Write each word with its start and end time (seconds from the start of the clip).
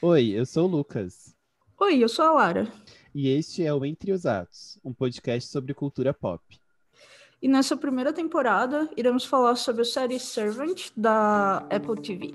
Oi, 0.00 0.28
eu 0.28 0.46
sou 0.46 0.68
o 0.68 0.70
Lucas. 0.70 1.34
Oi, 1.80 1.98
eu 1.98 2.08
sou 2.08 2.24
a 2.24 2.30
Lara. 2.30 2.72
E 3.12 3.28
este 3.30 3.64
é 3.64 3.74
o 3.74 3.84
Entre 3.84 4.12
os 4.12 4.26
Atos, 4.26 4.78
um 4.84 4.94
podcast 4.94 5.50
sobre 5.50 5.74
cultura 5.74 6.14
pop. 6.14 6.40
E 7.42 7.48
nessa 7.48 7.76
primeira 7.76 8.12
temporada, 8.12 8.88
iremos 8.96 9.24
falar 9.24 9.56
sobre 9.56 9.82
a 9.82 9.84
série 9.84 10.20
Servant 10.20 10.90
da 10.96 11.66
Apple 11.68 12.00
TV. 12.00 12.30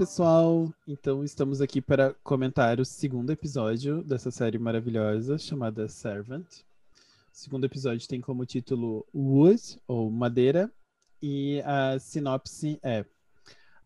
Pessoal! 0.00 0.72
Então, 0.88 1.22
estamos 1.22 1.60
aqui 1.60 1.78
para 1.78 2.14
comentar 2.24 2.80
o 2.80 2.86
segundo 2.86 3.32
episódio 3.32 4.02
dessa 4.02 4.30
série 4.30 4.58
maravilhosa 4.58 5.36
chamada 5.36 5.86
Servant. 5.88 6.46
O 6.50 7.36
segundo 7.36 7.66
episódio 7.66 8.08
tem 8.08 8.18
como 8.18 8.46
título 8.46 9.06
Wood, 9.14 9.78
ou 9.86 10.10
Madeira, 10.10 10.72
e 11.20 11.60
a 11.66 11.98
sinopse 11.98 12.80
é: 12.82 13.04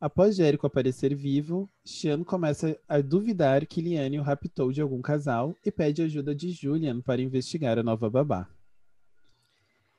Após 0.01 0.37
Jericho 0.37 0.69
aparecer 0.69 1.17
vivo, 1.17 1.69
Sean 1.85 2.23
começa 2.23 2.79
a 2.89 3.01
duvidar 3.01 3.67
que 3.67 3.81
Liane 3.81 4.21
o 4.21 4.23
raptou 4.23 4.71
de 4.71 4.81
algum 4.81 5.03
casal 5.03 5.53
e 5.67 5.73
pede 5.73 6.01
ajuda 6.01 6.33
de 6.33 6.53
Julian 6.53 7.01
para 7.01 7.23
investigar 7.23 7.77
a 7.77 7.83
nova 7.83 8.09
babá. 8.09 8.49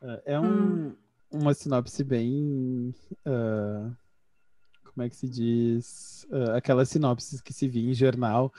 Uh, 0.02 0.22
é 0.24 0.40
um, 0.40 0.46
hum. 0.46 0.96
uma 1.30 1.54
sinopse 1.54 2.06
bem. 2.06 2.96
Uh, 3.28 3.94
como 4.96 5.06
é 5.06 5.10
que 5.10 5.16
se 5.16 5.28
diz? 5.28 6.26
Uh, 6.32 6.52
aquelas 6.56 6.90
sinopses 6.90 7.42
que 7.42 7.54
se 7.54 7.68
via 7.68 7.92
em 7.92 7.94
jornal. 7.94 8.52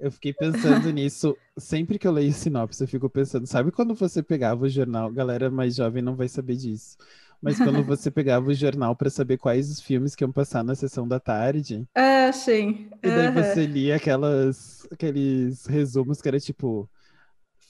Eu 0.00 0.10
fiquei 0.10 0.32
pensando 0.32 0.90
nisso. 0.90 1.36
Sempre 1.56 1.98
que 1.98 2.08
eu 2.08 2.12
leio 2.12 2.32
sinopse, 2.32 2.82
eu 2.82 2.88
fico 2.88 3.08
pensando, 3.10 3.46
sabe 3.46 3.70
quando 3.70 3.94
você 3.94 4.22
pegava 4.22 4.64
o 4.64 4.68
jornal? 4.68 5.12
Galera 5.12 5.50
mais 5.50 5.76
jovem 5.76 6.02
não 6.02 6.16
vai 6.16 6.28
saber 6.28 6.56
disso. 6.56 6.96
Mas 7.42 7.58
quando 7.58 7.82
você 7.84 8.10
pegava 8.10 8.48
o 8.48 8.54
jornal 8.54 8.96
para 8.96 9.10
saber 9.10 9.36
quais 9.36 9.70
os 9.70 9.80
filmes 9.80 10.16
que 10.16 10.24
iam 10.24 10.32
passar 10.32 10.64
na 10.64 10.74
sessão 10.74 11.06
da 11.06 11.20
tarde. 11.20 11.86
É, 11.94 12.32
sim. 12.32 12.88
E 13.02 13.08
daí 13.08 13.28
uhum. 13.28 13.34
você 13.34 13.66
lia 13.66 13.96
aquelas, 13.96 14.88
aqueles 14.90 15.66
resumos 15.66 16.22
que 16.22 16.28
era 16.28 16.40
tipo. 16.40 16.88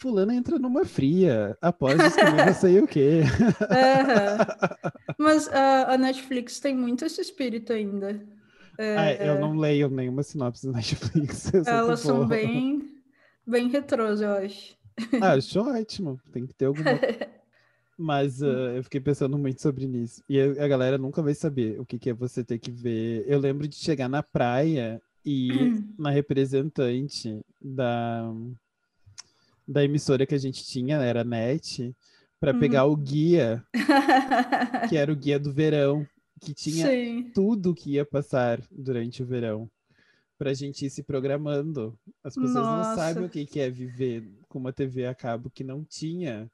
Fulano 0.02 0.32
entra 0.32 0.58
numa 0.58 0.84
fria, 0.84 1.56
após 1.62 1.96
descobrir 1.96 2.44
não 2.44 2.54
sei 2.54 2.80
o 2.80 2.88
quê. 2.88 3.20
Uhum. 3.20 5.14
Mas 5.16 5.46
a, 5.46 5.94
a, 5.94 5.96
Netflix 5.96 6.58
tem 6.58 6.76
muito 6.76 7.04
esse 7.04 7.20
espírito 7.20 7.72
ainda. 7.72 8.20
É, 8.76 8.96
ah, 8.96 9.12
eu 9.26 9.40
não 9.40 9.56
leio 9.56 9.88
nenhuma 9.88 10.24
sinopse 10.24 10.66
da 10.66 10.72
Netflix. 10.72 11.52
Elas 11.64 12.00
são 12.00 12.26
bem, 12.26 12.82
bem 13.46 13.68
retrôs, 13.68 14.20
eu 14.20 14.32
acho. 14.32 14.76
Ah, 15.20 15.34
acho 15.34 15.60
ótimo. 15.60 16.18
Tem 16.32 16.48
que 16.48 16.54
ter 16.54 16.64
alguma. 16.64 16.90
Mas 17.96 18.42
uh, 18.42 18.74
eu 18.74 18.82
fiquei 18.82 19.00
pensando 19.00 19.38
muito 19.38 19.62
sobre 19.62 19.84
isso. 19.84 20.20
E 20.28 20.40
a, 20.40 20.64
a, 20.64 20.66
galera 20.66 20.98
nunca 20.98 21.22
vai 21.22 21.34
saber 21.34 21.78
o 21.78 21.86
que, 21.86 21.96
que 21.96 22.10
é 22.10 22.12
você 22.12 22.42
ter 22.42 22.58
que 22.58 22.72
ver. 22.72 23.24
Eu 23.28 23.38
lembro 23.38 23.68
de 23.68 23.76
chegar 23.76 24.08
na 24.08 24.20
praia 24.20 25.00
e 25.24 25.80
na 25.96 26.10
representante 26.10 27.40
da 27.60 28.28
da 29.66 29.84
emissora 29.84 30.26
que 30.26 30.34
a 30.34 30.38
gente 30.38 30.64
tinha, 30.64 30.96
era 30.96 31.24
NET, 31.24 31.94
para 32.40 32.52
uhum. 32.52 32.58
pegar 32.58 32.86
o 32.86 32.96
guia, 32.96 33.64
que 34.88 34.96
era 34.96 35.12
o 35.12 35.16
guia 35.16 35.38
do 35.38 35.52
verão, 35.52 36.06
que 36.40 36.52
tinha 36.52 36.86
Sim. 36.88 37.30
tudo 37.34 37.74
que 37.74 37.92
ia 37.92 38.04
passar 38.04 38.60
durante 38.70 39.22
o 39.22 39.26
verão, 39.26 39.70
para 40.36 40.50
a 40.50 40.54
gente 40.54 40.84
ir 40.84 40.90
se 40.90 41.02
programando. 41.02 41.96
As 42.24 42.34
pessoas 42.34 42.54
Nossa. 42.54 42.88
não 42.88 42.96
sabem 42.96 43.24
o 43.24 43.28
que 43.28 43.60
é 43.60 43.70
viver 43.70 44.24
com 44.48 44.58
uma 44.58 44.72
TV 44.72 45.06
a 45.06 45.14
cabo 45.14 45.50
que 45.50 45.62
não 45.62 45.84
tinha. 45.84 46.50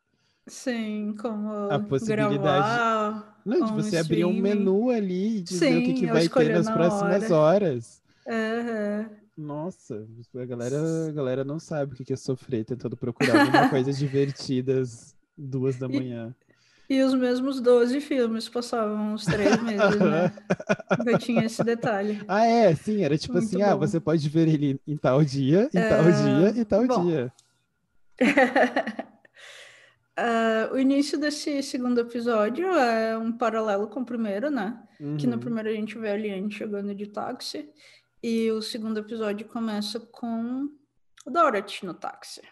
Sim, 0.46 1.14
como 1.20 1.50
a 1.70 1.78
possibilidade 1.78 2.38
gravar, 2.38 3.40
não, 3.44 3.66
de 3.66 3.72
você 3.72 3.98
abrir 3.98 4.24
um 4.24 4.32
menu 4.32 4.90
ali 4.90 5.38
e 5.38 5.42
dizer 5.42 5.72
Sim, 5.72 5.78
o 5.78 5.84
que, 5.84 5.92
que 5.94 6.06
vai 6.06 6.28
ter 6.28 6.54
nas 6.54 6.70
próximas 6.70 7.30
hora. 7.30 7.66
horas. 7.66 8.02
Uhum. 8.26 9.17
Nossa, 9.38 10.04
a 10.34 10.44
galera, 10.44 11.06
a 11.08 11.12
galera 11.12 11.44
não 11.44 11.60
sabe 11.60 11.92
o 11.92 11.96
que 11.96 12.12
é 12.12 12.16
sofrer 12.16 12.64
tentando 12.64 12.96
procurar 12.96 13.42
alguma 13.42 13.68
coisa 13.70 13.92
divertida 13.92 14.80
às 14.80 15.14
duas 15.36 15.76
da 15.76 15.88
manhã. 15.88 16.34
E, 16.90 16.96
e, 16.96 17.04
os 17.04 17.14
mesmos 17.14 17.60
12 17.60 18.00
filmes 18.00 18.48
passavam 18.48 19.14
uns 19.14 19.24
três 19.24 19.50
meses, 19.62 20.00
né? 20.00 20.32
Eu 21.06 21.16
tinha 21.18 21.44
esse 21.44 21.62
detalhe. 21.62 22.20
Ah, 22.26 22.44
é, 22.44 22.74
sim, 22.74 23.04
era 23.04 23.16
tipo 23.16 23.34
Muito 23.34 23.46
assim, 23.46 23.62
ah, 23.62 23.68
bom. 23.68 23.72
ah, 23.74 23.76
você 23.86 24.00
pode 24.00 24.28
ver 24.28 24.48
ele 24.48 24.80
em 24.84 24.96
tal 24.96 25.22
dia, 25.22 25.70
em 25.72 25.78
é... 25.78 25.88
tal 25.88 26.02
dia 26.02 26.60
e 26.60 26.64
tal 26.64 26.86
bom. 26.88 27.06
dia. 27.06 27.32
uh, 30.18 30.74
o 30.74 30.78
início 30.80 31.16
desse 31.16 31.62
segundo 31.62 32.00
episódio 32.00 32.66
é 32.66 33.16
um 33.16 33.30
paralelo 33.30 33.86
com 33.86 34.00
o 34.00 34.04
primeiro, 34.04 34.50
né? 34.50 34.82
Uhum. 34.98 35.16
Que 35.16 35.28
no 35.28 35.34
uhum. 35.34 35.38
primeiro 35.38 35.68
a 35.68 35.72
gente 35.72 35.96
vê 35.96 36.10
a 36.10 36.16
Liane 36.16 36.50
chegando 36.50 36.92
de 36.92 37.06
táxi. 37.06 37.70
E 38.22 38.50
o 38.50 38.60
segundo 38.60 38.98
episódio 38.98 39.46
começa 39.46 40.00
com 40.00 40.68
o 41.24 41.30
Dorothy 41.30 41.86
no 41.86 41.94
táxi. 41.94 42.42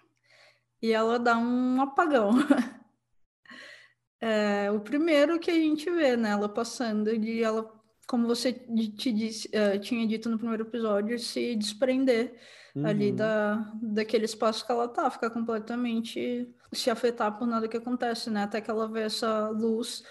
E 0.81 0.93
ela 0.93 1.19
dá 1.19 1.37
um 1.37 1.81
apagão. 1.83 2.31
é, 4.21 4.71
o 4.71 4.81
primeiro 4.81 5.39
que 5.39 5.51
a 5.51 5.55
gente 5.55 5.91
vê, 5.91 6.17
né? 6.17 6.31
Ela 6.31 6.49
passando 6.49 7.17
de 7.19 7.43
ela, 7.43 7.69
como 8.07 8.27
você 8.27 8.53
te 8.53 9.13
disse, 9.13 9.49
uh, 9.49 9.79
tinha 9.81 10.07
dito 10.07 10.29
no 10.29 10.39
primeiro 10.39 10.65
episódio, 10.65 11.19
se 11.19 11.57
desprender 11.57 12.39
uhum. 12.77 12.87
ali 12.87 13.11
da, 13.11 13.73
daquele 13.83 14.27
espaço 14.27 14.65
que 14.65 14.71
ela 14.71 14.87
tá, 14.87 15.11
ficar 15.11 15.31
completamente 15.31 16.49
se 16.73 16.91
afetar 16.91 17.37
por 17.39 17.47
nada 17.47 17.69
que 17.69 17.77
acontece, 17.77 18.31
né? 18.31 18.43
Até 18.45 18.61
que 18.61 18.71
ela 18.71 18.87
vê 18.87 19.03
essa 19.03 19.49
luz 19.49 20.05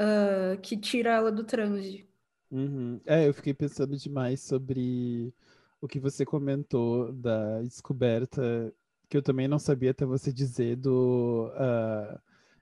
uh, 0.00 0.60
que 0.60 0.76
tira 0.76 1.10
ela 1.10 1.30
do 1.30 1.44
transe. 1.44 2.09
Uhum. 2.50 3.00
É, 3.06 3.28
eu 3.28 3.34
fiquei 3.34 3.54
pensando 3.54 3.96
demais 3.96 4.40
sobre 4.40 5.32
o 5.80 5.88
que 5.88 5.98
você 6.00 6.24
comentou 6.24 7.12
da 7.12 7.62
descoberta, 7.62 8.72
que 9.08 9.16
eu 9.16 9.22
também 9.22 9.48
não 9.48 9.58
sabia 9.58 9.92
até 9.92 10.04
você 10.04 10.32
dizer 10.32 10.76
do. 10.76 11.50
Uh, 11.54 12.18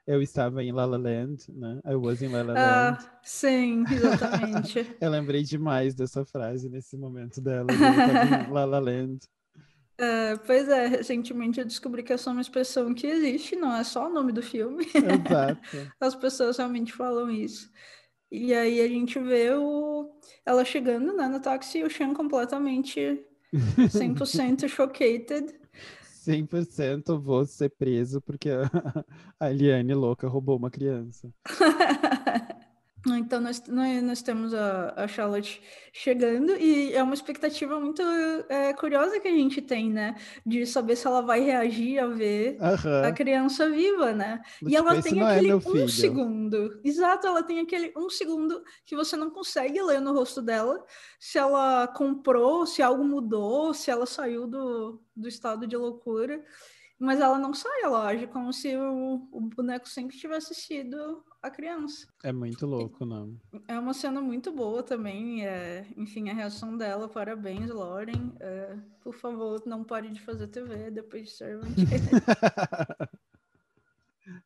eu 0.06 0.22
estava 0.22 0.62
em 0.62 0.72
La 0.72 0.86
La 0.86 0.96
Land, 0.96 1.52
né? 1.52 1.80
I 1.84 1.94
was 1.94 2.22
in 2.22 2.28
La 2.28 2.42
La 2.42 2.52
ah, 2.52 2.90
Land. 2.90 2.98
Ah, 3.00 3.20
sim, 3.22 3.84
exatamente. 3.90 4.96
eu 5.00 5.10
lembrei 5.10 5.42
demais 5.42 5.94
dessa 5.94 6.24
frase 6.24 6.68
nesse 6.68 6.96
momento 6.96 7.40
dela. 7.40 7.66
Eu 7.70 7.90
estava 7.90 8.48
em 8.48 8.52
La 8.52 8.64
La 8.64 8.78
Land. 8.78 9.18
É, 10.00 10.36
pois 10.36 10.68
é, 10.68 10.86
recentemente 10.86 11.58
eu 11.58 11.66
descobri 11.66 12.04
que 12.04 12.12
essa 12.12 12.30
é 12.30 12.32
uma 12.32 12.40
expressão 12.40 12.94
que 12.94 13.04
existe, 13.04 13.56
não 13.56 13.74
é 13.74 13.82
só 13.82 14.06
o 14.06 14.14
nome 14.14 14.30
do 14.30 14.40
filme. 14.40 14.86
Exato. 14.94 15.60
As 16.00 16.14
pessoas 16.14 16.56
realmente 16.56 16.92
falam 16.92 17.28
isso. 17.28 17.68
E 18.30 18.52
aí 18.52 18.80
a 18.80 18.88
gente 18.88 19.18
vê 19.18 19.52
o... 19.52 20.10
ela 20.44 20.64
chegando 20.64 21.12
né, 21.14 21.28
no 21.28 21.40
táxi 21.40 21.78
e 21.78 21.84
o 21.84 21.90
Sean 21.90 22.12
completamente 22.12 23.24
100% 23.52 24.68
chocated. 24.68 25.54
100% 26.26 27.18
vou 27.18 27.46
ser 27.46 27.70
preso 27.70 28.20
porque 28.20 28.50
a 29.40 29.50
Eliane 29.50 29.94
louca 29.94 30.28
roubou 30.28 30.56
uma 30.58 30.70
criança. 30.70 31.32
Então, 33.06 33.40
nós, 33.40 33.62
nós 33.68 34.22
temos 34.22 34.52
a, 34.52 34.92
a, 34.96 35.06
Charlotte 35.06 35.62
chegando 35.92 36.52
e 36.56 36.92
é 36.92 37.02
uma 37.02 37.14
expectativa 37.14 37.78
muito 37.78 38.02
é, 38.48 38.72
curiosa 38.72 39.20
que 39.20 39.28
a 39.28 39.32
gente 39.32 39.62
tem, 39.62 39.90
né? 39.90 40.16
De 40.44 40.66
saber 40.66 40.96
se 40.96 41.06
ela 41.06 41.22
vai 41.22 41.40
reagir 41.40 41.98
a 42.00 42.06
ver 42.06 42.58
uhum. 42.60 43.04
a 43.04 43.12
criança 43.12 43.70
viva, 43.70 44.12
né? 44.12 44.42
Mas, 44.60 44.72
e 44.72 44.76
ela 44.76 44.96
tipo, 44.96 45.02
tem 45.02 45.20
é 45.20 45.24
aquele 45.24 45.50
é 45.50 45.54
um 45.54 45.88
segundo. 45.88 46.80
Exato, 46.84 47.26
ela 47.26 47.42
tem 47.42 47.60
aquele 47.60 47.92
um 47.96 48.10
segundo 48.10 48.62
que 48.84 48.96
você 48.96 49.16
não 49.16 49.30
consegue 49.30 49.80
ler 49.80 50.00
no 50.00 50.12
rosto 50.12 50.42
dela 50.42 50.84
se 51.20 51.38
ela 51.38 51.86
comprou, 51.86 52.66
se 52.66 52.82
algo 52.82 53.04
mudou, 53.04 53.72
se 53.72 53.90
ela 53.90 54.06
saiu 54.06 54.46
do, 54.46 55.00
do 55.14 55.28
estado 55.28 55.66
de 55.66 55.76
loucura. 55.76 56.44
Mas 56.98 57.20
ela 57.20 57.38
não 57.38 57.54
sai, 57.54 57.82
ela 57.82 58.06
age 58.08 58.26
como 58.26 58.52
se 58.52 58.76
o, 58.76 59.28
o 59.30 59.40
boneco 59.40 59.88
sempre 59.88 60.16
tivesse 60.16 60.52
sido 60.54 61.22
a 61.40 61.48
criança. 61.48 62.08
É 62.24 62.32
muito 62.32 62.66
louco, 62.66 63.04
não? 63.04 63.36
É 63.68 63.78
uma 63.78 63.94
cena 63.94 64.20
muito 64.20 64.50
boa 64.50 64.82
também. 64.82 65.46
É, 65.46 65.86
enfim, 65.96 66.28
a 66.28 66.34
reação 66.34 66.76
dela, 66.76 67.08
parabéns, 67.08 67.70
Lauren. 67.70 68.32
É, 68.40 68.76
por 69.00 69.14
favor, 69.14 69.62
não 69.64 69.84
pare 69.84 70.10
de 70.10 70.20
fazer 70.20 70.48
TV 70.48 70.90
depois 70.90 71.28
de 71.28 71.30
Servant. 71.36 71.70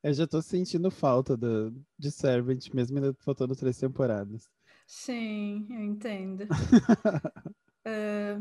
eu 0.03 0.13
já 0.13 0.27
tô 0.27 0.43
sentindo 0.43 0.91
falta 0.91 1.35
do, 1.35 1.75
de 1.99 2.11
Servant, 2.11 2.69
mesmo 2.75 2.99
ainda 2.99 3.15
faltando 3.21 3.57
três 3.57 3.79
temporadas. 3.79 4.51
Sim, 4.87 5.67
eu 5.71 5.81
entendo. 5.81 6.47
é... 7.83 8.39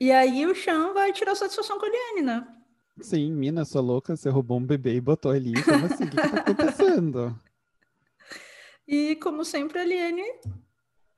E 0.00 0.10
aí 0.10 0.44
o 0.46 0.54
Sean 0.56 0.92
vai 0.92 1.12
tirar 1.12 1.36
satisfação 1.36 1.78
com 1.78 1.86
a 1.86 1.88
Liane, 1.88 2.22
né? 2.22 2.63
Sim, 3.00 3.32
mina, 3.32 3.64
sua 3.64 3.80
louca, 3.80 4.16
você 4.16 4.28
roubou 4.28 4.58
um 4.58 4.66
bebê 4.66 4.94
e 4.94 5.00
botou 5.00 5.32
ali. 5.32 5.52
Como 5.64 5.86
assim? 5.86 6.04
O 6.04 6.10
que, 6.10 6.16
que 6.16 6.28
tá 6.28 6.40
acontecendo? 6.40 7.40
E 8.86 9.16
como 9.16 9.46
sempre, 9.46 9.78
a 9.78 9.84
Liane 9.84 10.22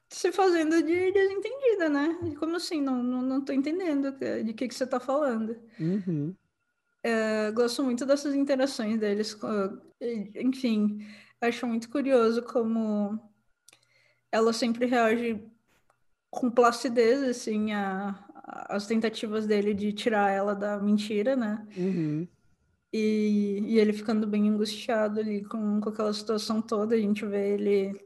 se 0.09 0.31
fazendo 0.31 0.81
de 0.83 1.13
desentendida, 1.13 1.89
né? 1.89 2.17
Como 2.39 2.57
assim? 2.57 2.81
Não, 2.81 3.03
não, 3.03 3.23
não 3.23 3.45
tô 3.45 3.53
entendendo 3.53 4.13
de 4.45 4.55
que, 4.55 4.69
que 4.69 4.75
você 4.75 4.87
tá 4.87 5.01
falando. 5.01 5.57
Uhum. 5.79 6.35
É, 7.03 7.51
gosto 7.51 7.83
muito 7.83 8.07
dessas 8.07 8.35
interações 8.35 8.99
deles. 8.99 9.37
Enfim, 10.37 11.05
acho 11.41 11.67
muito 11.67 11.91
curioso 11.91 12.43
como 12.43 13.19
ela 14.31 14.53
sempre 14.53 14.87
reage 14.87 15.45
com 16.31 16.51
placidez, 16.51 17.23
assim, 17.23 17.73
a, 17.73 18.26
as 18.47 18.87
tentativas 18.87 19.47
dele 19.47 19.75
de 19.75 19.93
tirar 19.93 20.31
ela 20.31 20.55
da 20.55 20.79
mentira, 20.79 21.35
né? 21.35 21.67
Uhum. 21.77 22.27
E, 22.93 23.61
e 23.67 23.79
ele 23.79 23.93
ficando 23.93 24.27
bem 24.27 24.49
angustiado 24.49 25.21
ali 25.21 25.45
com, 25.45 25.81
com 25.81 25.89
aquela 25.89 26.13
situação 26.13 26.63
toda, 26.63 26.95
a 26.95 26.99
gente 26.99 27.27
vê 27.27 27.55
ele 27.55 28.01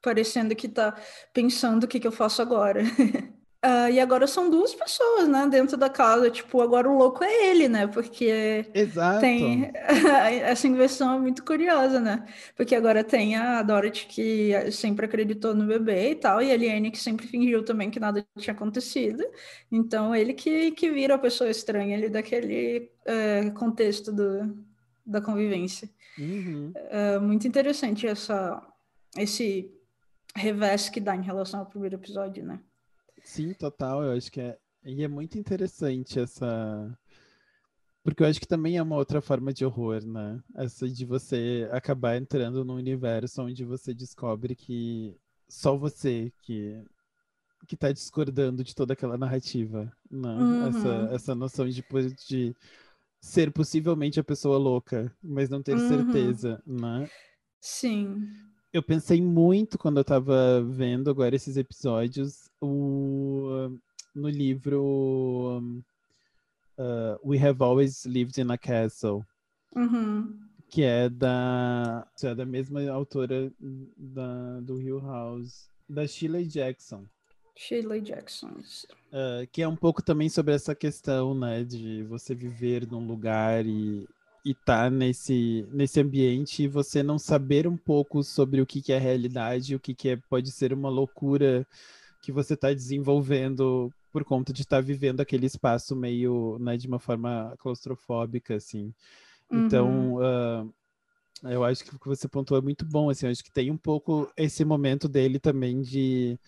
parecendo 0.00 0.54
que 0.54 0.68
tá 0.68 0.96
pensando 1.32 1.84
o 1.84 1.88
que, 1.88 2.00
que 2.00 2.06
eu 2.06 2.12
faço 2.12 2.40
agora. 2.40 2.82
Uh, 3.64 3.90
e 3.90 3.98
agora 3.98 4.24
são 4.28 4.48
duas 4.48 4.72
pessoas, 4.72 5.26
né, 5.26 5.44
dentro 5.50 5.76
da 5.76 5.90
casa. 5.90 6.30
Tipo, 6.30 6.60
agora 6.60 6.88
o 6.88 6.96
louco 6.96 7.24
é 7.24 7.50
ele, 7.50 7.68
né? 7.68 7.88
Porque 7.88 8.64
Exato. 8.72 9.20
tem 9.20 9.72
essa 10.44 10.68
inversão 10.68 11.16
é 11.16 11.18
muito 11.18 11.44
curiosa, 11.44 11.98
né? 11.98 12.24
Porque 12.54 12.76
agora 12.76 13.02
tem 13.02 13.34
a 13.34 13.60
Dorothy 13.62 14.06
que 14.06 14.70
sempre 14.70 15.06
acreditou 15.06 15.56
no 15.56 15.66
bebê 15.66 16.12
e 16.12 16.14
tal, 16.14 16.40
e 16.40 16.52
a 16.52 16.56
Liane 16.56 16.92
que 16.92 16.98
sempre 16.98 17.26
fingiu 17.26 17.64
também 17.64 17.90
que 17.90 17.98
nada 17.98 18.24
tinha 18.38 18.54
acontecido. 18.54 19.24
Então 19.72 20.14
ele 20.14 20.34
que, 20.34 20.70
que 20.70 20.88
vira 20.90 21.16
a 21.16 21.18
pessoa 21.18 21.50
estranha 21.50 21.96
ali 21.96 22.08
daquele 22.08 22.92
uh, 23.08 23.52
contexto 23.54 24.12
do, 24.12 24.56
da 25.04 25.20
convivência. 25.20 25.90
Uhum. 26.16 26.72
Uh, 26.76 27.20
muito 27.20 27.48
interessante 27.48 28.06
essa, 28.06 28.62
esse 29.16 29.68
revés 30.36 30.88
que 30.88 31.00
dá 31.00 31.16
em 31.16 31.22
relação 31.22 31.58
ao 31.58 31.66
primeiro 31.66 31.96
episódio, 31.96 32.44
né? 32.44 32.60
Sim, 33.28 33.52
total. 33.52 34.02
Eu 34.02 34.16
acho 34.16 34.32
que 34.32 34.40
é. 34.40 34.58
E 34.84 35.04
é 35.04 35.08
muito 35.08 35.38
interessante 35.38 36.18
essa. 36.18 36.98
Porque 38.02 38.22
eu 38.22 38.26
acho 38.26 38.40
que 38.40 38.48
também 38.48 38.78
é 38.78 38.82
uma 38.82 38.96
outra 38.96 39.20
forma 39.20 39.52
de 39.52 39.66
horror, 39.66 40.02
né? 40.02 40.42
Essa 40.56 40.88
de 40.88 41.04
você 41.04 41.68
acabar 41.70 42.16
entrando 42.16 42.64
num 42.64 42.76
universo 42.76 43.42
onde 43.42 43.66
você 43.66 43.92
descobre 43.92 44.56
que 44.56 45.14
só 45.46 45.76
você 45.76 46.32
que 46.42 46.82
que 47.66 47.76
tá 47.76 47.92
discordando 47.92 48.64
de 48.64 48.74
toda 48.74 48.94
aquela 48.94 49.18
narrativa, 49.18 49.92
né? 50.10 50.28
Uhum. 50.28 50.66
Essa, 50.68 51.14
essa 51.14 51.34
noção 51.34 51.68
de, 51.68 51.84
de 52.26 52.56
ser 53.20 53.52
possivelmente 53.52 54.18
a 54.18 54.24
pessoa 54.24 54.56
louca, 54.56 55.14
mas 55.22 55.50
não 55.50 55.62
ter 55.62 55.76
uhum. 55.76 55.88
certeza, 55.88 56.62
né? 56.66 57.10
Sim 57.60 58.26
eu 58.72 58.82
pensei 58.82 59.20
muito 59.20 59.78
quando 59.78 59.98
eu 59.98 60.04
tava 60.04 60.62
vendo 60.62 61.10
agora 61.10 61.34
esses 61.34 61.56
episódios 61.56 62.50
o, 62.60 63.70
no 64.14 64.28
livro 64.28 65.62
uh, 66.78 67.28
We 67.28 67.38
Have 67.38 67.62
Always 67.62 68.04
Lived 68.04 68.40
in 68.40 68.50
a 68.50 68.58
Castle. 68.58 69.24
Uhum. 69.74 70.38
Que 70.68 70.82
é 70.82 71.08
da, 71.08 72.06
é 72.22 72.34
da 72.34 72.44
mesma 72.44 72.86
autora 72.90 73.50
da, 73.96 74.60
do 74.60 74.80
Hill 74.80 75.00
House, 75.00 75.70
da 75.88 76.06
Shirley 76.06 76.46
Jackson. 76.46 77.04
Shirley 77.56 78.02
Jackson. 78.02 78.50
Uh, 79.10 79.46
que 79.50 79.62
é 79.62 79.68
um 79.68 79.76
pouco 79.76 80.02
também 80.02 80.28
sobre 80.28 80.54
essa 80.54 80.74
questão, 80.74 81.34
né, 81.34 81.64
de 81.64 82.02
você 82.04 82.34
viver 82.34 82.86
num 82.86 83.06
lugar 83.06 83.64
e, 83.66 84.06
e 84.48 84.54
tá 84.54 84.88
nesse, 84.88 85.68
nesse 85.70 86.00
ambiente 86.00 86.62
e 86.62 86.68
você 86.68 87.02
não 87.02 87.18
saber 87.18 87.68
um 87.68 87.76
pouco 87.76 88.22
sobre 88.22 88.62
o 88.62 88.66
que, 88.66 88.80
que 88.80 88.94
é 88.94 88.98
realidade, 88.98 89.74
o 89.74 89.80
que, 89.80 89.94
que 89.94 90.08
é, 90.08 90.16
pode 90.16 90.50
ser 90.50 90.72
uma 90.72 90.88
loucura 90.88 91.66
que 92.22 92.32
você 92.32 92.54
está 92.54 92.72
desenvolvendo 92.72 93.92
por 94.10 94.24
conta 94.24 94.50
de 94.50 94.62
estar 94.62 94.78
tá 94.78 94.80
vivendo 94.80 95.20
aquele 95.20 95.44
espaço 95.44 95.94
meio, 95.94 96.56
né, 96.60 96.78
de 96.78 96.88
uma 96.88 96.98
forma 96.98 97.54
claustrofóbica, 97.58 98.54
assim. 98.54 98.94
Então, 99.52 100.14
uhum. 100.14 100.64
uh, 100.64 100.74
eu 101.44 101.62
acho 101.62 101.84
que 101.84 101.94
o 101.94 101.98
que 101.98 102.08
você 102.08 102.26
pontuou 102.26 102.58
é 102.58 102.62
muito 102.62 102.86
bom, 102.86 103.10
assim, 103.10 103.26
eu 103.26 103.32
acho 103.32 103.44
que 103.44 103.52
tem 103.52 103.70
um 103.70 103.76
pouco 103.76 104.32
esse 104.34 104.64
momento 104.64 105.10
dele 105.10 105.38
também 105.38 105.82
de, 105.82 106.38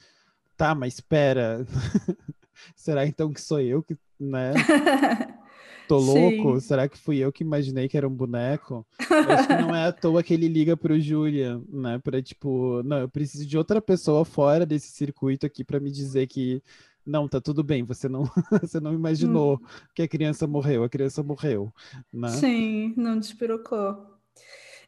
tá, 0.56 0.74
mas 0.74 0.94
espera, 0.94 1.66
será 2.74 3.06
então 3.06 3.30
que 3.30 3.42
sou 3.42 3.60
eu 3.60 3.82
que, 3.82 3.94
né? 4.18 4.54
tô 5.90 5.98
louco? 5.98 6.60
Sim. 6.60 6.68
Será 6.68 6.88
que 6.88 6.96
fui 6.96 7.18
eu 7.18 7.32
que 7.32 7.42
imaginei 7.42 7.88
que 7.88 7.96
era 7.96 8.06
um 8.06 8.14
boneco? 8.14 8.86
acho 8.98 9.48
que 9.48 9.62
não 9.62 9.74
é 9.74 9.88
à 9.88 9.92
toa 9.92 10.22
que 10.22 10.32
ele 10.32 10.46
liga 10.46 10.76
pro 10.76 11.00
Julian, 11.00 11.62
né? 11.68 11.98
Pra 11.98 12.22
tipo, 12.22 12.80
não, 12.84 12.98
eu 12.98 13.08
preciso 13.08 13.44
de 13.44 13.58
outra 13.58 13.80
pessoa 13.80 14.24
fora 14.24 14.64
desse 14.64 14.88
circuito 14.88 15.44
aqui 15.44 15.64
para 15.64 15.80
me 15.80 15.90
dizer 15.90 16.28
que 16.28 16.62
não, 17.04 17.26
tá 17.26 17.40
tudo 17.40 17.64
bem, 17.64 17.82
você 17.82 18.08
não, 18.08 18.24
você 18.62 18.78
não 18.78 18.94
imaginou 18.94 19.54
hum. 19.54 19.66
que 19.94 20.02
a 20.02 20.08
criança 20.08 20.46
morreu, 20.46 20.84
a 20.84 20.88
criança 20.88 21.22
morreu, 21.24 21.72
né? 22.12 22.28
Sim, 22.28 22.94
não 22.96 23.18
despirocou. 23.18 24.09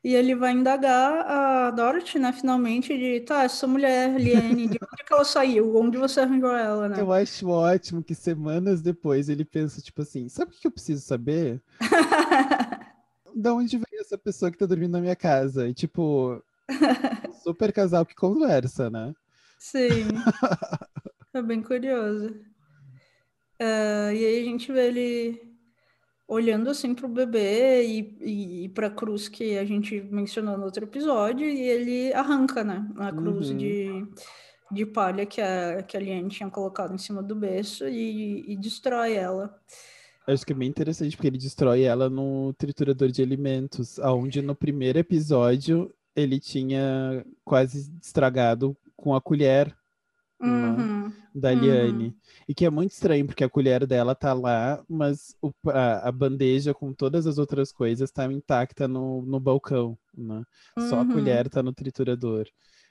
E 0.04 0.14
ele 0.16 0.34
vai 0.34 0.52
indagar 0.52 1.24
a 1.30 1.70
Dorothy, 1.70 2.18
né, 2.18 2.32
finalmente, 2.32 2.96
de 2.98 3.20
tá, 3.20 3.44
essa 3.44 3.68
mulher, 3.68 4.18
Liane, 4.18 4.66
de 4.66 4.78
onde 4.82 5.04
que 5.06 5.12
ela 5.12 5.24
saiu? 5.24 5.76
Onde 5.76 5.96
você 5.96 6.20
arranjou 6.20 6.50
ela, 6.50 6.88
né? 6.88 7.00
Eu 7.00 7.12
acho 7.12 7.48
ótimo 7.48 8.02
que 8.02 8.12
semanas 8.12 8.82
depois 8.82 9.28
ele 9.28 9.44
pensa, 9.44 9.80
tipo 9.80 10.02
assim, 10.02 10.28
sabe 10.28 10.52
o 10.52 10.58
que 10.58 10.66
eu 10.66 10.72
preciso 10.72 11.02
saber? 11.02 11.62
da 13.34 13.54
onde 13.54 13.76
veio 13.76 14.00
essa 14.00 14.18
pessoa 14.18 14.50
que 14.50 14.58
tá 14.58 14.66
dormindo 14.66 14.92
na 14.92 15.00
minha 15.00 15.14
casa? 15.14 15.68
E 15.68 15.74
tipo, 15.74 16.42
super 17.42 17.72
casal 17.72 18.04
que 18.04 18.14
conversa, 18.14 18.90
né? 18.90 19.14
Sim. 19.56 20.08
é 21.32 21.42
bem 21.42 21.62
curioso. 21.62 22.30
Uh, 23.60 24.10
e 24.12 24.24
aí 24.24 24.42
a 24.42 24.44
gente 24.44 24.72
vê 24.72 24.88
ele 24.88 25.51
olhando 26.26 26.70
assim 26.70 26.94
para 26.94 27.06
o 27.06 27.08
bebê 27.08 27.84
e, 27.84 28.16
e, 28.20 28.64
e 28.64 28.68
para 28.68 28.86
a 28.86 28.90
cruz 28.90 29.28
que 29.28 29.58
a 29.58 29.64
gente 29.64 30.00
mencionou 30.00 30.56
no 30.56 30.64
outro 30.64 30.84
episódio, 30.84 31.46
e 31.46 31.60
ele 31.60 32.12
arranca, 32.14 32.64
né? 32.64 32.88
A 32.96 33.12
cruz 33.12 33.50
uhum. 33.50 33.56
de, 33.56 34.06
de 34.70 34.86
palha 34.86 35.26
que 35.26 35.40
a, 35.40 35.82
que 35.82 35.96
a 35.96 36.00
Liane 36.00 36.28
tinha 36.28 36.48
colocado 36.48 36.94
em 36.94 36.98
cima 36.98 37.22
do 37.22 37.34
berço 37.34 37.86
e, 37.88 38.44
e 38.50 38.56
destrói 38.56 39.14
ela. 39.14 39.54
Acho 40.26 40.46
que 40.46 40.52
é 40.52 40.56
bem 40.56 40.68
interessante 40.68 41.16
porque 41.16 41.26
ele 41.26 41.38
destrói 41.38 41.82
ela 41.82 42.08
no 42.08 42.52
triturador 42.54 43.08
de 43.08 43.22
alimentos, 43.22 43.98
aonde 43.98 44.40
no 44.40 44.54
primeiro 44.54 44.98
episódio 44.98 45.92
ele 46.14 46.38
tinha 46.38 47.24
quase 47.44 47.90
estragado 48.00 48.76
com 48.96 49.14
a 49.14 49.20
colher 49.20 49.76
uhum. 50.46 51.12
da 51.34 51.52
Liane. 51.52 52.06
Uhum. 52.06 52.14
E 52.48 52.54
que 52.54 52.64
é 52.64 52.70
muito 52.70 52.92
estranho, 52.92 53.26
porque 53.26 53.44
a 53.44 53.48
colher 53.48 53.86
dela 53.86 54.14
tá 54.14 54.32
lá, 54.32 54.84
mas 54.88 55.36
o, 55.40 55.52
a, 55.68 56.08
a, 56.08 56.12
bandeja 56.12 56.74
com 56.74 56.92
todas 56.92 57.26
as 57.26 57.38
outras 57.38 57.72
coisas 57.72 58.10
tá 58.10 58.30
intacta 58.30 58.88
no, 58.88 59.22
no 59.22 59.38
balcão, 59.38 59.96
né? 60.16 60.42
Uhum. 60.76 60.88
Só 60.88 60.96
a 60.96 61.02
uhum. 61.02 61.12
colher 61.12 61.48
tá 61.48 61.62
no 61.62 61.72
triturador. 61.72 62.46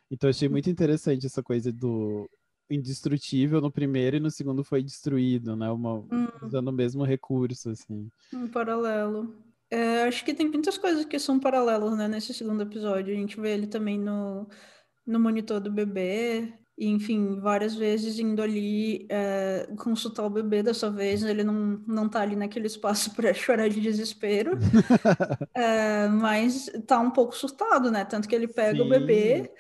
Então 0.10 0.30
achei 0.30 0.50
muito 0.50 0.70
interessante 0.70 1.26
essa 1.26 1.42
coisa 1.42 1.72
do 1.72 2.30
indestrutível 2.70 3.60
no 3.60 3.72
primeiro 3.72 4.16
e 4.16 4.20
no 4.20 4.32
segundo 4.32 4.64
foi 4.64 4.82
destruído, 4.82 5.56
né? 5.56 5.70
Uma, 5.70 5.96
uhum. 5.96 6.28
usando 6.44 6.70
o 6.70 6.74
mesmo 6.74 7.04
recurso, 7.04 7.70
assim. 7.70 8.10
Um 8.34 8.48
paralelo. 8.48 9.36
É, 9.70 10.04
acho 10.04 10.26
que 10.26 10.34
tem 10.34 10.50
muitas 10.50 10.78
coisas 10.78 11.06
que 11.06 11.18
são 11.18 11.40
paralelas, 11.40 11.98
né? 11.98 12.08
Nesse 12.08 12.34
segundo 12.34 12.62
episódio. 12.64 13.14
A 13.14 13.18
gente 13.18 13.40
vê 13.40 13.54
ele 13.54 13.68
também 13.68 13.98
no, 13.98 14.48
no 15.06 15.20
monitor 15.20 15.60
do 15.60 15.72
bebê, 15.72 16.54
e, 16.82 16.88
enfim, 16.88 17.40
várias 17.40 17.76
vezes 17.76 18.18
indo 18.18 18.42
ali 18.42 19.06
é, 19.08 19.70
consultar 19.78 20.26
o 20.26 20.32
bebê, 20.32 20.64
dessa 20.64 20.90
vez 20.90 21.22
ele 21.22 21.44
não, 21.44 21.80
não 21.86 22.10
tá 22.10 22.22
ali 22.22 22.36
naquele 22.36 22.66
espaço 22.66 23.14
para 23.14 23.32
chorar 23.36 23.70
de 23.70 23.80
desespero, 23.80 24.58
é, 25.54 26.08
mas 26.10 26.72
tá 26.88 27.00
um 27.00 27.12
pouco 27.12 27.38
surtado, 27.38 27.92
né? 27.92 28.04
Tanto 28.04 28.28
que 28.28 28.34
ele 28.34 28.48
pega 28.48 28.78
Sim. 28.78 28.82
o 28.82 28.90
bebê 28.90 29.52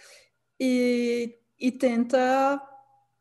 e, 0.59 1.35
e 1.59 1.71
tenta 1.71 2.59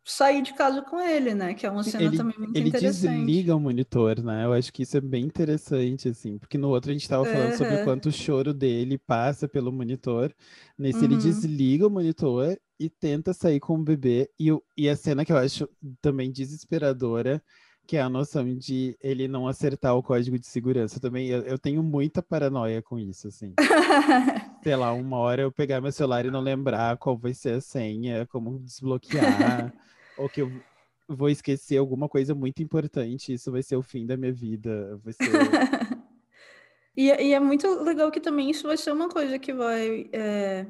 sair 0.02 0.40
de 0.40 0.54
casa 0.54 0.80
com 0.80 0.98
ele, 0.98 1.34
né? 1.34 1.52
Que 1.52 1.66
é 1.66 1.70
uma 1.70 1.84
cena 1.84 2.04
ele, 2.04 2.16
também 2.16 2.38
muito 2.38 2.56
ele 2.56 2.70
interessante. 2.70 3.06
Ele 3.06 3.26
desliga 3.26 3.54
o 3.54 3.60
monitor, 3.60 4.22
né? 4.22 4.46
Eu 4.46 4.54
acho 4.54 4.72
que 4.72 4.82
isso 4.82 4.96
é 4.96 5.00
bem 5.02 5.26
interessante, 5.26 6.08
assim, 6.08 6.38
porque 6.38 6.56
no 6.56 6.70
outro 6.70 6.88
a 6.90 6.94
gente 6.94 7.02
estava 7.02 7.26
falando 7.26 7.50
uhum. 7.50 7.58
sobre 7.58 7.74
o 7.74 7.84
quanto 7.84 8.08
o 8.08 8.12
choro 8.12 8.54
dele 8.54 8.96
passa 8.96 9.46
pelo 9.46 9.70
monitor. 9.70 10.34
Nesse 10.78 11.00
uhum. 11.00 11.04
ele 11.04 11.16
desliga 11.16 11.86
o 11.86 11.90
monitor 11.90 12.58
e 12.80 12.88
tenta 12.88 13.34
sair 13.34 13.60
com 13.60 13.74
o 13.74 13.84
bebê. 13.84 14.30
E, 14.40 14.48
e 14.74 14.88
a 14.88 14.96
cena 14.96 15.22
que 15.22 15.30
eu 15.30 15.36
acho 15.36 15.68
também 16.00 16.32
desesperadora, 16.32 17.42
que 17.86 17.98
é 17.98 18.00
a 18.00 18.08
noção 18.08 18.56
de 18.56 18.96
ele 19.02 19.28
não 19.28 19.46
acertar 19.46 19.94
o 19.94 20.02
código 20.02 20.38
de 20.38 20.46
segurança. 20.46 20.98
Também 20.98 21.28
eu, 21.28 21.42
eu 21.42 21.58
tenho 21.58 21.82
muita 21.82 22.22
paranoia 22.22 22.80
com 22.80 22.98
isso, 22.98 23.28
assim. 23.28 23.52
Sei 24.64 24.74
lá, 24.74 24.94
uma 24.94 25.18
hora 25.18 25.42
eu 25.42 25.52
pegar 25.52 25.82
meu 25.82 25.92
celular 25.92 26.24
e 26.24 26.30
não 26.30 26.40
lembrar 26.40 26.96
qual 26.96 27.18
vai 27.18 27.34
ser 27.34 27.56
a 27.56 27.60
senha, 27.60 28.26
como 28.26 28.58
desbloquear, 28.58 29.74
ou 30.16 30.26
que 30.26 30.40
eu 30.40 30.50
vou 31.06 31.28
esquecer 31.28 31.76
alguma 31.76 32.08
coisa 32.08 32.34
muito 32.34 32.62
importante, 32.62 33.34
isso 33.34 33.52
vai 33.52 33.62
ser 33.62 33.76
o 33.76 33.82
fim 33.82 34.06
da 34.06 34.16
minha 34.16 34.32
vida. 34.32 34.98
Vai 35.04 35.12
ser... 35.12 35.24
e, 36.96 37.08
e, 37.08 37.34
é 37.34 37.40
muito 37.40 37.68
legal 37.82 38.10
que 38.10 38.20
também 38.20 38.48
isso 38.48 38.66
vai 38.66 38.78
ser 38.78 38.92
uma 38.92 39.10
coisa 39.10 39.38
que 39.38 39.52
vai. 39.52 40.08
É 40.14 40.66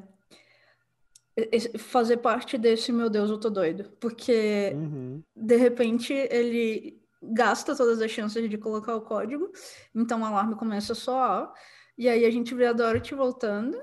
fazer 1.77 2.17
parte 2.17 2.57
desse 2.57 2.91
meu 2.91 3.09
Deus, 3.09 3.29
eu 3.29 3.39
tô 3.39 3.49
doido. 3.49 3.89
Porque, 3.99 4.71
uhum. 4.75 5.21
de 5.35 5.55
repente, 5.55 6.13
ele 6.13 7.01
gasta 7.21 7.75
todas 7.75 8.01
as 8.01 8.11
chances 8.11 8.49
de 8.49 8.57
colocar 8.57 8.95
o 8.95 9.01
código, 9.01 9.51
então 9.93 10.21
o 10.21 10.25
alarme 10.25 10.55
começa 10.55 10.95
só, 10.95 11.53
e 11.97 12.09
aí 12.09 12.25
a 12.25 12.31
gente 12.31 12.55
vê 12.55 12.65
a 12.65 12.73
Dorothy 12.73 13.13
voltando, 13.13 13.77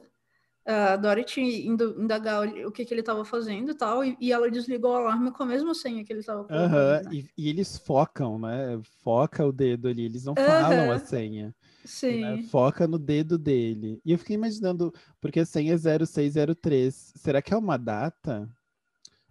a 0.67 0.97
Dorothy 0.97 1.67
indo 1.67 1.95
indagar 1.99 2.47
o 2.67 2.73
que, 2.73 2.85
que 2.85 2.93
ele 2.93 3.01
estava 3.01 3.25
fazendo 3.25 3.71
e 3.71 3.75
tal, 3.75 4.05
e, 4.05 4.33
ela 4.33 4.51
desligou 4.51 4.93
o 4.93 4.97
alarme 4.97 5.31
com 5.31 5.45
a 5.45 5.47
mesma 5.47 5.73
senha 5.73 6.05
que 6.05 6.13
ele 6.13 6.21
estava 6.21 6.45
colocando. 6.45 6.75
Uhum. 6.75 7.11
Né? 7.11 7.11
E, 7.13 7.45
e, 7.45 7.49
eles 7.49 7.79
focam, 7.79 8.39
né? 8.39 8.79
Foca 9.03 9.47
o 9.47 9.53
dedo 9.53 9.89
ali, 9.89 10.05
eles 10.05 10.25
não 10.25 10.35
falam 10.35 10.91
a 10.91 10.99
senha. 10.99 11.55
Sim. 11.89 12.21
Né? 12.21 12.43
Foca 12.43 12.87
no 12.87 12.99
dedo 12.99 13.39
dele. 13.39 13.99
E 14.05 14.13
eu 14.13 14.19
fiquei 14.19 14.35
imaginando, 14.35 14.93
porque 15.21 15.41
a 15.41 15.47
senha 15.47 15.73
é 15.73 15.77
0603, 16.07 17.15
será 17.17 17.41
que 17.41 17.55
é 17.55 17.57
uma 17.57 17.79
data? 17.79 18.47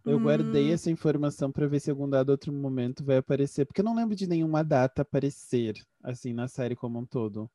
Eu 0.03 0.17
hum. 0.17 0.23
guardei 0.23 0.73
essa 0.73 0.89
informação 0.89 1.51
para 1.51 1.67
ver 1.67 1.79
se 1.79 1.91
algum 1.91 2.09
dado 2.09 2.29
outro 2.29 2.51
momento 2.51 3.03
vai 3.03 3.17
aparecer, 3.17 3.65
porque 3.65 3.81
eu 3.81 3.85
não 3.85 3.95
lembro 3.95 4.15
de 4.15 4.25
nenhuma 4.25 4.63
data 4.63 5.03
aparecer, 5.03 5.75
assim, 6.03 6.33
na 6.33 6.47
série 6.47 6.75
como 6.75 6.97
um 6.97 7.05
todo. 7.05 7.49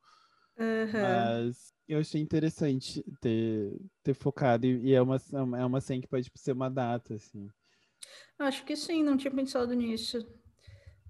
Uhum. 0.57 0.93
Mas 0.93 1.75
eu 1.89 1.99
achei 1.99 2.21
interessante 2.21 3.05
ter, 3.21 3.77
ter 4.05 4.15
focado, 4.15 4.67
e, 4.67 4.91
e 4.91 4.95
é, 4.95 5.03
uma, 5.03 5.17
é 5.59 5.65
uma 5.65 5.81
senha 5.81 6.01
que 6.01 6.07
pode 6.07 6.31
ser 6.37 6.53
uma 6.53 6.69
data, 6.69 7.15
assim. 7.15 7.49
Acho 8.39 8.65
que 8.65 8.77
sim, 8.77 9.03
não 9.03 9.17
tinha 9.17 9.35
pensado 9.35 9.75
nisso. 9.75 10.25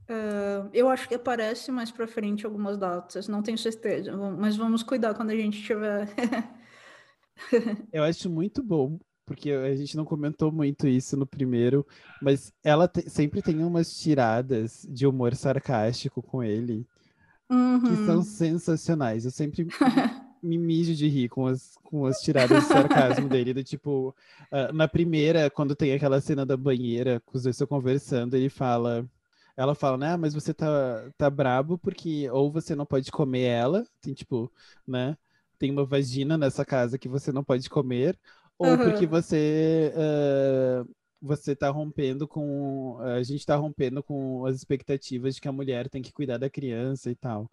Uh, 0.08 0.68
eu 0.72 0.88
acho 0.88 1.08
que 1.08 1.14
aparece 1.14 1.70
mais 1.70 1.90
para 1.90 2.06
frente 2.06 2.44
algumas 2.44 2.76
datas, 2.76 3.28
não 3.28 3.42
tenho 3.42 3.56
certeza, 3.56 4.14
mas 4.16 4.56
vamos 4.56 4.82
cuidar 4.82 5.14
quando 5.14 5.30
a 5.30 5.36
gente 5.36 5.62
tiver. 5.62 6.08
eu 7.92 8.02
acho 8.02 8.28
muito 8.28 8.62
bom, 8.62 8.98
porque 9.24 9.50
a 9.50 9.74
gente 9.74 9.96
não 9.96 10.04
comentou 10.04 10.52
muito 10.52 10.86
isso 10.86 11.16
no 11.16 11.26
primeiro, 11.26 11.86
mas 12.20 12.52
ela 12.62 12.88
te, 12.88 13.08
sempre 13.08 13.40
tem 13.40 13.64
umas 13.64 13.96
tiradas 13.96 14.86
de 14.88 15.06
humor 15.06 15.34
sarcástico 15.34 16.20
com 16.22 16.42
ele 16.42 16.86
uhum. 17.52 17.80
que 17.80 18.06
são 18.06 18.22
sensacionais. 18.22 19.24
Eu 19.24 19.30
sempre 19.30 19.66
me 20.42 20.58
mijo 20.58 20.94
de 20.94 21.06
rir 21.08 21.28
com 21.28 21.46
as, 21.46 21.76
com 21.82 22.06
as 22.06 22.18
tiradas 22.18 22.62
de 22.62 22.68
sarcasmo 22.68 23.28
dele. 23.28 23.54
Do 23.54 23.62
tipo, 23.62 24.14
uh, 24.50 24.72
na 24.72 24.88
primeira, 24.88 25.50
quando 25.50 25.76
tem 25.76 25.92
aquela 25.92 26.20
cena 26.20 26.46
da 26.46 26.56
banheira, 26.56 27.20
com 27.26 27.36
os 27.36 27.44
dois 27.44 27.54
estão 27.54 27.66
conversando, 27.66 28.34
ele 28.34 28.48
fala. 28.48 29.06
Ela 29.56 29.74
fala, 29.74 29.98
né? 29.98 30.12
Ah, 30.12 30.16
mas 30.16 30.34
você 30.34 30.54
tá, 30.54 31.10
tá 31.16 31.28
brabo 31.28 31.78
porque 31.78 32.28
ou 32.30 32.50
você 32.50 32.74
não 32.74 32.86
pode 32.86 33.10
comer 33.10 33.44
ela, 33.44 33.86
tem 34.00 34.14
tipo, 34.14 34.50
né? 34.86 35.16
Tem 35.58 35.70
uma 35.70 35.84
vagina 35.84 36.36
nessa 36.38 36.64
casa 36.64 36.98
que 36.98 37.08
você 37.08 37.30
não 37.30 37.44
pode 37.44 37.68
comer, 37.68 38.18
ou 38.58 38.68
uhum. 38.68 38.78
porque 38.78 39.06
você 39.06 39.92
uh, 39.94 40.88
você 41.20 41.54
tá 41.54 41.70
rompendo 41.70 42.26
com. 42.26 42.98
A 43.00 43.22
gente 43.22 43.46
tá 43.46 43.54
rompendo 43.56 44.02
com 44.02 44.44
as 44.44 44.56
expectativas 44.56 45.36
de 45.36 45.40
que 45.40 45.48
a 45.48 45.52
mulher 45.52 45.88
tem 45.88 46.02
que 46.02 46.12
cuidar 46.12 46.38
da 46.38 46.50
criança 46.50 47.10
e 47.10 47.14
tal. 47.14 47.48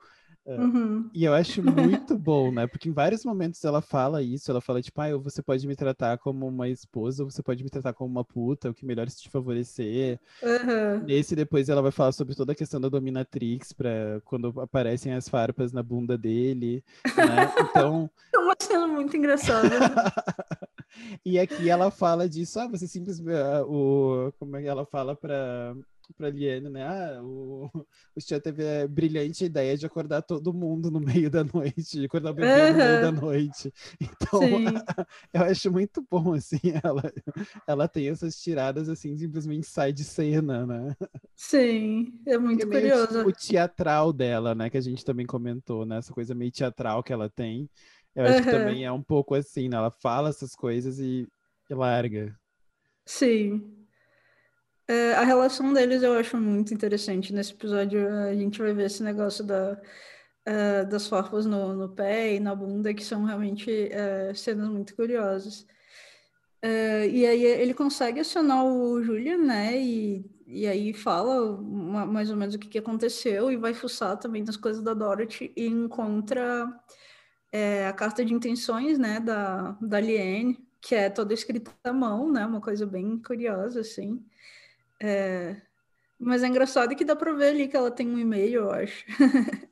É, 0.46 0.56
uhum. 0.56 1.10
E 1.14 1.24
eu 1.26 1.34
acho 1.34 1.62
muito 1.62 2.18
bom, 2.18 2.52
né? 2.52 2.66
Porque 2.66 2.90
em 2.90 2.94
vários 2.94 3.24
momentos 3.24 3.64
ela 3.64 3.82
fala 3.82 4.22
isso, 4.22 4.50
ela 4.50 4.62
fala, 4.62 4.82
tipo, 4.82 5.00
ah, 5.02 5.16
você 5.18 5.42
pode 5.42 5.68
me 5.68 5.76
tratar 5.76 6.18
como 6.18 6.48
uma 6.48 6.68
esposa, 6.68 7.24
ou 7.24 7.30
você 7.30 7.44
pode 7.44 7.64
me 7.64 7.70
tratar 7.70 7.94
como 7.94 8.10
uma 8.10 8.24
puta, 8.24 8.70
o 8.70 8.74
que 8.74 8.86
melhor 8.86 9.08
se 9.10 9.22
te 9.22 9.30
favorecer. 9.30 10.20
Uhum. 10.42 11.04
Nesse 11.06 11.36
depois 11.36 11.70
ela 11.70 11.82
vai 11.82 11.92
falar 11.92 12.12
sobre 12.14 12.36
toda 12.36 12.54
a 12.54 12.56
questão 12.56 12.80
da 12.82 12.90
dominatrix, 12.90 13.74
para 13.74 14.22
quando 14.26 14.60
aparecem 14.60 15.14
as 15.14 15.30
farpas 15.30 15.72
na 15.72 15.84
bunda 15.84 16.18
dele, 16.18 16.84
né? 17.16 17.54
Então. 17.70 18.10
Uma 18.36 18.56
cena 18.60 18.88
muito 18.88 19.16
engraçada. 19.16 19.70
e 21.24 21.38
aqui 21.38 21.70
ela 21.70 21.92
fala 21.92 22.28
disso, 22.28 22.60
ah, 22.60 22.68
você 22.68 22.88
simplesmente. 22.88 23.30
Uh, 23.30 23.66
o, 23.70 24.34
como 24.40 24.58
é 24.58 24.62
que 24.62 24.68
ela 24.68 24.86
fala 24.86 25.16
para 25.16 25.76
pra 26.14 26.30
Liane, 26.30 26.70
né? 26.70 26.84
Ah, 26.84 27.22
o, 27.22 27.70
o 28.16 28.20
Tia 28.20 28.40
teve 28.40 28.64
a 28.64 28.88
brilhante 28.88 29.46
ideia 29.46 29.78
de 29.78 29.86
acordar 29.86 30.22
todo 30.22 30.54
mundo 30.54 30.90
no 30.92 31.00
meio 31.00 31.30
da 31.30 31.44
noite, 31.44 32.00
de 32.00 32.06
acordar 32.06 32.32
o 32.32 32.34
bebê 32.34 32.48
uhum. 32.48 32.72
no 32.72 32.78
meio 32.78 33.02
da 33.02 33.12
noite. 33.12 33.74
Então, 34.22 34.42
eu 35.34 35.42
acho 35.44 35.72
muito 35.72 36.06
bom, 36.10 36.34
assim, 36.34 36.60
ela, 36.84 37.12
ela 37.66 37.88
tem 37.88 38.10
essas 38.10 38.40
tiradas, 38.40 38.90
assim, 38.90 39.18
simplesmente 39.18 39.66
sai 39.66 39.92
de 39.92 40.04
cena, 40.04 40.66
né? 40.66 40.96
Sim, 41.36 42.14
é 42.26 42.38
muito 42.38 42.64
é 42.64 42.66
curioso. 42.66 43.18
Tipo, 43.18 43.30
o 43.30 43.34
teatral 43.34 44.14
dela, 44.14 44.54
né? 44.54 44.70
Que 44.70 44.78
a 44.78 44.82
gente 44.82 45.04
também 45.04 45.26
comentou, 45.26 45.86
né? 45.86 45.98
Essa 45.98 46.14
coisa 46.14 46.36
meio 46.36 46.52
teatral 46.52 47.02
que 47.02 47.14
ela 47.14 47.30
tem. 47.30 47.70
Eu 48.16 48.26
acho 48.26 48.38
uhum. 48.38 48.44
que 48.44 48.52
também 48.52 48.86
é 48.86 48.92
um 48.92 49.02
pouco 49.02 49.36
assim, 49.36 49.70
né? 49.70 49.78
Ela 49.78 49.92
fala 49.92 50.30
essas 50.30 50.56
coisas 50.56 51.00
e, 51.00 51.28
e 51.70 51.74
larga. 51.74 52.36
Sim, 53.06 53.79
é, 54.90 55.14
a 55.14 55.24
relação 55.24 55.72
deles 55.72 56.02
eu 56.02 56.14
acho 56.14 56.36
muito 56.36 56.74
interessante. 56.74 57.32
Nesse 57.32 57.54
episódio 57.54 58.10
a 58.10 58.34
gente 58.34 58.60
vai 58.60 58.74
ver 58.74 58.88
esse 58.88 59.04
negócio 59.04 59.44
da, 59.44 59.80
uh, 60.48 60.90
das 60.90 61.08
farpas 61.08 61.46
no, 61.46 61.74
no, 61.76 61.90
pé 61.90 62.34
e 62.34 62.40
na 62.40 62.56
bunda, 62.56 62.92
que 62.92 63.06
são 63.06 63.24
realmente 63.24 63.70
uh, 63.70 64.36
cenas 64.36 64.68
muito 64.68 64.96
curiosas. 64.96 65.62
Uh, 66.66 67.06
e 67.12 67.24
aí 67.24 67.44
ele 67.44 67.76
consegue 67.76 68.20
acionar 68.20 68.66
o 68.66 69.02
Julian, 69.04 69.38
né? 69.38 69.80
E, 69.80 70.26
e 70.48 70.66
aí 70.68 70.92
fala 70.92 71.52
uma, 71.52 72.08
mais 72.08 72.32
ou 72.32 72.36
menos 72.36 72.56
o 72.56 72.60
que, 72.60 72.68
que 72.68 72.80
aconteceu 72.80 73.52
e 73.52 73.58
vai 73.58 73.76
fuçar 73.76 74.18
também 74.18 74.44
nas 74.44 74.58
coisas 74.58 74.84
da 74.84 74.96
Dorothy 74.96 75.54
e 75.56 75.68
encontra 75.68 76.68
é, 77.52 77.88
a 77.88 77.94
carta 77.94 78.26
de 78.26 78.34
intenções, 78.34 78.98
né? 78.98 79.20
Da, 79.20 79.78
da 79.80 80.00
Liane, 80.00 80.58
que 80.82 80.96
é 80.96 81.12
toda 81.12 81.32
escrita 81.32 81.72
à 81.84 81.94
mão, 81.94 82.32
né? 82.32 82.44
Uma 82.44 82.60
coisa 82.60 82.88
bem 82.88 83.20
curiosa, 83.20 83.82
assim. 83.82 84.26
É... 85.02 85.56
Mas 86.20 86.44
é 86.44 86.48
engraçado 86.48 86.96
que 86.96 87.06
dá 87.06 87.16
para 87.16 87.32
ver 87.32 87.50
ali 87.50 87.68
que 87.68 87.78
ela 87.78 87.90
tem 87.90 88.08
um 88.10 88.20
e-mail, 88.20 88.64
eu 88.64 88.72
acho. 88.72 89.06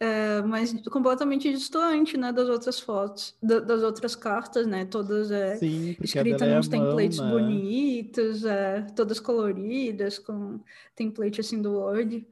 é, 0.00 0.42
mas 0.42 0.72
completamente 0.88 1.48
distante, 1.52 2.16
né, 2.16 2.32
das 2.32 2.48
outras 2.48 2.80
fotos, 2.80 3.36
da, 3.40 3.60
das 3.60 3.82
outras 3.84 4.16
cartas, 4.16 4.66
né? 4.66 4.84
Todas 4.84 5.30
é, 5.30 5.56
Sim, 5.56 5.96
escritas 6.02 6.42
é 6.42 6.56
nos 6.56 6.68
mão, 6.68 6.80
templates 6.80 7.20
né? 7.20 7.30
bonitos, 7.30 8.44
é, 8.44 8.82
todas 8.96 9.20
coloridas, 9.20 10.18
com 10.18 10.58
template 10.96 11.40
assim 11.40 11.62
do 11.62 11.74
Word. 11.74 12.26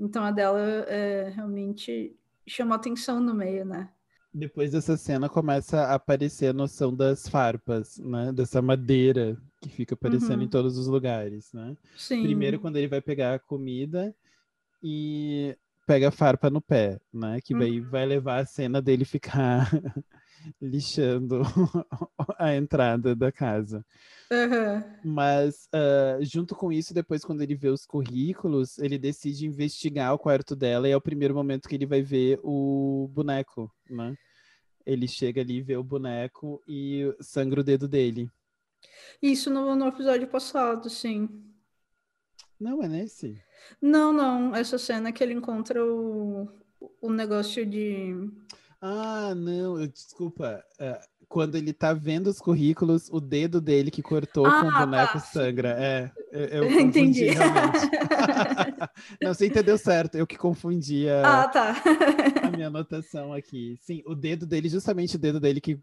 Então 0.00 0.24
a 0.24 0.32
dela 0.32 0.58
é, 0.88 1.32
realmente 1.32 2.16
chama 2.48 2.74
atenção 2.74 3.20
no 3.20 3.32
meio, 3.32 3.64
né? 3.64 3.88
Depois 4.34 4.72
dessa 4.72 4.96
cena 4.96 5.28
começa 5.28 5.82
a 5.82 5.94
aparecer 5.94 6.46
a 6.46 6.52
noção 6.52 6.94
das 6.94 7.28
farpas, 7.28 7.98
né? 7.98 8.32
Dessa 8.32 8.62
madeira 8.62 9.36
que 9.60 9.68
fica 9.68 9.94
aparecendo 9.94 10.38
uhum. 10.38 10.44
em 10.44 10.48
todos 10.48 10.78
os 10.78 10.86
lugares, 10.86 11.52
né? 11.52 11.76
Sim. 11.96 12.22
Primeiro 12.22 12.58
quando 12.58 12.76
ele 12.76 12.88
vai 12.88 13.00
pegar 13.00 13.34
a 13.34 13.38
comida 13.38 14.14
e 14.82 15.56
pega 15.86 16.08
a 16.08 16.12
farpa 16.12 16.48
no 16.48 16.62
pé, 16.62 16.98
né? 17.12 17.40
Que 17.42 17.54
vai, 17.54 17.80
uhum. 17.80 17.90
vai 17.90 18.06
levar 18.06 18.40
a 18.40 18.46
cena 18.46 18.80
dele 18.80 19.04
ficar 19.04 19.70
lixando 20.60 21.42
a 22.38 22.54
entrada 22.54 23.14
da 23.14 23.30
casa. 23.30 23.84
Uhum. 24.30 25.12
Mas 25.12 25.68
uh, 25.74 26.24
junto 26.24 26.54
com 26.54 26.72
isso, 26.72 26.94
depois 26.94 27.24
quando 27.24 27.42
ele 27.42 27.54
vê 27.54 27.68
os 27.68 27.84
currículos, 27.84 28.78
ele 28.78 28.98
decide 28.98 29.46
investigar 29.46 30.14
o 30.14 30.18
quarto 30.18 30.56
dela 30.56 30.88
e 30.88 30.92
é 30.92 30.96
o 30.96 31.00
primeiro 31.00 31.34
momento 31.34 31.68
que 31.68 31.74
ele 31.74 31.86
vai 31.86 32.02
ver 32.02 32.40
o 32.42 33.08
boneco, 33.12 33.70
né? 33.88 34.14
Ele 34.84 35.06
chega 35.06 35.40
ali, 35.40 35.62
vê 35.62 35.76
o 35.76 35.84
boneco 35.84 36.62
e 36.66 37.14
sangra 37.20 37.60
o 37.60 37.64
dedo 37.64 37.86
dele. 37.86 38.28
Isso 39.20 39.50
no, 39.50 39.76
no 39.76 39.86
episódio 39.86 40.26
passado, 40.26 40.90
sim. 40.90 41.28
Não, 42.58 42.82
é 42.82 42.88
nesse? 42.88 43.40
Não, 43.80 44.12
não. 44.12 44.54
Essa 44.54 44.78
cena 44.78 45.12
que 45.12 45.22
ele 45.22 45.34
encontra 45.34 45.84
o, 45.84 46.48
o 47.00 47.10
negócio 47.10 47.66
de. 47.66 48.14
Ah, 48.82 49.32
não, 49.36 49.80
eu, 49.80 49.86
desculpa. 49.86 50.60
É, 50.76 51.00
quando 51.28 51.54
ele 51.54 51.72
tá 51.72 51.94
vendo 51.94 52.26
os 52.26 52.40
currículos, 52.40 53.08
o 53.10 53.20
dedo 53.20 53.60
dele 53.60 53.92
que 53.92 54.02
cortou 54.02 54.44
ah, 54.44 54.60
com 54.60 54.66
o 54.66 54.70
ah, 54.70 54.78
boneco 54.80 55.12
tá. 55.12 55.20
sangra. 55.20 55.76
É, 55.78 56.10
eu, 56.32 56.64
eu 56.64 56.64
Entendi. 56.80 57.26
realmente. 57.26 57.78
não, 59.22 59.32
você 59.32 59.46
entendeu 59.46 59.78
certo, 59.78 60.16
eu 60.16 60.26
que 60.26 60.36
confundia 60.36 61.22
ah, 61.24 61.48
tá. 61.48 61.76
a 62.42 62.50
minha 62.50 62.66
anotação 62.66 63.32
aqui. 63.32 63.78
Sim, 63.80 64.02
o 64.04 64.16
dedo 64.16 64.46
dele, 64.46 64.68
justamente 64.68 65.14
o 65.14 65.18
dedo 65.18 65.38
dele 65.38 65.60
que 65.60 65.78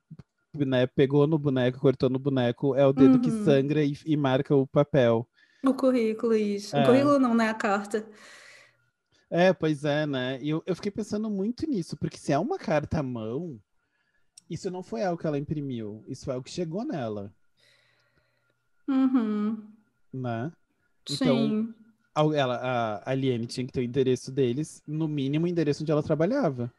né, 0.53 0.86
pegou 0.86 1.25
no 1.25 1.39
boneco, 1.39 1.79
cortou 1.79 2.10
no 2.10 2.20
boneco, 2.20 2.75
é 2.75 2.86
o 2.86 2.91
dedo 2.91 3.13
uhum. 3.13 3.22
que 3.22 3.32
sangra 3.32 3.82
e, 3.82 3.98
e, 4.06 4.18
marca 4.18 4.53
o 4.53 4.68
papel. 4.68 5.25
O 5.63 5.74
currículo, 5.74 6.36
isso. 6.36 6.75
É. 6.75 6.84
O 6.84 6.86
currículo 6.86 7.18
não, 7.18 7.34
né? 7.34 7.50
A 7.50 7.53
carta. 7.53 8.06
É, 9.29 9.53
pois 9.53 9.86
é, 9.86 10.05
né? 10.05 10.39
E 10.41 10.50
eu, 10.50 10.63
eu 10.65 10.75
fiquei 10.75 10.91
pensando 10.91 11.29
muito 11.29 11.69
nisso, 11.69 11.95
porque 11.95 12.17
se 12.17 12.31
é 12.31 12.39
uma 12.39 12.57
carta 12.57 13.00
à 13.00 13.03
mão, 13.03 13.59
isso 14.50 14.71
não 14.71 14.81
foi 14.81 15.03
algo 15.03 15.21
que 15.21 15.27
ela 15.27 15.38
imprimiu, 15.38 16.03
isso 16.07 16.25
foi 16.25 16.33
algo 16.33 16.43
que 16.43 16.51
chegou 16.51 16.83
nela. 16.83 17.31
Uhum. 18.88 19.62
Né? 20.12 20.51
Então, 21.09 21.36
Sim. 21.36 21.74
ela, 22.36 22.55
a 22.55 23.12
Aliene 23.12 23.45
tinha 23.45 23.65
que 23.67 23.71
ter 23.71 23.81
o 23.81 23.83
endereço 23.83 24.31
deles, 24.31 24.81
no 24.88 25.07
mínimo 25.07 25.45
o 25.45 25.48
endereço 25.48 25.83
onde 25.83 25.91
ela 25.91 26.01
trabalhava. 26.01 26.74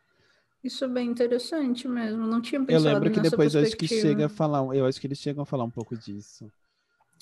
Isso 0.62 0.84
é 0.84 0.88
bem 0.88 1.08
interessante 1.08 1.86
mesmo. 1.88 2.26
Não 2.26 2.40
tinha 2.40 2.60
pensado 2.62 2.86
Eu 2.86 2.92
lembro 2.92 3.10
que 3.10 3.20
depois 3.20 3.54
acho 3.54 3.76
que 3.76 3.86
chega 3.86 4.26
a 4.26 4.28
falar, 4.28 4.76
eu 4.76 4.84
acho 4.84 5.00
que 5.00 5.06
eles 5.06 5.18
chegam 5.18 5.42
a 5.42 5.46
falar 5.46 5.64
um 5.64 5.70
pouco 5.70 5.96
disso. 5.96 6.50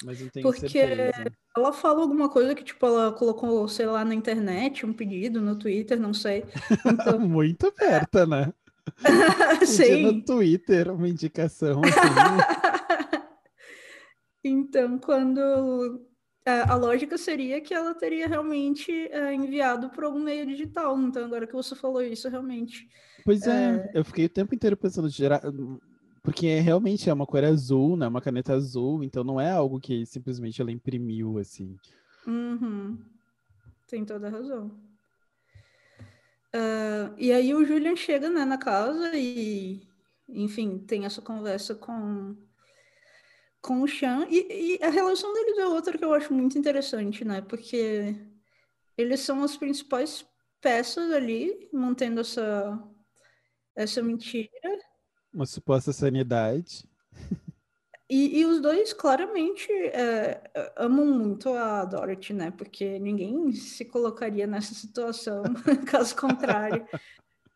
Mas 0.05 0.21
não 0.21 0.29
tenho 0.29 0.45
Porque 0.45 0.69
certeza. 0.69 1.33
ela 1.57 1.73
fala 1.73 2.03
alguma 2.03 2.29
coisa 2.29 2.55
que, 2.55 2.63
tipo, 2.63 2.87
ela 2.87 3.13
colocou, 3.13 3.67
sei 3.69 3.87
lá, 3.87 4.05
na 4.05 4.15
internet, 4.15 4.87
um 4.87 4.93
pedido 4.93 5.41
no 5.41 5.57
Twitter, 5.57 5.99
não 5.99 6.15
sei. 6.15 6.45
Então... 6.87 7.19
Muito 7.19 7.67
aberta, 7.67 8.25
né? 8.25 8.53
Sim. 9.67 10.03
no 10.03 10.25
Twitter, 10.25 10.91
uma 10.91 11.09
indicação 11.09 11.83
assim. 11.85 13.19
então, 14.45 14.99
quando 14.99 16.07
a, 16.47 16.73
a, 16.73 16.75
lógica 16.77 17.19
seria 17.19 17.61
que 17.61 17.75
ela 17.75 17.95
teria 17.95 18.27
realmente 18.27 18.91
é, 19.11 19.35
enviado 19.35 19.91
por 19.91 20.05
algum 20.05 20.21
meio 20.21 20.47
digital. 20.47 20.99
Então, 20.99 21.25
agora 21.25 21.47
que 21.47 21.53
você 21.53 21.75
falou 21.75 22.03
isso, 22.03 22.29
realmente. 22.29 22.89
Pois 23.25 23.47
é, 23.47 23.91
é... 23.95 23.99
eu 23.99 24.05
fiquei 24.05 24.27
o 24.27 24.31
tempo 24.31 24.55
inteiro 24.55 24.77
pensando, 24.77 25.09
gerar, 25.09 25.43
porque 26.29 26.47
é, 26.47 26.61
realmente 26.61 27.09
é 27.09 27.13
uma 27.15 27.25
cor 27.25 27.43
azul, 27.43 27.97
né? 27.97 28.07
Uma 28.07 28.21
caneta 28.21 28.53
azul, 28.53 29.03
então 29.03 29.25
não 29.25 29.41
é 29.41 29.51
algo 29.51 29.81
que 29.81 30.05
simplesmente 30.05 30.61
ela 30.61 30.71
imprimiu, 30.71 31.39
assim. 31.39 31.75
Uhum. 32.27 32.99
Tem 33.87 34.05
toda 34.05 34.29
razão. 34.29 34.67
Uh, 36.55 37.17
e 37.17 37.33
aí 37.33 37.55
o 37.55 37.65
Julian 37.65 37.97
chega 37.97 38.29
né, 38.29 38.45
na 38.45 38.59
casa 38.59 39.17
e, 39.17 39.89
enfim, 40.29 40.79
tem 40.81 41.07
essa 41.07 41.23
conversa 41.23 41.75
com, 41.75 42.37
com 43.63 43.81
o 43.81 43.89
Sean. 43.89 44.27
E, 44.29 44.77
e 44.77 44.85
a 44.85 44.91
relação 44.91 45.33
deles 45.33 45.57
é 45.57 45.67
outra 45.67 45.97
que 45.97 46.05
eu 46.05 46.13
acho 46.13 46.35
muito 46.35 46.59
interessante, 46.59 47.25
né? 47.25 47.41
Porque 47.41 48.15
eles 48.99 49.21
são 49.21 49.43
as 49.43 49.57
principais 49.57 50.27
peças 50.61 51.11
ali, 51.11 51.71
mantendo 51.73 52.21
essa, 52.21 52.79
essa 53.75 54.03
mentira 54.03 54.51
uma 55.39 55.47
suposta 55.47 55.93
sanidade. 55.93 56.85
E, 58.11 58.41
e 58.41 58.45
os 58.45 58.61
dois 58.61 58.93
claramente 58.93 59.71
é, 59.71 60.43
amam 60.77 61.07
muito 61.07 61.51
a 61.51 61.85
Dorothy, 61.85 62.33
né? 62.33 62.51
Porque 62.51 62.99
ninguém 62.99 63.53
se 63.53 63.85
colocaria 63.85 64.47
nessa 64.47 64.75
situação, 64.75 65.45
caso 65.87 66.17
contrário. 66.17 66.85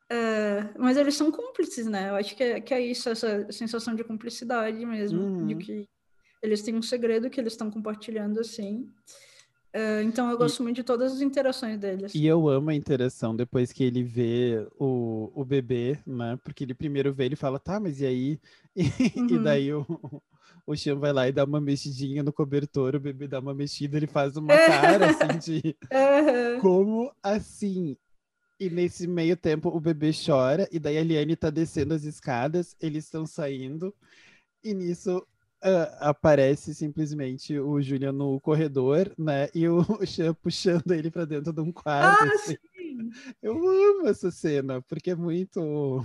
É, 0.09 0.69
mas 0.79 0.97
eles 0.97 1.17
são 1.17 1.33
cúmplices, 1.33 1.87
né? 1.87 2.11
Eu 2.11 2.15
acho 2.15 2.37
que 2.37 2.45
é, 2.45 2.61
que 2.61 2.73
é 2.73 2.81
isso, 2.81 3.09
essa 3.09 3.51
sensação 3.51 3.97
de 3.97 4.05
cumplicidade 4.05 4.85
mesmo, 4.87 5.21
uhum. 5.21 5.47
de 5.47 5.57
que 5.57 5.89
eles 6.41 6.62
têm 6.62 6.77
um 6.77 6.83
segredo 6.83 7.31
que 7.31 7.41
eles 7.41 7.55
estão 7.55 7.71
compartilhando 7.71 8.39
assim. 8.39 8.89
É, 9.73 10.02
então 10.02 10.31
eu 10.31 10.37
gosto 10.37 10.61
e, 10.61 10.62
muito 10.62 10.76
de 10.76 10.83
todas 10.83 11.12
as 11.12 11.21
interações 11.23 11.79
deles. 11.79 12.14
E 12.14 12.26
eu 12.26 12.49
amo 12.49 12.71
a 12.71 12.75
interação 12.75 13.35
depois 13.35 13.73
que 13.73 13.83
ele 13.83 14.02
vê 14.02 14.67
o, 14.79 15.33
o 15.35 15.45
bebê, 15.45 15.99
né? 16.07 16.38
Porque 16.45 16.64
ele 16.64 16.75
primeiro 16.75 17.12
vê, 17.12 17.25
ele 17.25 17.37
fala, 17.37 17.59
tá, 17.59 17.81
mas 17.81 18.00
e 18.00 18.07
aí? 18.07 18.41
E, 18.75 19.21
uhum. 19.21 19.26
e 19.29 19.38
daí 19.38 19.75
o, 19.75 19.87
o 20.67 20.75
Xian 20.75 20.97
vai 20.97 21.12
lá 21.12 21.29
e 21.29 21.33
dá 21.33 21.45
uma 21.45 21.61
mexidinha 21.61 22.23
no 22.23 22.33
cobertor, 22.33 22.95
o 22.95 23.00
bebê 23.00 23.29
dá 23.29 23.38
uma 23.38 23.52
mexida, 23.52 23.99
ele 23.99 24.07
faz 24.07 24.35
uma 24.35 24.49
cara 24.57 25.11
assim 25.11 25.38
de 25.38 25.76
uhum. 25.93 26.61
como 26.61 27.12
assim? 27.23 27.97
E 28.59 28.71
nesse 28.71 29.07
meio 29.07 29.37
tempo 29.37 29.69
o 29.69 29.81
bebê 29.81 30.11
chora, 30.12 30.69
e 30.73 30.79
daí 30.79 30.97
a 30.97 31.05
Liane 31.05 31.37
tá 31.37 31.50
descendo 31.50 31.93
as 31.93 32.05
escadas, 32.05 32.75
eles 32.81 33.05
estão 33.05 33.26
saindo, 33.26 33.95
e 34.64 34.73
nisso 34.73 35.23
Uh, 35.64 35.87
aparece 36.00 36.75
simplesmente 36.75 37.57
o 37.57 37.81
Julian 37.81 38.11
no 38.11 38.40
corredor, 38.40 39.12
né? 39.16 39.49
E 39.54 39.69
o 39.69 39.85
Chan 40.04 40.35
puxando 40.35 40.90
ele 40.90 41.09
para 41.09 41.25
dentro 41.25 41.52
de 41.52 41.61
um 41.61 41.71
quarto. 41.71 42.25
Ah, 42.25 42.35
assim. 42.35 42.57
Eu 43.40 43.54
amo 43.54 44.09
essa 44.09 44.31
cena, 44.31 44.83
porque 44.83 45.12
é 45.12 45.14
muito. 45.14 46.04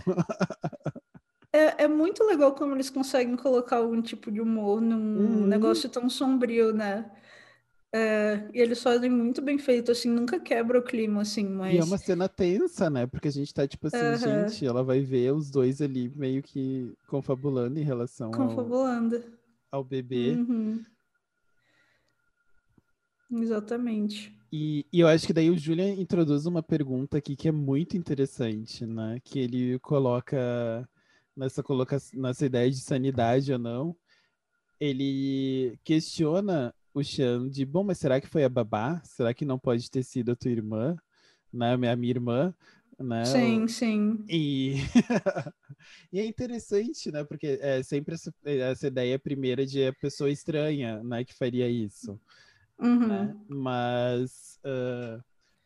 é, 1.51 1.85
é 1.85 1.87
muito 1.87 2.23
legal 2.23 2.53
como 2.53 2.75
eles 2.75 2.89
conseguem 2.89 3.35
colocar 3.35 3.77
algum 3.77 4.01
tipo 4.01 4.31
de 4.31 4.39
humor 4.39 4.79
num 4.79 5.41
uhum. 5.41 5.47
negócio 5.47 5.89
tão 5.89 6.07
sombrio, 6.07 6.71
né? 6.71 7.09
É, 7.93 8.47
e 8.53 8.59
eles 8.59 8.83
fazem 8.83 9.09
muito 9.09 9.41
bem 9.41 9.57
feito, 9.57 9.91
assim, 9.91 10.09
nunca 10.09 10.39
quebra 10.39 10.77
o 10.77 10.83
clima, 10.83 11.21
assim, 11.21 11.47
mas... 11.47 11.73
E 11.73 11.77
é 11.77 11.83
uma 11.83 11.97
cena 11.97 12.27
tensa, 12.27 12.89
né? 12.89 13.07
Porque 13.07 13.29
a 13.29 13.31
gente 13.31 13.53
tá, 13.53 13.65
tipo 13.65 13.87
assim, 13.87 13.97
uhum. 13.97 14.47
gente, 14.49 14.65
ela 14.65 14.83
vai 14.83 14.99
ver 14.99 15.31
os 15.33 15.49
dois 15.49 15.81
ali 15.81 16.11
meio 16.15 16.43
que 16.43 16.93
confabulando 17.07 17.79
em 17.79 17.83
relação 17.83 18.29
confabulando. 18.31 19.15
ao 19.15 19.36
ao 19.72 19.84
bebê. 19.84 20.32
Uhum. 20.32 20.84
Exatamente. 23.32 24.36
E, 24.51 24.86
e, 24.94 25.01
eu 25.01 25.08
acho 25.08 25.27
que 25.27 25.34
daí 25.34 25.50
o 25.50 25.58
Julian 25.58 25.94
introduz 25.94 26.46
uma 26.46 26.64
pergunta 26.64 27.18
aqui 27.18 27.36
que 27.36 27.50
é 27.50 27.51
muito 27.51 27.98
interessante, 27.98 28.86
né? 28.86 29.20
Que 29.24 29.40
ele 29.40 29.77
coloca 29.80 30.88
nessa, 31.36 31.62
coloca, 31.62 31.98
nessa 32.14 32.46
ideia 32.46 32.70
de 32.70 32.80
sanidade 32.80 33.51
ou 33.51 33.60
não. 33.60 33.96
Ele 34.80 35.77
questiona 35.84 36.74
o 36.94 37.03
Sean 37.03 37.50
de, 37.50 37.66
bom, 37.66 37.84
mas 37.84 37.98
será 37.98 38.22
que 38.22 38.27
foi 38.27 38.44
a 38.44 38.50
babá? 38.50 39.01
Será 39.03 39.34
que 39.34 39.46
não 39.46 39.60
pode 39.60 39.90
ter 39.92 40.03
sido 40.03 40.32
a 40.32 40.36
tua 40.36 40.51
irmã? 40.51 40.96
Né? 41.51 41.74
A 41.74 41.96
minha 41.96 42.12
irmã? 42.12 42.56
Né? 43.00 43.25
Sim, 43.25 43.68
sim. 43.68 44.25
E... 44.27 44.75
e 46.12 46.20
é 46.20 46.25
interessante, 46.25 47.12
né? 47.12 47.24
Porque 47.24 47.60
é 47.62 47.83
sempre 47.83 48.16
essa, 48.16 48.33
essa 48.44 48.88
ideia 48.88 49.20
primeira 49.20 49.66
de 49.66 49.86
a 49.86 49.94
pessoa 49.94 50.29
estranha, 50.29 51.03
né? 51.03 51.24
Que 51.24 51.33
faria 51.33 51.70
isso. 51.70 52.20
Uhum. 52.79 53.07
Né? 53.07 53.36
Mas 53.48 54.60
uh, 54.66 55.24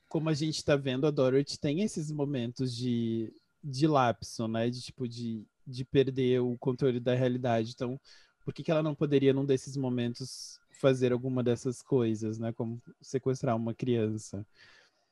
como 0.07 0.29
a 0.29 0.33
gente 0.33 0.57
está 0.57 0.75
vendo, 0.75 1.07
a 1.07 1.11
Dorothy 1.11 1.59
tem 1.59 1.81
esses 1.81 2.11
momentos 2.11 2.75
de, 2.75 3.33
de 3.63 3.87
lapso, 3.87 4.47
né? 4.47 4.69
De 4.69 4.81
tipo 4.81 5.07
de, 5.07 5.45
de 5.65 5.85
perder 5.85 6.41
o 6.41 6.57
controle 6.57 6.99
da 6.99 7.15
realidade. 7.15 7.71
Então, 7.73 7.99
por 8.43 8.53
que, 8.53 8.63
que 8.63 8.71
ela 8.71 8.83
não 8.83 8.95
poderia, 8.95 9.33
num 9.33 9.45
desses 9.45 9.77
momentos, 9.77 10.59
fazer 10.81 11.13
alguma 11.13 11.43
dessas 11.43 11.81
coisas, 11.81 12.39
né? 12.39 12.51
Como 12.51 12.81
sequestrar 13.01 13.55
uma 13.55 13.73
criança? 13.73 14.45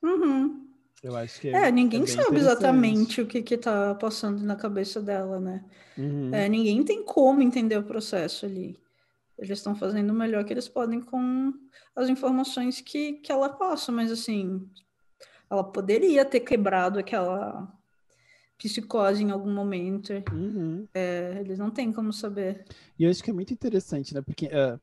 Uhum. 0.02 0.69
Eu 1.02 1.16
acho 1.16 1.40
que 1.40 1.48
é, 1.48 1.68
é 1.68 1.70
ninguém 1.70 2.02
é 2.02 2.06
sabe 2.06 2.36
exatamente 2.36 3.20
o 3.22 3.26
que 3.26 3.42
que 3.42 3.56
tá 3.56 3.94
passando 3.94 4.42
na 4.44 4.54
cabeça 4.54 5.00
dela, 5.00 5.40
né? 5.40 5.64
Uhum. 5.96 6.34
É, 6.34 6.48
ninguém 6.48 6.82
tem 6.84 7.04
como 7.04 7.42
entender 7.42 7.78
o 7.78 7.84
processo 7.84 8.44
ali. 8.44 8.78
Eles 9.38 9.58
estão 9.58 9.74
fazendo 9.74 10.10
o 10.10 10.14
melhor 10.14 10.44
que 10.44 10.52
eles 10.52 10.68
podem 10.68 11.00
com 11.00 11.52
as 11.96 12.10
informações 12.10 12.82
que, 12.82 13.14
que 13.14 13.32
ela 13.32 13.48
passa, 13.48 13.90
mas 13.90 14.12
assim, 14.12 14.68
ela 15.50 15.64
poderia 15.64 16.24
ter 16.24 16.40
quebrado 16.40 16.98
aquela 16.98 17.66
psicose 18.58 19.22
em 19.22 19.30
algum 19.30 19.50
momento. 19.50 20.12
Uhum. 20.30 20.86
É, 20.92 21.38
eles 21.40 21.58
não 21.58 21.70
têm 21.70 21.90
como 21.90 22.12
saber. 22.12 22.64
E 22.98 23.04
eu 23.04 23.10
acho 23.10 23.24
que 23.24 23.30
é 23.30 23.32
muito 23.34 23.54
interessante, 23.54 24.14
né? 24.14 24.20
Porque 24.20 24.46
uh, 24.46 24.78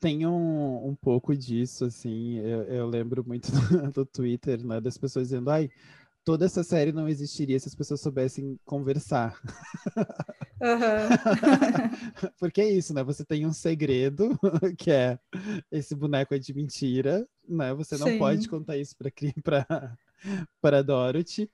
tem 0.00 0.26
um, 0.26 0.88
um 0.88 0.94
pouco 0.94 1.36
disso, 1.36 1.84
assim, 1.84 2.38
eu, 2.38 2.62
eu 2.64 2.86
lembro 2.86 3.22
muito 3.24 3.50
do, 3.68 3.92
do, 3.92 4.06
Twitter, 4.06 4.64
né, 4.64 4.80
das 4.80 4.96
pessoas 4.96 5.28
dizendo, 5.28 5.50
ai, 5.50 5.70
toda 6.24 6.46
essa 6.46 6.64
série 6.64 6.90
não 6.90 7.08
existiria 7.08 7.60
se 7.60 7.68
as 7.68 7.74
pessoas 7.74 8.00
soubessem 8.00 8.58
conversar. 8.64 9.38
Uhum. 10.60 12.30
Porque 12.40 12.62
é 12.62 12.70
isso, 12.70 12.94
né, 12.94 13.04
você 13.04 13.24
tem 13.24 13.46
um 13.46 13.52
segredo, 13.52 14.38
que 14.78 14.90
é 14.90 15.18
esse 15.70 15.94
boneco 15.94 16.34
é 16.34 16.38
de 16.38 16.54
mentira, 16.54 17.28
né, 17.46 17.74
você 17.74 17.98
não 17.98 18.08
Sim. 18.08 18.18
pode 18.18 18.48
contar 18.48 18.78
isso 18.78 18.96
para 19.42 19.96
para 20.60 20.82
Dorothy, 20.82 21.50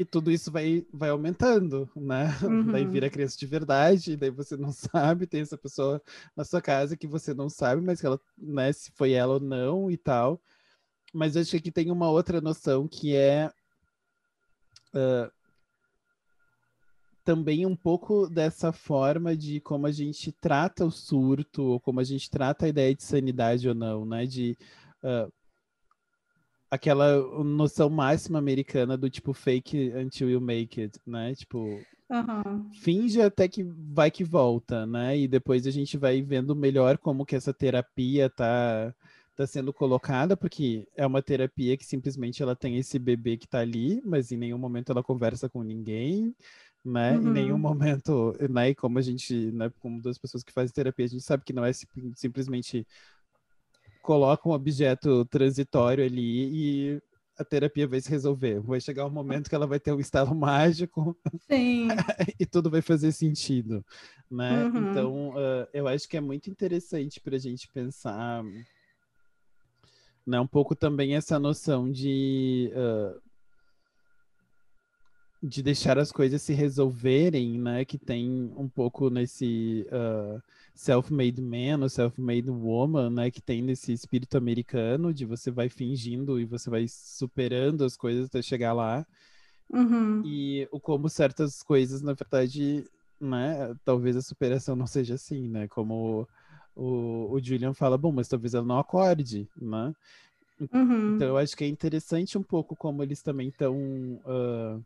e 0.00 0.04
tudo 0.06 0.30
isso 0.30 0.50
vai, 0.50 0.82
vai 0.90 1.10
aumentando, 1.10 1.86
né? 1.94 2.34
Uhum. 2.42 2.72
Daí 2.72 2.86
vira 2.86 3.10
criança 3.10 3.36
de 3.38 3.44
verdade, 3.44 4.16
daí 4.16 4.30
você 4.30 4.56
não 4.56 4.72
sabe, 4.72 5.26
tem 5.26 5.42
essa 5.42 5.58
pessoa 5.58 6.00
na 6.34 6.42
sua 6.42 6.62
casa 6.62 6.96
que 6.96 7.06
você 7.06 7.34
não 7.34 7.50
sabe, 7.50 7.82
mas 7.82 8.00
que 8.00 8.06
ela, 8.06 8.18
né, 8.38 8.72
se 8.72 8.90
foi 8.92 9.12
ela 9.12 9.34
ou 9.34 9.40
não 9.40 9.90
e 9.90 9.98
tal. 9.98 10.40
Mas 11.12 11.36
eu 11.36 11.42
acho 11.42 11.50
que 11.50 11.58
aqui 11.58 11.70
tem 11.70 11.90
uma 11.90 12.08
outra 12.08 12.40
noção 12.40 12.88
que 12.88 13.14
é 13.14 13.52
uh, 14.94 15.30
também 17.22 17.66
um 17.66 17.76
pouco 17.76 18.26
dessa 18.26 18.72
forma 18.72 19.36
de 19.36 19.60
como 19.60 19.86
a 19.86 19.92
gente 19.92 20.32
trata 20.32 20.86
o 20.86 20.90
surto, 20.90 21.62
ou 21.62 21.78
como 21.78 22.00
a 22.00 22.04
gente 22.04 22.30
trata 22.30 22.64
a 22.64 22.70
ideia 22.70 22.94
de 22.94 23.02
sanidade 23.02 23.68
ou 23.68 23.74
não, 23.74 24.06
né? 24.06 24.24
De 24.24 24.56
uh, 25.04 25.30
aquela 26.70 27.18
noção 27.42 27.90
máxima 27.90 28.38
americana 28.38 28.96
do 28.96 29.10
tipo 29.10 29.32
fake 29.32 29.92
until 29.96 30.30
you 30.30 30.40
make 30.40 30.80
it, 30.80 30.98
né? 31.06 31.34
Tipo, 31.34 31.58
uhum. 32.08 32.70
finge 32.72 33.20
até 33.20 33.48
que 33.48 33.62
vai 33.62 34.10
que 34.10 34.22
volta, 34.22 34.86
né? 34.86 35.18
E 35.18 35.26
depois 35.26 35.66
a 35.66 35.70
gente 35.70 35.98
vai 35.98 36.22
vendo 36.22 36.54
melhor 36.54 36.96
como 36.96 37.26
que 37.26 37.34
essa 37.34 37.52
terapia 37.52 38.30
tá 38.30 38.94
tá 39.36 39.46
sendo 39.46 39.72
colocada, 39.72 40.36
porque 40.36 40.86
é 40.94 41.06
uma 41.06 41.22
terapia 41.22 41.74
que 41.74 41.84
simplesmente 41.84 42.42
ela 42.42 42.54
tem 42.54 42.76
esse 42.76 42.98
bebê 42.98 43.38
que 43.38 43.48
tá 43.48 43.60
ali, 43.60 44.02
mas 44.04 44.30
em 44.30 44.36
nenhum 44.36 44.58
momento 44.58 44.92
ela 44.92 45.02
conversa 45.02 45.48
com 45.48 45.62
ninguém, 45.62 46.34
né? 46.84 47.16
Uhum. 47.16 47.28
Em 47.28 47.32
nenhum 47.32 47.58
momento, 47.58 48.36
né? 48.50 48.70
E 48.70 48.74
como 48.74 48.98
a 48.98 49.02
gente, 49.02 49.50
né, 49.52 49.70
como 49.80 50.00
duas 50.02 50.18
pessoas 50.18 50.44
que 50.44 50.52
fazem 50.52 50.74
terapia, 50.74 51.06
a 51.06 51.08
gente 51.08 51.22
sabe 51.24 51.42
que 51.44 51.54
não 51.54 51.64
é 51.64 51.72
simplesmente 52.14 52.86
coloca 54.02 54.48
um 54.48 54.52
objeto 54.52 55.24
transitório 55.26 56.04
ali 56.04 56.94
e 56.94 57.02
a 57.38 57.44
terapia 57.44 57.88
vai 57.88 58.00
se 58.00 58.10
resolver. 58.10 58.60
Vai 58.60 58.80
chegar 58.80 59.06
um 59.06 59.10
momento 59.10 59.48
que 59.48 59.54
ela 59.54 59.66
vai 59.66 59.80
ter 59.80 59.92
um 59.92 60.00
estalo 60.00 60.34
mágico 60.36 61.16
e 62.38 62.46
tudo 62.46 62.70
vai 62.70 62.82
fazer 62.82 63.12
sentido, 63.12 63.84
né? 64.30 64.64
Uhum. 64.64 64.90
Então, 64.90 65.28
uh, 65.30 65.66
eu 65.72 65.88
acho 65.88 66.08
que 66.08 66.16
é 66.16 66.20
muito 66.20 66.50
interessante 66.50 67.20
para 67.20 67.36
a 67.36 67.38
gente 67.38 67.68
pensar, 67.68 68.44
né? 70.26 70.38
Um 70.38 70.46
pouco 70.46 70.76
também 70.76 71.14
essa 71.14 71.38
noção 71.38 71.90
de 71.90 72.70
uh, 72.74 73.20
de 75.42 75.62
deixar 75.62 75.98
as 75.98 76.12
coisas 76.12 76.42
se 76.42 76.52
resolverem, 76.52 77.58
né? 77.58 77.84
Que 77.84 77.96
tem 77.96 78.52
um 78.56 78.68
pouco 78.68 79.08
nesse 79.08 79.86
uh, 79.88 80.40
self-made 80.74 81.40
man 81.40 81.88
self-made 81.88 82.50
woman, 82.50 83.10
né? 83.10 83.30
Que 83.30 83.40
tem 83.40 83.62
nesse 83.62 83.92
espírito 83.92 84.36
americano 84.36 85.14
de 85.14 85.24
você 85.24 85.50
vai 85.50 85.68
fingindo 85.68 86.38
e 86.38 86.44
você 86.44 86.68
vai 86.68 86.86
superando 86.88 87.84
as 87.84 87.96
coisas 87.96 88.26
até 88.26 88.42
chegar 88.42 88.74
lá. 88.74 89.06
Uhum. 89.70 90.22
E 90.26 90.68
o 90.70 90.78
como 90.78 91.08
certas 91.08 91.62
coisas, 91.62 92.02
na 92.02 92.12
verdade, 92.12 92.84
né? 93.18 93.74
Talvez 93.84 94.16
a 94.16 94.22
superação 94.22 94.76
não 94.76 94.86
seja 94.86 95.14
assim, 95.14 95.48
né? 95.48 95.66
Como 95.68 96.28
o, 96.76 97.32
o 97.32 97.40
Julian 97.40 97.72
fala, 97.72 97.96
bom, 97.96 98.12
mas 98.12 98.28
talvez 98.28 98.52
ela 98.52 98.66
não 98.66 98.78
acorde, 98.78 99.48
né? 99.60 99.94
Uhum. 100.72 101.16
Então 101.16 101.28
eu 101.28 101.38
acho 101.38 101.56
que 101.56 101.64
é 101.64 101.68
interessante 101.68 102.36
um 102.36 102.42
pouco 102.42 102.76
como 102.76 103.02
eles 103.02 103.22
também 103.22 103.48
estão 103.48 103.74
uh, 104.26 104.84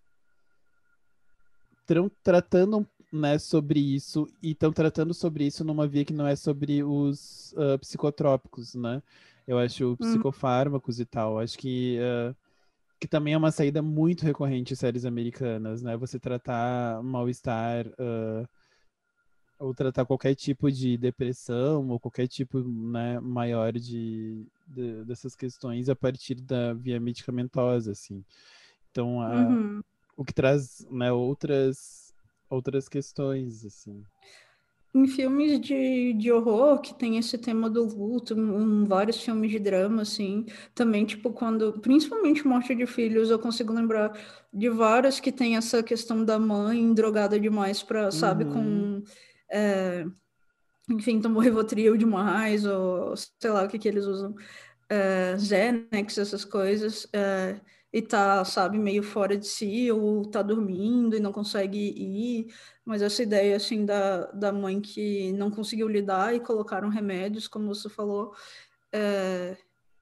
estão 1.85 2.11
tratando 2.23 2.87
né, 3.12 3.38
sobre 3.38 3.79
isso 3.79 4.27
e 4.42 4.51
estão 4.51 4.73
tratando 4.73 5.14
sobre 5.14 5.47
isso 5.47 5.64
numa 5.64 5.87
via 5.87 6.05
que 6.05 6.12
não 6.12 6.27
é 6.27 6.35
sobre 6.35 6.83
os 6.83 7.53
uh, 7.53 7.79
psicotrópicos, 7.79 8.75
né? 8.75 9.03
Eu 9.47 9.59
acho 9.59 9.92
hum. 9.92 9.97
psicofármacos 9.97 10.99
e 10.99 11.05
tal. 11.05 11.38
Acho 11.38 11.57
que 11.59 11.99
uh, 12.01 12.35
que 12.99 13.07
também 13.07 13.35
é 13.35 13.37
uma 13.37 13.51
saída 13.51 13.83
muito 13.83 14.25
recorrente 14.25 14.73
em 14.73 14.77
séries 14.77 15.05
americanas, 15.05 15.83
né? 15.83 15.97
Você 15.97 16.18
tratar 16.18 17.03
mal-estar 17.03 17.87
uh, 17.87 18.49
ou 19.59 19.75
tratar 19.75 20.05
qualquer 20.07 20.35
tipo 20.35 20.70
de 20.73 20.97
depressão 20.97 21.88
ou 21.88 22.01
qualquer 22.01 22.27
tipo 22.27 22.59
né, 22.61 23.20
maior 23.20 23.73
de, 23.73 24.44
de 24.66 25.05
dessas 25.05 25.37
questões 25.37 25.88
a 25.88 25.94
partir 25.94 26.35
da 26.37 26.73
via 26.73 26.99
medicamentosa, 26.99 27.92
assim. 27.92 28.25
Então, 28.90 29.20
a, 29.20 29.49
uhum 29.49 29.83
o 30.16 30.24
que 30.24 30.35
traz 30.35 30.87
né, 30.90 31.12
outras, 31.12 32.14
outras 32.48 32.88
questões, 32.88 33.64
assim. 33.64 34.03
Em 34.94 35.09
filmes 35.09 35.61
de, 35.61 36.12
de 36.12 36.31
horror, 36.31 36.81
que 36.81 36.94
tem 36.94 37.18
esse 37.18 37.37
tema 37.37 37.68
do 37.68 37.85
luto, 37.85 38.33
em 38.33 38.85
vários 38.85 39.20
filmes 39.20 39.50
de 39.50 39.59
drama, 39.59 40.03
assim, 40.03 40.46
também, 40.72 41.05
tipo, 41.05 41.33
quando, 41.33 41.72
principalmente 41.81 42.46
Morte 42.46 42.77
de 42.77 42.87
Filhos, 42.87 43.29
eu 43.29 43.38
consigo 43.38 43.72
lembrar 43.72 44.16
de 44.53 44.70
vários 44.70 45.18
que 45.18 45.33
tem 45.33 45.57
essa 45.57 45.83
questão 45.83 46.24
da 46.24 46.38
mãe 46.38 46.94
drogada 46.94 47.40
demais 47.40 47.83
para, 47.83 48.05
uhum. 48.05 48.11
sabe, 48.12 48.44
com, 48.44 48.61
uhum. 48.61 49.05
é, 49.50 50.07
enfim, 50.88 51.20
tomou 51.20 51.42
Rivotril 51.42 51.96
demais, 51.96 52.64
ou 52.64 53.16
sei 53.16 53.50
lá 53.50 53.64
o 53.64 53.68
que 53.68 53.81
que 53.81 53.88
eles 53.88 54.07
usam, 54.07 54.33
é, 54.88 55.37
Xanax, 55.38 56.18
essas 56.18 56.44
coisas, 56.44 57.09
é, 57.12 57.61
e 57.94 58.02
tá, 58.02 58.44
sabe, 58.44 58.76
meio 58.76 59.04
fora 59.04 59.37
de 59.37 59.46
si, 59.46 59.88
ou 59.92 60.28
tá 60.28 60.42
dormindo 60.42 61.14
e 61.16 61.20
não 61.20 61.30
consegue 61.30 61.78
ir, 61.78 62.52
mas 62.85 63.00
essa 63.00 63.22
ideia, 63.22 63.54
assim, 63.54 63.87
da, 63.87 64.33
da 64.33 64.50
mãe 64.50 64.80
que 64.80 65.33
não 65.35 65.48
conseguiu 65.48 65.87
lidar 65.87 66.35
e 66.35 66.40
colocaram 66.40 66.88
remédios, 66.88 67.46
como 67.46 67.72
você 67.72 67.88
falou, 67.88 68.35
é, 68.90 69.57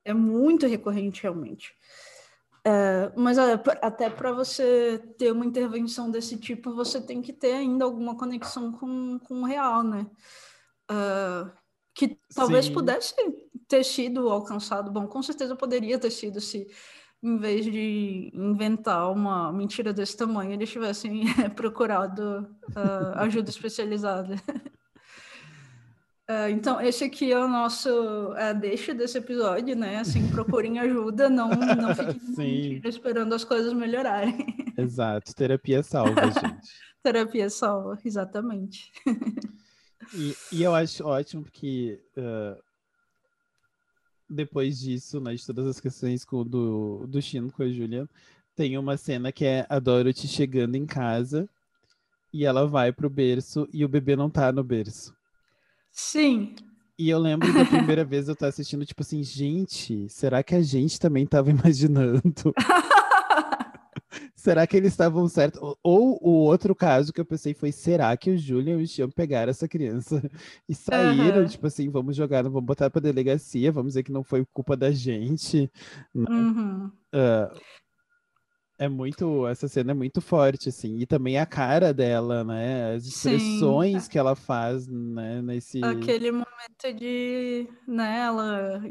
é 0.06 0.14
muito 0.14 0.66
recorrente, 0.66 1.22
realmente. 1.22 1.76
É, 2.64 3.12
mas 3.14 3.36
é, 3.36 3.62
até 3.82 4.08
para 4.08 4.32
você 4.32 4.98
ter 5.18 5.30
uma 5.30 5.44
intervenção 5.44 6.10
desse 6.10 6.38
tipo, 6.38 6.74
você 6.74 6.98
tem 6.98 7.20
que 7.20 7.34
ter 7.34 7.52
ainda 7.52 7.84
alguma 7.84 8.16
conexão 8.16 8.72
com, 8.72 9.18
com 9.18 9.42
o 9.42 9.44
real, 9.44 9.82
né? 9.82 10.06
É, 10.90 11.50
que 11.94 12.18
talvez 12.34 12.64
Sim. 12.66 12.72
pudesse 12.72 13.14
ter 13.68 13.84
sido 13.84 14.30
alcançado. 14.30 14.90
Bom, 14.90 15.06
com 15.06 15.22
certeza 15.22 15.54
poderia 15.54 15.98
ter 15.98 16.10
sido 16.10 16.40
se 16.40 16.66
em 17.22 17.36
vez 17.36 17.64
de 17.64 18.32
inventar 18.34 19.10
uma 19.12 19.52
mentira 19.52 19.92
desse 19.92 20.16
tamanho, 20.16 20.52
eles 20.52 20.70
tivessem 20.70 21.24
procurado 21.54 22.48
uh, 22.70 23.18
ajuda 23.18 23.48
especializada. 23.48 24.34
Uh, 26.28 26.48
então, 26.50 26.80
esse 26.80 27.04
aqui 27.04 27.30
é 27.30 27.38
o 27.38 27.46
nosso 27.46 27.88
uh, 27.90 28.58
deixa 28.60 28.92
desse 28.92 29.18
episódio, 29.18 29.76
né? 29.76 29.98
Assim, 29.98 30.28
procurem 30.30 30.80
ajuda, 30.80 31.30
não, 31.30 31.50
não 31.50 31.94
fiquem 32.34 32.82
esperando 32.84 33.32
as 33.34 33.44
coisas 33.44 33.72
melhorarem. 33.72 34.56
Exato, 34.76 35.32
terapia 35.32 35.80
salva, 35.82 36.22
gente. 36.24 36.72
terapia 37.04 37.48
salva, 37.48 37.96
exatamente. 38.04 38.90
e, 40.12 40.34
e, 40.50 40.62
eu 40.64 40.74
acho 40.74 41.06
ótimo 41.06 41.44
porque 41.44 42.00
uh, 42.16 42.60
depois 44.32 44.80
disso, 44.80 45.20
né, 45.20 45.34
de 45.34 45.46
todas 45.46 45.66
as 45.66 45.80
questões 45.80 46.24
com, 46.24 46.44
do, 46.44 47.06
do 47.06 47.20
Chino 47.20 47.52
com 47.52 47.62
a 47.62 47.68
Julia, 47.68 48.08
tem 48.54 48.76
uma 48.76 48.96
cena 48.96 49.32
que 49.32 49.44
é 49.44 49.66
a 49.68 49.78
Dorothy 49.78 50.26
chegando 50.28 50.74
em 50.74 50.86
casa 50.86 51.48
e 52.32 52.44
ela 52.44 52.66
vai 52.66 52.92
pro 52.92 53.10
berço 53.10 53.68
e 53.72 53.84
o 53.84 53.88
bebê 53.88 54.16
não 54.16 54.30
tá 54.30 54.50
no 54.50 54.64
berço. 54.64 55.14
Sim. 55.90 56.54
E 56.98 57.08
eu 57.10 57.18
lembro 57.18 57.52
da 57.52 57.64
primeira 57.64 58.04
vez 58.04 58.28
eu 58.28 58.36
tava 58.36 58.50
assistindo, 58.50 58.86
tipo 58.86 59.02
assim, 59.02 59.22
gente, 59.22 60.08
será 60.08 60.42
que 60.42 60.54
a 60.54 60.62
gente 60.62 60.98
também 60.98 61.26
tava 61.26 61.50
imaginando? 61.50 62.54
será 64.42 64.66
que 64.66 64.76
eles 64.76 64.92
estavam 64.92 65.28
certos? 65.28 65.60
Ou 65.82 66.18
o 66.20 66.30
outro 66.44 66.74
caso 66.74 67.12
que 67.12 67.20
eu 67.20 67.24
pensei 67.24 67.54
foi: 67.54 67.70
será 67.70 68.16
que 68.16 68.30
o 68.30 68.36
Julian 68.36 68.80
e 68.80 68.82
o 68.82 68.88
Sean 68.88 69.08
pegaram 69.08 69.50
essa 69.50 69.68
criança 69.68 70.20
e 70.68 70.74
saíram? 70.74 71.42
Uhum. 71.42 71.46
Tipo 71.46 71.68
assim, 71.68 71.88
vamos 71.88 72.16
jogar, 72.16 72.42
vamos 72.42 72.64
botar 72.64 72.90
pra 72.90 73.00
delegacia, 73.00 73.70
vamos 73.70 73.90
dizer 73.90 74.02
que 74.02 74.10
não 74.10 74.24
foi 74.24 74.44
culpa 74.52 74.76
da 74.76 74.90
gente. 74.90 75.70
Né? 76.12 76.26
Uhum. 76.28 76.86
Uh, 77.14 77.60
é 78.78 78.88
muito, 78.88 79.46
essa 79.46 79.68
cena 79.68 79.92
é 79.92 79.94
muito 79.94 80.20
forte, 80.20 80.68
assim, 80.70 80.98
e 80.98 81.06
também 81.06 81.38
a 81.38 81.46
cara 81.46 81.94
dela, 81.94 82.42
né, 82.42 82.94
as 82.96 83.04
expressões 83.04 84.04
Sim. 84.04 84.10
que 84.10 84.18
ela 84.18 84.34
faz, 84.34 84.88
né, 84.88 85.40
nesse... 85.40 85.84
Aquele 85.84 86.32
momento 86.32 86.92
de, 86.98 87.68
né, 87.86 88.22
ela, 88.22 88.82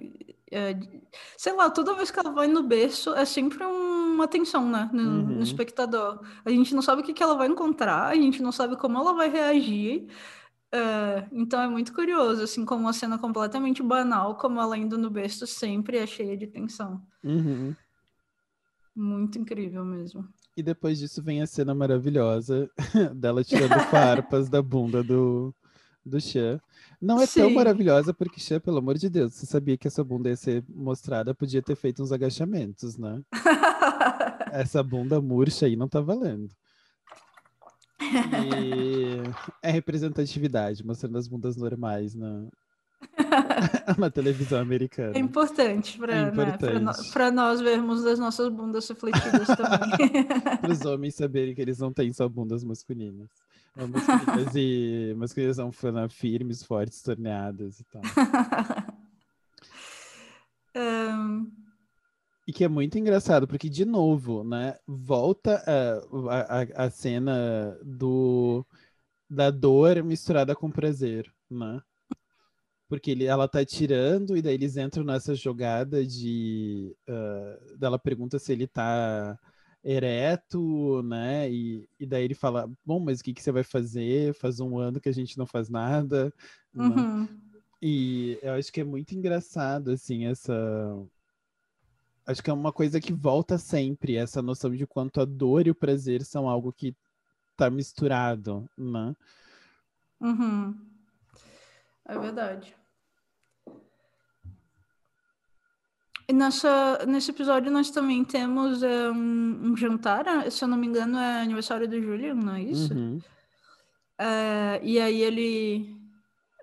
sei 1.37 1.53
lá, 1.53 1.69
toda 1.69 1.95
vez 1.95 2.11
que 2.11 2.19
ela 2.19 2.31
vai 2.31 2.47
no 2.47 2.63
berço, 2.63 3.13
é 3.13 3.25
sempre 3.25 3.63
uma 3.63 4.27
tensão, 4.27 4.69
né, 4.69 4.89
no, 4.91 5.01
uhum. 5.01 5.25
no 5.37 5.43
espectador. 5.43 6.21
A 6.43 6.49
gente 6.49 6.75
não 6.75 6.81
sabe 6.81 7.01
o 7.01 7.05
que, 7.05 7.13
que 7.13 7.23
ela 7.23 7.35
vai 7.35 7.47
encontrar, 7.47 8.07
a 8.07 8.15
gente 8.15 8.41
não 8.41 8.51
sabe 8.51 8.75
como 8.75 8.97
ela 8.97 9.13
vai 9.13 9.29
reagir, 9.29 10.07
é, 10.71 11.27
então 11.31 11.61
é 11.61 11.67
muito 11.67 11.93
curioso, 11.93 12.43
assim, 12.43 12.63
como 12.65 12.81
uma 12.81 12.93
cena 12.93 13.17
completamente 13.17 13.83
banal, 13.83 14.35
como 14.35 14.59
ela 14.59 14.77
indo 14.77 14.97
no 14.97 15.09
berço 15.09 15.45
sempre 15.45 15.97
é 15.97 16.07
cheia 16.07 16.37
de 16.37 16.47
tensão. 16.47 17.01
Uhum. 17.23 17.75
Muito 18.95 19.37
incrível 19.37 19.85
mesmo. 19.85 20.27
E 20.55 20.63
depois 20.63 20.99
disso 20.99 21.21
vem 21.23 21.41
a 21.41 21.47
cena 21.47 21.73
maravilhosa 21.73 22.69
dela 23.15 23.43
tirando 23.43 23.79
farpas 23.89 24.49
da 24.49 24.61
bunda 24.61 25.01
do, 25.03 25.53
do 26.05 26.19
Xan. 26.19 26.59
Não 27.01 27.19
é 27.21 27.25
Sim. 27.25 27.41
tão 27.41 27.51
maravilhosa 27.51 28.13
porque, 28.13 28.39
Xan, 28.39 28.59
pelo 28.59 28.77
amor 28.77 28.97
de 28.97 29.09
Deus, 29.09 29.33
você 29.33 29.45
sabia 29.45 29.77
que 29.77 29.87
essa 29.87 30.03
bunda 30.03 30.29
ia 30.29 30.35
ser 30.35 30.63
mostrada, 30.69 31.33
podia 31.33 31.61
ter 31.61 31.75
feito 31.75 32.01
uns 32.01 32.11
agachamentos, 32.11 32.97
né? 32.97 33.21
essa 34.51 34.83
bunda 34.83 35.21
murcha 35.21 35.65
aí 35.65 35.75
não 35.75 35.87
tá 35.87 36.01
valendo. 36.01 36.49
E 38.01 39.21
é 39.61 39.71
representatividade, 39.71 40.85
mostrando 40.85 41.17
as 41.17 41.27
bundas 41.27 41.55
normais 41.55 42.15
na, 42.15 42.47
na 43.97 44.09
televisão 44.09 44.59
americana. 44.59 45.15
É 45.15 45.19
importante 45.19 45.97
para 45.97 46.13
é 46.13 46.31
né, 46.31 47.31
nós 47.31 47.61
vermos 47.61 48.05
as 48.05 48.19
nossas 48.19 48.49
bundas 48.49 48.87
refletidas 48.89 49.47
também. 49.47 50.25
para 50.59 50.71
os 50.71 50.85
homens 50.85 51.15
saberem 51.15 51.53
que 51.53 51.61
eles 51.61 51.79
não 51.79 51.93
têm 51.93 52.11
só 52.11 52.27
bundas 52.27 52.63
masculinas. 52.63 53.29
Masculinas 53.75 54.55
e 54.55 55.13
masculinas 55.17 55.55
são 55.55 55.71
firmes, 56.09 56.63
fortes, 56.63 57.01
torneadas 57.01 57.79
e 57.79 57.85
tal. 57.85 58.01
um... 60.75 61.51
E 62.47 62.53
que 62.53 62.63
é 62.63 62.67
muito 62.67 62.97
engraçado, 62.97 63.47
porque, 63.47 63.69
de 63.69 63.85
novo, 63.85 64.43
né, 64.43 64.75
volta 64.85 65.63
a, 65.65 66.59
a, 66.59 66.85
a 66.85 66.89
cena 66.89 67.77
do, 67.83 68.65
da 69.29 69.49
dor 69.51 70.03
misturada 70.03 70.55
com 70.55 70.69
prazer, 70.69 71.31
né? 71.49 71.81
porque 72.91 73.11
ele, 73.11 73.23
ela 73.23 73.47
tá 73.47 73.63
tirando 73.63 74.35
e 74.35 74.41
daí 74.41 74.55
eles 74.55 74.75
entram 74.75 75.05
nessa 75.05 75.33
jogada 75.33 76.05
de 76.05 76.93
uh, 77.07 77.77
dela 77.77 77.97
pergunta 77.97 78.37
se 78.37 78.51
ele 78.51 78.67
tá 78.67 79.39
ereto, 79.83 81.01
né? 81.03 81.49
E, 81.51 81.87
e 81.99 82.05
daí 82.05 82.23
ele 82.23 82.33
fala, 82.33 82.69
bom, 82.85 82.99
mas 82.99 83.19
o 83.19 83.23
que, 83.23 83.33
que 83.33 83.41
você 83.41 83.51
vai 83.51 83.63
fazer? 83.63 84.33
Faz 84.35 84.59
um 84.59 84.77
ano 84.77 84.99
que 84.99 85.09
a 85.09 85.13
gente 85.13 85.37
não 85.37 85.45
faz 85.45 85.69
nada. 85.69 86.33
Né? 86.73 86.85
Uhum. 86.85 87.27
E 87.81 88.37
eu 88.41 88.53
acho 88.53 88.71
que 88.71 88.81
é 88.81 88.83
muito 88.83 89.13
engraçado, 89.13 89.91
assim, 89.91 90.25
essa 90.25 90.53
acho 92.25 92.43
que 92.43 92.49
é 92.49 92.53
uma 92.53 92.71
coisa 92.71 93.01
que 93.01 93.11
volta 93.11 93.57
sempre, 93.57 94.15
essa 94.15 94.41
noção 94.41 94.71
de 94.71 94.85
quanto 94.85 95.19
a 95.19 95.25
dor 95.25 95.65
e 95.65 95.71
o 95.71 95.75
prazer 95.75 96.23
são 96.23 96.47
algo 96.47 96.71
que 96.71 96.95
tá 97.57 97.69
misturado, 97.69 98.69
né? 98.77 99.15
Uhum. 100.19 100.79
É 102.05 102.17
verdade. 102.17 102.75
E 106.31 106.33
nessa, 106.33 107.05
nesse 107.05 107.29
episódio 107.29 107.69
nós 107.69 107.91
também 107.91 108.23
temos 108.23 108.81
é, 108.81 109.11
um, 109.11 109.71
um, 109.71 109.75
jantar, 109.75 110.25
ah, 110.29 110.49
se 110.49 110.63
eu 110.63 110.67
não 110.69 110.77
me 110.77 110.87
engano 110.87 111.17
é 111.17 111.41
aniversário 111.41 111.89
do 111.89 112.01
Julian, 112.01 112.35
não 112.35 112.55
é 112.55 112.61
isso? 112.61 112.93
Uhum. 112.93 113.19
É, 114.17 114.79
e 114.81 114.97
aí 114.97 115.21
ele 115.21 115.93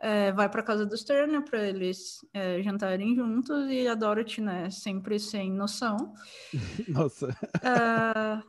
é, 0.01 0.33
vai 0.33 0.49
para 0.49 0.63
casa 0.63 0.87
dos 0.87 1.05
Turner 1.05 1.43
para 1.43 1.69
eles 1.69 2.25
é, 2.33 2.63
jantarem 2.63 3.15
juntos 3.15 3.71
e 3.71 3.87
a 3.87 3.95
Dorothy, 3.95 4.41
né, 4.41 4.71
sempre 4.71 5.21
sem 5.21 5.53
noção. 5.53 6.15
Nossa. 6.89 7.37
É, 7.63 8.43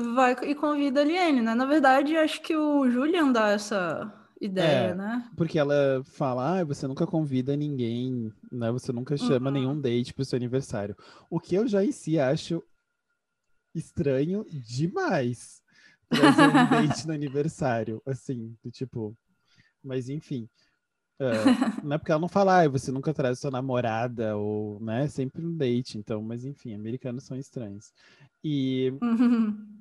vai 0.00 0.34
e 0.44 0.54
convida 0.54 1.02
a 1.02 1.04
Liane, 1.04 1.42
né? 1.42 1.54
Na 1.54 1.66
verdade, 1.66 2.16
acho 2.16 2.40
que 2.40 2.56
o 2.56 2.90
Julian 2.90 3.32
dá 3.32 3.50
essa 3.50 4.10
ideia, 4.40 4.90
é, 4.90 4.94
né? 4.94 5.30
Porque 5.36 5.58
ela 5.58 6.02
fala, 6.04 6.60
ah, 6.60 6.64
você 6.64 6.86
nunca 6.86 7.06
convida 7.06 7.56
ninguém, 7.56 8.32
né? 8.50 8.70
Você 8.70 8.92
nunca 8.92 9.16
chama 9.16 9.48
uhum. 9.48 9.54
nenhum 9.54 9.80
date 9.80 10.14
pro 10.14 10.24
seu 10.24 10.36
aniversário. 10.36 10.96
O 11.30 11.40
que 11.40 11.54
eu 11.54 11.66
já 11.66 11.84
em 11.84 11.92
si 11.92 12.18
acho 12.18 12.62
estranho 13.74 14.44
demais. 14.50 15.62
Trazer 16.08 16.48
um 16.48 16.70
date 16.70 17.06
no 17.06 17.12
aniversário, 17.14 18.02
assim, 18.06 18.56
do 18.62 18.70
tipo... 18.70 19.16
Mas 19.82 20.08
enfim, 20.08 20.48
é, 21.20 21.24
não 21.84 21.94
é 21.94 21.98
porque 21.98 22.12
ela 22.12 22.20
não 22.20 22.28
fala, 22.28 22.62
ah, 22.62 22.68
você 22.68 22.92
nunca 22.92 23.12
traz 23.12 23.40
sua 23.40 23.50
namorada, 23.50 24.36
ou, 24.36 24.80
né, 24.80 25.08
sempre 25.08 25.44
um 25.44 25.56
date, 25.56 25.98
então, 25.98 26.22
mas 26.22 26.44
enfim, 26.44 26.74
americanos 26.74 27.24
são 27.24 27.36
estranhos. 27.36 27.92
E, 28.42 28.92
uhum. 29.02 29.77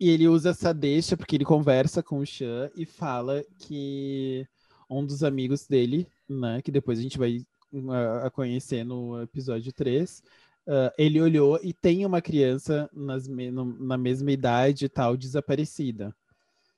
E 0.00 0.10
ele 0.10 0.28
usa 0.28 0.50
essa 0.50 0.72
deixa 0.72 1.16
porque 1.16 1.36
ele 1.36 1.44
conversa 1.44 2.02
com 2.02 2.18
o 2.18 2.26
Chan 2.26 2.70
e 2.76 2.84
fala 2.84 3.44
que 3.58 4.46
um 4.88 5.04
dos 5.04 5.22
amigos 5.22 5.66
dele, 5.66 6.06
né, 6.28 6.60
que 6.62 6.70
depois 6.70 6.98
a 6.98 7.02
gente 7.02 7.18
vai 7.18 7.44
uh, 7.72 8.30
conhecer 8.32 8.84
no 8.84 9.22
episódio 9.22 9.72
3, 9.72 10.22
uh, 10.66 10.92
ele 10.98 11.20
olhou 11.20 11.58
e 11.62 11.72
tem 11.72 12.04
uma 12.04 12.20
criança 12.20 12.88
nas, 12.92 13.26
no, 13.28 13.64
na 13.78 13.96
mesma 13.96 14.30
idade 14.30 14.84
e 14.84 14.88
tal, 14.88 15.16
desaparecida. 15.16 16.14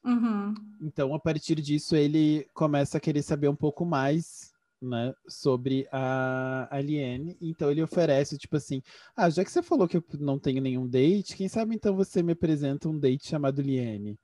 Uhum. 0.05 0.55
Então, 0.81 1.15
a 1.15 1.19
partir 1.19 1.57
disso, 1.57 1.97
ele 1.97 2.47
começa 2.55 2.99
a 2.99 3.01
querer 3.01 3.23
saber 3.23 3.49
um 3.49 3.57
pouco 3.57 3.85
mais 3.85 4.53
né, 4.81 5.15
sobre 5.29 5.89
a 5.91 6.69
Aliene. 6.71 7.37
Então, 7.41 7.71
ele 7.71 7.83
oferece, 7.83 8.39
tipo 8.39 8.57
assim: 8.57 8.83
Ah, 9.17 9.31
já 9.31 9.45
que 9.45 9.51
você 9.51 9.63
falou 9.63 9.89
que 9.89 9.97
eu 9.97 10.05
não 10.19 10.39
tenho 10.39 10.61
nenhum 10.61 10.87
date, 10.87 11.37
quem 11.37 11.49
sabe 11.49 11.75
então 11.75 11.95
você 11.95 12.23
me 12.23 12.33
apresenta 12.33 12.89
um 12.89 12.99
date 12.99 13.29
chamado 13.29 13.63
Liene. 13.63 14.19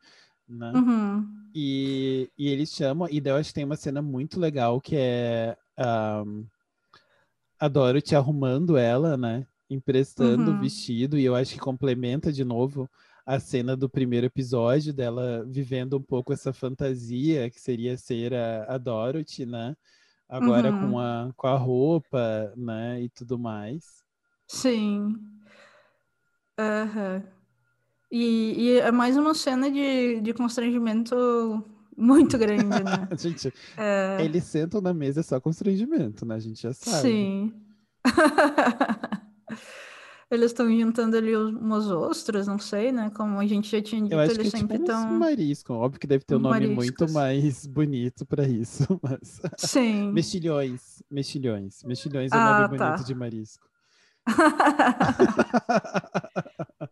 Né? 0.48 0.72
Uhum. 0.74 1.26
E, 1.54 2.30
e 2.36 2.48
eles 2.48 2.70
chamam, 2.70 3.08
e 3.10 3.20
daí 3.20 3.32
eu 3.32 3.36
acho 3.36 3.50
que 3.50 3.54
tem 3.54 3.64
uma 3.64 3.76
cena 3.76 4.02
muito 4.02 4.38
legal 4.38 4.80
que 4.80 4.96
é 4.96 5.56
um, 6.26 6.44
a 7.58 7.68
Dorothy 7.68 8.14
arrumando 8.14 8.76
ela, 8.76 9.16
né? 9.16 9.46
Emprestando 9.70 10.50
uhum. 10.50 10.58
o 10.58 10.60
vestido, 10.60 11.18
e 11.18 11.24
eu 11.24 11.34
acho 11.34 11.54
que 11.54 11.60
complementa 11.60 12.32
de 12.32 12.44
novo 12.44 12.88
a 13.24 13.38
cena 13.38 13.76
do 13.76 13.88
primeiro 13.88 14.26
episódio 14.26 14.92
dela 14.92 15.44
vivendo 15.48 15.96
um 15.96 16.02
pouco 16.02 16.32
essa 16.32 16.52
fantasia 16.52 17.48
que 17.48 17.60
seria 17.60 17.96
ser 17.96 18.34
a, 18.34 18.74
a 18.74 18.78
Dorothy, 18.78 19.46
né? 19.46 19.74
Agora 20.32 20.72
uhum. 20.72 20.90
com, 20.92 20.98
a, 20.98 21.30
com 21.36 21.46
a 21.46 21.56
roupa, 21.58 22.54
né? 22.56 23.02
E 23.02 23.10
tudo 23.10 23.38
mais. 23.38 23.84
Sim. 24.48 25.14
Uhum. 26.58 27.22
E, 28.10 28.54
e 28.56 28.78
é 28.78 28.90
mais 28.90 29.18
uma 29.18 29.34
cena 29.34 29.70
de, 29.70 30.22
de 30.22 30.32
constrangimento 30.32 31.62
muito 31.94 32.38
grande, 32.38 32.64
né? 32.64 33.08
gente, 33.18 33.52
é... 33.76 34.24
eles 34.24 34.44
sentam 34.44 34.80
na 34.80 34.94
mesa 34.94 35.20
é 35.20 35.22
só 35.22 35.38
constrangimento, 35.38 36.24
né? 36.24 36.36
A 36.36 36.40
gente 36.40 36.62
já 36.62 36.72
sabe. 36.72 37.02
Sim. 37.02 37.52
Eles 40.32 40.46
estão 40.46 40.66
juntando 40.74 41.14
ali 41.14 41.36
umas 41.36 41.90
ostras, 41.90 42.46
não 42.46 42.58
sei, 42.58 42.90
né? 42.90 43.10
Como 43.14 43.38
a 43.38 43.46
gente 43.46 43.70
já 43.70 43.82
tinha 43.82 44.00
dito, 44.00 44.14
eles 44.14 44.54
é 44.54 44.58
sempre 44.58 44.78
estão. 44.78 45.02
Tipo 45.02 45.18
marisco, 45.18 45.74
óbvio 45.74 46.00
que 46.00 46.06
deve 46.06 46.24
ter 46.24 46.36
um 46.36 46.38
nome 46.38 46.68
muito 46.68 47.12
mais 47.12 47.66
bonito 47.68 48.24
para 48.24 48.48
isso. 48.48 48.86
Mas... 49.04 49.42
Sim. 49.58 50.10
Mexilhões. 50.10 51.02
Mexilhões. 51.10 51.82
Mexilhões 51.84 52.32
é 52.32 52.34
ah, 52.34 52.62
nome 52.62 52.78
tá. 52.78 52.92
bonito 52.92 53.06
de 53.06 53.14
marisco. 53.14 53.68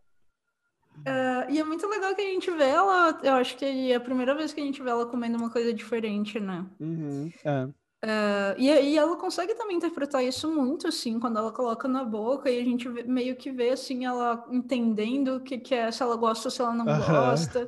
É, 1.03 1.51
e 1.51 1.59
é 1.59 1.63
muito 1.63 1.87
legal 1.87 2.13
que 2.13 2.21
a 2.21 2.25
gente 2.25 2.51
vê 2.51 2.65
ela. 2.65 3.19
Eu 3.23 3.33
acho 3.33 3.57
que 3.57 3.91
é 3.91 3.95
a 3.95 3.99
primeira 3.99 4.35
vez 4.35 4.53
que 4.53 4.61
a 4.61 4.63
gente 4.63 4.83
vê 4.83 4.91
ela 4.91 5.07
comendo 5.07 5.35
uma 5.35 5.49
coisa 5.49 5.73
diferente, 5.73 6.39
né? 6.39 6.63
Uhum, 6.79 7.31
é. 7.43 7.67
Uh, 8.03 8.57
e, 8.57 8.67
e 8.67 8.97
ela 8.97 9.15
consegue 9.15 9.53
também 9.53 9.77
interpretar 9.77 10.23
isso 10.23 10.49
muito, 10.51 10.87
assim, 10.87 11.19
quando 11.19 11.37
ela 11.37 11.51
coloca 11.51 11.87
na 11.87 12.03
boca 12.03 12.49
e 12.49 12.59
a 12.59 12.63
gente 12.63 12.89
vê, 12.89 13.03
meio 13.03 13.35
que 13.35 13.51
vê, 13.51 13.69
assim, 13.69 14.05
ela 14.05 14.43
entendendo 14.49 15.35
o 15.35 15.39
que, 15.39 15.59
que 15.59 15.75
é, 15.75 15.91
se 15.91 16.01
ela 16.01 16.15
gosta 16.15 16.47
ou 16.47 16.51
se 16.51 16.61
ela 16.61 16.73
não 16.73 16.85
gosta. 16.85 17.65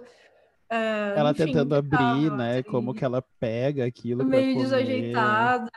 Uh, 0.72 1.14
ela 1.16 1.32
enfim, 1.32 1.46
tentando 1.46 1.76
abrir, 1.76 2.32
né, 2.32 2.60
assim, 2.60 2.64
como 2.64 2.96
que 2.96 3.06
ela 3.06 3.22
pega 3.40 3.86
aquilo 3.86 4.26
Meio 4.26 4.58
desajeitada. 4.58 5.70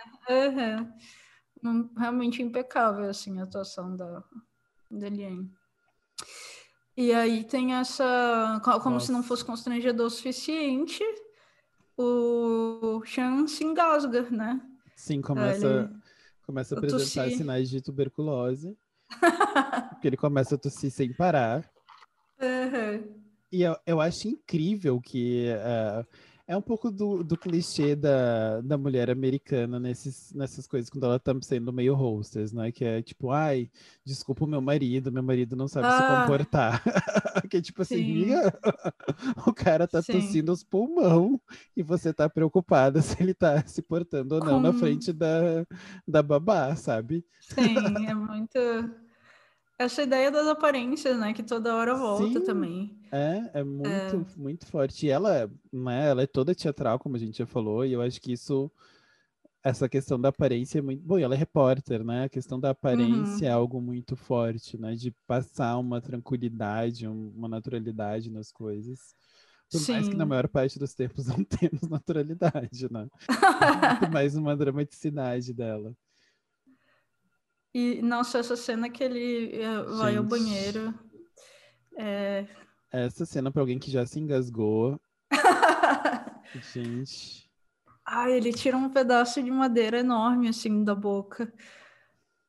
Uhum. 1.63 1.91
Realmente 1.95 2.43
impecável, 2.43 3.11
assim, 3.11 3.39
a 3.39 3.43
atuação 3.43 3.95
da, 3.95 4.25
da 4.91 5.09
Lien. 5.11 5.51
E 6.97 7.13
aí 7.13 7.45
tem 7.45 7.75
essa... 7.75 8.59
Como 8.83 8.95
Nossa. 8.95 9.07
se 9.07 9.13
não 9.13 9.23
fosse 9.23 9.45
constrangedor 9.45 10.07
o 10.07 10.11
suficiente 10.11 11.05
o 11.97 13.03
Chan 13.05 13.47
se 13.47 13.65
engasga, 13.65 14.23
né? 14.31 14.61
Sim, 14.95 15.21
começa, 15.21 15.67
ele... 15.67 15.89
começa 16.45 16.75
a 16.75 16.79
apresentar 16.79 17.31
sinais 17.31 17.69
de 17.69 17.81
tuberculose. 17.81 18.77
porque 19.91 20.09
ele 20.09 20.17
começa 20.17 20.57
a 20.57 20.59
tossir 20.59 20.91
sem 20.91 21.13
parar. 21.13 21.69
Uhum. 22.41 23.15
E 23.53 23.63
eu, 23.63 23.77
eu 23.87 24.01
acho 24.01 24.29
incrível 24.29 25.01
que 25.01 25.49
uh, 25.53 26.07
é 26.49 26.57
um 26.57 26.63
pouco 26.63 26.91
do, 26.91 27.25
do 27.25 27.37
clichê 27.37 27.97
da, 27.97 28.61
da 28.61 28.79
mulher 28.79 29.11
americana 29.11 29.81
nesses, 29.81 30.33
nessas 30.33 30.67
coisas, 30.67 30.89
quando 30.89 31.05
ela 31.05 31.19
tá 31.19 31.35
sendo 31.41 31.73
meio 31.73 31.95
hostess, 31.95 32.53
né? 32.53 32.71
Que 32.71 32.85
é 32.85 33.03
tipo, 33.03 33.31
ai, 33.33 33.69
desculpa 34.05 34.45
o 34.45 34.49
meu 34.49 34.61
marido, 34.61 35.11
meu 35.11 35.25
marido 35.25 35.57
não 35.57 35.67
sabe 35.67 35.89
ah. 35.89 35.97
se 35.97 36.21
comportar. 36.21 36.83
que 37.51 37.57
é 37.57 37.61
tipo 37.61 37.83
assim, 37.83 37.97
miga, 37.97 38.57
o 39.47 39.53
cara 39.53 39.89
tá 39.89 40.01
Sim. 40.01 40.13
tossindo 40.13 40.53
os 40.53 40.63
pulmão 40.63 41.41
e 41.77 41.83
você 41.83 42.13
tá 42.13 42.29
preocupada 42.29 43.03
se 43.03 43.21
ele 43.21 43.35
tá 43.35 43.67
se 43.67 43.83
portando 43.83 44.37
ou 44.37 44.45
não 44.45 44.61
na 44.61 44.73
frente 44.73 45.13
da, 45.13 45.67
da 46.07 46.23
babá, 46.23 46.77
sabe? 46.77 47.25
Sim, 47.41 48.07
é 48.07 48.15
muito 48.15 48.59
essa 49.79 50.03
ideia 50.03 50.31
das 50.31 50.47
aparências, 50.47 51.19
né? 51.19 51.33
Que 51.33 51.43
toda 51.43 51.75
hora 51.75 51.95
volta 51.95 52.41
Sim, 52.41 52.45
também. 52.45 52.99
É, 53.13 53.61
é 53.61 53.65
muito, 53.65 53.89
é. 53.89 54.25
muito 54.37 54.67
forte. 54.67 55.07
E 55.07 55.11
ela, 55.11 55.51
né, 55.73 56.09
ela 56.09 56.23
é 56.23 56.27
toda 56.27 56.55
teatral, 56.55 56.99
como 56.99 57.17
a 57.17 57.19
gente 57.19 57.39
já 57.39 57.47
falou, 57.47 57.85
e 57.85 57.93
eu 57.93 58.01
acho 58.01 58.21
que 58.21 58.33
isso, 58.33 58.71
essa 59.63 59.89
questão 59.89 60.19
da 60.19 60.31
aparência 60.31 60.79
é 60.79 60.83
muito. 60.83 61.03
Bom, 61.03 61.19
ela 61.19 61.35
é 61.35 61.39
repórter, 61.39 62.03
né? 62.03 62.25
A 62.25 62.29
questão 62.29 62.59
da 62.59 62.71
aparência 62.71 63.47
uhum. 63.47 63.53
é 63.53 63.53
algo 63.53 63.81
muito 63.81 64.17
forte, 64.17 64.79
né? 64.79 64.95
De 64.95 65.11
passar 65.27 65.77
uma 65.79 66.01
tranquilidade, 66.01 67.07
uma 67.07 67.49
naturalidade 67.49 68.31
nas 68.31 68.51
coisas. 68.51 69.15
Por 69.71 69.81
Sim. 69.81 69.93
mais 69.93 70.09
que 70.09 70.17
na 70.17 70.25
maior 70.25 70.49
parte 70.49 70.79
dos 70.79 70.95
tempos 70.95 71.27
não 71.29 71.45
temos 71.45 71.83
naturalidade, 71.83 72.91
né? 72.91 73.09
muito 74.01 74.13
mais 74.13 74.37
uma 74.37 74.57
dramaticidade 74.57 75.53
dela. 75.53 75.95
E, 77.79 78.01
nossa, 78.01 78.39
essa 78.39 78.57
cena 78.57 78.89
que 78.89 79.05
ele 79.05 79.51
eh, 79.53 79.83
vai 79.83 80.13
Gente. 80.13 80.17
ao 80.17 80.25
banheiro. 80.25 80.95
É... 81.99 82.47
Essa 82.91 83.27
cena 83.27 83.51
para 83.51 83.61
alguém 83.61 83.79
que 83.79 83.91
já 83.91 84.07
se 84.07 84.19
engasgou. 84.19 84.99
Gente. 86.73 87.51
Ai, 88.03 88.33
ele 88.33 88.51
tira 88.55 88.79
um 88.79 88.89
pedaço 88.89 89.43
de 89.43 89.51
madeira 89.51 89.99
enorme, 89.99 90.49
assim, 90.49 90.83
da 90.85 90.95
boca. 90.95 91.53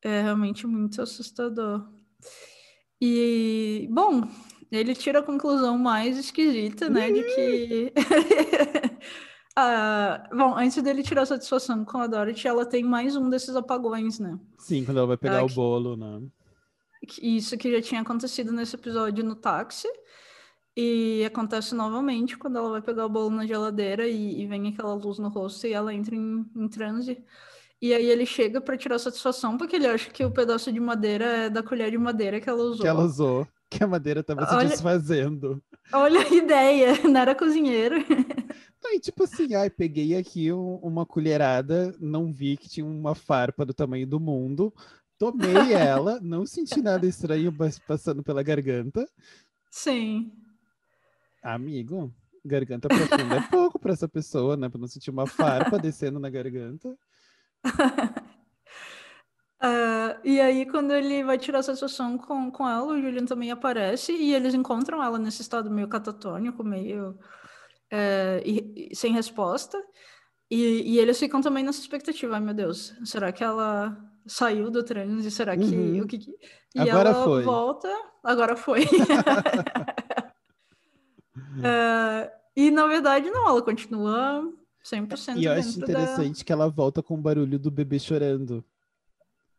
É 0.01 0.21
realmente 0.21 0.65
muito 0.65 1.01
assustador. 1.01 1.85
E, 3.01 3.85
bom, 3.91 4.21
ele 4.71 4.95
tira 4.95 5.19
a 5.19 5.23
conclusão 5.23 5.77
mais 5.77 6.17
esquisita, 6.17 6.89
né, 6.89 7.11
de 7.11 7.23
que 7.23 7.93
Uh, 9.57 10.37
bom, 10.37 10.55
antes 10.55 10.81
dele 10.83 11.01
tirar 11.01 11.25
satisfação 11.25 11.83
com 11.83 11.97
a 11.97 12.05
Dorothy, 12.05 12.47
ela 12.47 12.63
tem 12.63 12.83
mais 12.83 13.15
um 13.15 13.27
desses 13.27 13.55
apagões, 13.55 14.19
né? 14.19 14.37
Sim, 14.59 14.85
quando 14.85 14.97
ela 14.97 15.07
vai 15.07 15.17
pegar 15.17 15.41
uh, 15.41 15.47
o 15.47 15.49
bolo, 15.49 15.97
né? 15.97 16.21
Isso 17.19 17.57
que 17.57 17.71
já 17.71 17.81
tinha 17.81 18.01
acontecido 18.01 18.51
nesse 18.51 18.75
episódio 18.75 19.23
no 19.23 19.35
táxi. 19.35 19.87
E 20.79 21.25
acontece 21.25 21.73
novamente 21.73 22.37
quando 22.37 22.59
ela 22.59 22.69
vai 22.69 22.81
pegar 22.83 23.07
o 23.07 23.09
bolo 23.09 23.31
na 23.31 23.47
geladeira 23.47 24.07
e, 24.07 24.43
e 24.43 24.45
vem 24.45 24.67
aquela 24.67 24.93
luz 24.93 25.17
no 25.17 25.27
rosto 25.27 25.65
e 25.65 25.73
ela 25.73 25.91
entra 25.91 26.15
em, 26.15 26.45
em 26.55 26.67
transe. 26.67 27.17
E 27.81 27.95
aí 27.95 28.05
ele 28.05 28.27
chega 28.27 28.61
para 28.61 28.77
tirar 28.77 28.99
satisfação 28.99 29.57
porque 29.57 29.75
ele 29.75 29.87
acha 29.87 30.11
que 30.11 30.23
o 30.23 30.29
pedaço 30.29 30.71
de 30.71 30.79
madeira 30.79 31.25
é 31.25 31.49
da 31.49 31.63
colher 31.63 31.89
de 31.89 31.97
madeira 31.97 32.39
que 32.39 32.47
ela 32.47 32.61
usou. 32.61 32.81
Que 32.81 32.87
ela 32.87 33.03
usou, 33.03 33.47
que 33.71 33.83
a 33.83 33.87
madeira 33.87 34.19
estava 34.19 34.45
se 34.45 34.67
desfazendo. 34.67 35.59
Olha 35.91 36.19
a 36.19 36.29
ideia, 36.29 36.93
não 37.09 37.21
era 37.21 37.33
cozinheiro. 37.33 37.95
E 38.93 38.99
tipo 38.99 39.23
assim, 39.23 39.53
ai, 39.55 39.69
peguei 39.69 40.15
aqui 40.15 40.51
um, 40.51 40.75
uma 40.77 41.05
colherada, 41.05 41.95
não 41.99 42.31
vi 42.31 42.57
que 42.57 42.69
tinha 42.69 42.85
uma 42.85 43.13
farpa 43.13 43.65
do 43.65 43.73
tamanho 43.73 44.07
do 44.07 44.19
mundo, 44.19 44.73
tomei 45.17 45.47
ela, 45.73 46.19
não 46.21 46.45
senti 46.45 46.81
nada 46.81 47.05
estranho 47.05 47.53
passando 47.87 48.23
pela 48.23 48.43
garganta. 48.43 49.07
Sim. 49.69 50.31
Amigo, 51.43 52.13
garganta 52.43 52.87
profunda 52.87 53.35
é 53.35 53.41
pouco 53.49 53.79
para 53.79 53.93
essa 53.93 54.07
pessoa, 54.07 54.57
né? 54.57 54.69
Para 54.69 54.79
não 54.79 54.87
sentir 54.87 55.09
uma 55.09 55.27
farpa 55.27 55.77
descendo 55.79 56.19
na 56.19 56.29
garganta. 56.29 56.89
Uh, 59.61 60.17
e 60.23 60.39
aí, 60.39 60.65
quando 60.65 60.91
ele 60.91 61.23
vai 61.23 61.37
tirar 61.37 61.61
satisfação 61.61 62.17
com, 62.17 62.49
com 62.49 62.67
ela, 62.67 62.87
o 62.87 63.01
Julian 63.01 63.25
também 63.25 63.51
aparece 63.51 64.11
e 64.13 64.33
eles 64.33 64.53
encontram 64.53 65.03
ela 65.03 65.19
nesse 65.19 65.41
estado 65.41 65.69
meio 65.69 65.87
catatônico, 65.87 66.63
meio 66.63 67.17
é, 67.91 68.41
e, 68.45 68.89
e, 68.91 68.95
sem 68.95 69.13
resposta. 69.13 69.81
E, 70.49 70.93
e, 70.93 70.99
eles 70.99 71.19
ficam 71.19 71.41
também 71.41 71.63
nessa 71.63 71.81
expectativa, 71.81 72.35
ai 72.35 72.41
meu 72.41 72.53
Deus, 72.53 72.93
será 73.03 73.31
que 73.33 73.43
ela 73.43 73.97
saiu 74.25 74.71
do 74.71 74.81
transe? 74.83 75.29
Será 75.29 75.57
que 75.57 75.63
uhum. 75.63 76.01
o 76.01 76.07
que, 76.07 76.19
E 76.73 76.79
agora 76.79 77.09
ela 77.09 77.23
foi. 77.23 77.43
volta, 77.43 77.89
agora 78.23 78.55
foi. 78.55 78.83
uh, 78.85 78.87
e 82.55 82.71
na 82.71 82.87
verdade 82.87 83.29
não, 83.29 83.49
ela 83.49 83.61
continua 83.61 84.41
100% 84.85 85.37
E 85.37 85.45
eu 85.45 85.51
acho 85.51 85.79
interessante 85.79 86.39
da... 86.39 86.45
que 86.45 86.51
ela 86.53 86.69
volta 86.69 87.03
com 87.03 87.15
o 87.15 87.21
barulho 87.21 87.59
do 87.59 87.69
bebê 87.69 87.99
chorando. 87.99 88.63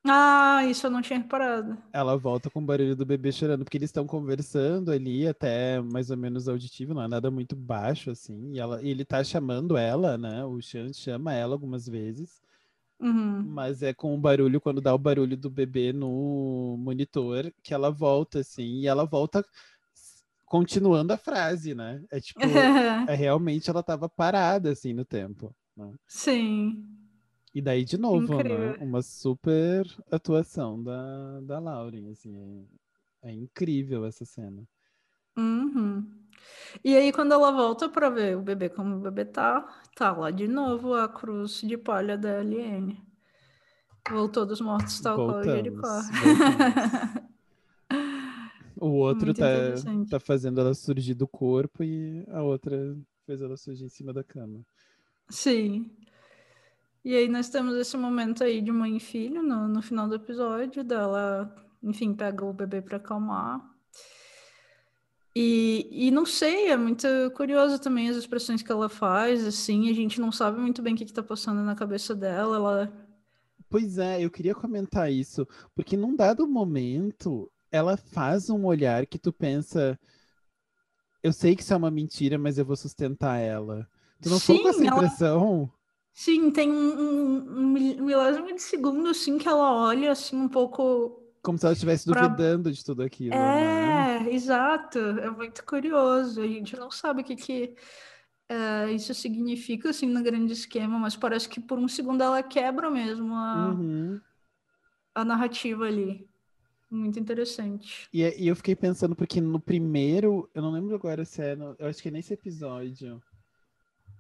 Ah, 0.05 0.65
isso 0.65 0.87
eu 0.87 0.91
não 0.91 1.03
tinha 1.03 1.19
reparado. 1.19 1.77
Ela 1.93 2.17
volta 2.17 2.49
com 2.49 2.61
o 2.61 2.65
barulho 2.65 2.95
do 2.95 3.05
bebê 3.05 3.33
chorando, 3.33 3.65
porque 3.65 3.77
eles 3.77 3.89
estão 3.89 4.07
conversando 4.07 4.91
ali, 4.91 5.27
até 5.27 5.81
mais 5.81 6.11
ou 6.11 6.17
menos 6.17 6.49
auditivo, 6.49 6.95
não 6.95 7.03
é 7.03 7.09
nada 7.09 7.31
muito 7.31 7.57
baixo, 7.57 8.11
assim. 8.11 8.53
E, 8.53 8.59
ela, 8.59 8.83
e 8.83 8.89
ele 8.89 9.05
tá 9.05 9.23
chamando 9.23 9.77
ela, 9.77 10.17
né? 10.17 10.45
O 10.45 10.61
Chan 10.61 10.93
chama 10.93 11.35
ela 11.35 11.55
algumas 11.55 11.87
vezes. 11.87 12.41
Uhum. 13.01 13.45
Mas 13.45 13.83
é 13.83 13.93
com 13.93 14.15
o 14.15 14.19
barulho, 14.19 14.61
quando 14.61 14.81
dá 14.81 14.95
o 14.95 14.99
barulho 14.99 15.37
do 15.37 15.51
bebê 15.51 15.93
no 15.93 16.77
monitor, 16.79 17.53
que 17.63 17.75
ela 17.75 17.91
volta, 17.91 18.41
assim. 18.41 18.81
E 18.81 18.87
ela 18.87 19.05
volta 19.05 19.45
continuando 20.47 21.13
a 21.13 21.17
frase, 21.17 21.75
né? 21.75 22.03
É 22.11 22.21
tipo, 22.21 22.41
é, 23.09 23.15
realmente 23.15 23.69
ela 23.71 23.83
tava 23.83 24.09
parada, 24.09 24.73
assim, 24.73 24.93
no 24.93 25.05
tempo. 25.05 25.55
Né? 25.77 25.93
Sim. 26.07 26.85
E 27.59 27.61
daí, 27.61 27.85
de 27.85 27.99
novo, 27.99 28.40
né? 28.40 28.77
Uma 28.81 29.03
super 29.03 29.85
atuação 30.12 30.81
da, 30.81 31.40
da 31.40 31.59
Lauren, 31.59 32.09
assim. 32.12 32.64
É, 33.21 33.31
é 33.31 33.33
incrível 33.33 34.07
essa 34.07 34.25
cena. 34.25 34.62
Uhum. 35.37 36.09
E 36.85 36.94
aí, 36.94 37.12
quando 37.12 37.33
ela 37.33 37.51
volta 37.51 37.88
para 37.88 38.09
ver 38.11 38.37
o 38.37 38.42
bebê 38.42 38.68
como 38.68 38.94
o 38.94 39.01
bebê 39.01 39.25
tá, 39.25 39.66
tá 39.97 40.12
lá 40.12 40.31
de 40.31 40.47
novo 40.47 40.94
a 40.94 41.09
cruz 41.09 41.61
de 41.62 41.77
palha 41.77 42.16
da 42.16 42.38
Aliene. 42.38 43.05
Voltou 44.09 44.47
dos 44.47 44.61
mortos, 44.61 45.01
tal 45.01 45.16
qual 45.16 45.42
Jericó. 45.42 45.88
o 48.81 48.90
outro 48.90 49.35
tá, 49.35 49.47
tá 50.09 50.21
fazendo 50.21 50.61
ela 50.61 50.75
surgir 50.75 51.14
do 51.14 51.27
corpo 51.27 51.83
e 51.83 52.25
a 52.29 52.40
outra 52.40 52.97
fez 53.27 53.42
ela 53.42 53.57
surgir 53.57 53.87
em 53.87 53.88
cima 53.88 54.12
da 54.12 54.23
cama. 54.23 54.64
Sim. 55.29 55.90
E 57.09 57.16
aí 57.16 57.27
nós 57.27 57.49
temos 57.49 57.75
esse 57.75 57.97
momento 57.97 58.44
aí 58.44 58.61
de 58.61 58.71
mãe 58.71 58.99
e 58.99 59.01
filho 59.01 59.42
no, 59.42 59.66
no 59.66 59.81
final 59.81 60.07
do 60.07 60.16
episódio, 60.16 60.85
dela, 60.85 61.51
enfim, 61.83 62.12
pega 62.12 62.44
o 62.44 62.53
bebê 62.53 62.83
para 62.83 62.99
acalmar. 62.99 63.66
E, 65.35 65.88
e 65.90 66.11
não 66.11 66.27
sei, 66.27 66.68
é 66.68 66.77
muito 66.77 67.09
curioso 67.35 67.79
também 67.79 68.11
as 68.11 68.16
expressões 68.18 68.61
que 68.61 68.71
ela 68.71 68.90
faz, 68.90 69.42
assim, 69.47 69.88
a 69.88 69.94
gente 69.94 70.21
não 70.21 70.31
sabe 70.31 70.61
muito 70.61 70.83
bem 70.83 70.92
o 70.92 70.97
que, 70.99 71.05
está 71.05 71.23
passando 71.23 71.62
na 71.62 71.75
cabeça 71.75 72.14
dela, 72.14 72.57
ela... 72.57 72.92
Pois 73.71 73.97
é, 73.97 74.23
eu 74.23 74.31
queria 74.31 74.55
comentar 74.55 75.11
isso, 75.11 75.49
porque 75.75 75.97
num 75.97 76.14
dado 76.14 76.47
momento, 76.47 77.51
ela 77.73 77.97
faz 77.97 78.51
um 78.51 78.66
olhar 78.66 79.07
que 79.07 79.18
tu 79.18 79.33
pensa, 79.33 79.99
eu 81.23 81.33
sei 81.33 81.57
que 81.57 81.62
isso 81.62 81.73
é 81.73 81.77
uma 81.79 81.90
mentira, 81.90 82.37
mas 82.37 82.59
eu 82.59 82.66
vou 82.66 82.77
sustentar 82.77 83.38
ela. 83.38 83.88
Tu 84.21 84.29
não 84.29 84.38
Sim, 84.38 84.62
com 84.62 84.68
essa 84.68 84.85
impressão? 84.85 85.71
Ela... 85.73 85.78
Sim, 86.19 86.51
tem 86.51 86.69
um, 86.69 87.61
um, 87.61 87.67
milésimo 87.69 88.53
de 88.53 88.61
segundo, 88.61 89.09
assim, 89.09 89.39
que 89.39 89.47
ela 89.47 89.73
olha, 89.73 90.11
assim, 90.11 90.35
um 90.35 90.49
pouco... 90.49 91.23
Como 91.41 91.57
se 91.57 91.65
ela 91.65 91.75
estivesse 91.75 92.11
pra... 92.11 92.27
duvidando 92.27 92.73
de 92.73 92.85
tudo 92.85 93.05
aquilo, 93.05 93.33
É, 93.33 94.19
né? 94.19 94.33
exato. 94.33 94.99
É 94.99 95.31
muito 95.31 95.65
curioso. 95.65 96.43
A 96.43 96.47
gente 96.49 96.77
não 96.77 96.91
sabe 96.91 97.23
o 97.23 97.25
que 97.25 97.37
que... 97.37 97.77
É, 98.49 98.91
isso 98.91 99.15
significa 99.15 99.91
assim 99.91 100.07
no 100.07 100.21
grande 100.21 100.53
esquema, 100.53 100.99
mas 100.99 101.15
parece 101.15 101.49
que 101.49 101.61
por 101.61 101.79
um 101.79 101.87
segundo 101.87 102.21
ela 102.21 102.43
quebra 102.43 102.91
mesmo 102.91 103.33
a, 103.37 103.69
uhum. 103.69 104.21
a 105.15 105.25
narrativa 105.25 105.85
ali. 105.85 106.29
Muito 106.91 107.21
interessante. 107.21 108.09
E, 108.13 108.25
e, 108.25 108.49
eu 108.49 108.57
fiquei 108.57 108.75
pensando, 108.75 109.15
porque 109.15 109.41
no 109.41 109.61
primeiro, 109.61 110.51
eu 110.53 110.63
não 110.63 110.73
lembro 110.73 110.97
agora 110.97 111.25
se 111.25 111.41
é, 111.41 111.55
no, 111.55 111.77
eu 111.79 111.87
acho 111.87 112.03
que 112.03 112.09
é 112.09 112.11
nesse 112.11 112.35
episódio. 112.35 113.23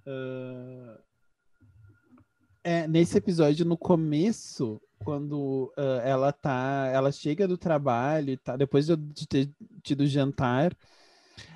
Uh, 0.06 1.07
é, 2.68 2.86
nesse 2.86 3.16
episódio, 3.16 3.64
no 3.64 3.78
começo, 3.78 4.78
quando 4.98 5.72
uh, 5.78 6.00
ela 6.04 6.30
tá. 6.30 6.90
Ela 6.92 7.10
chega 7.10 7.48
do 7.48 7.56
trabalho 7.56 8.32
e 8.32 8.36
tá, 8.36 8.56
depois 8.56 8.86
de, 8.86 8.94
de 8.94 9.26
ter 9.26 9.50
tido 9.82 10.06
jantar, 10.06 10.76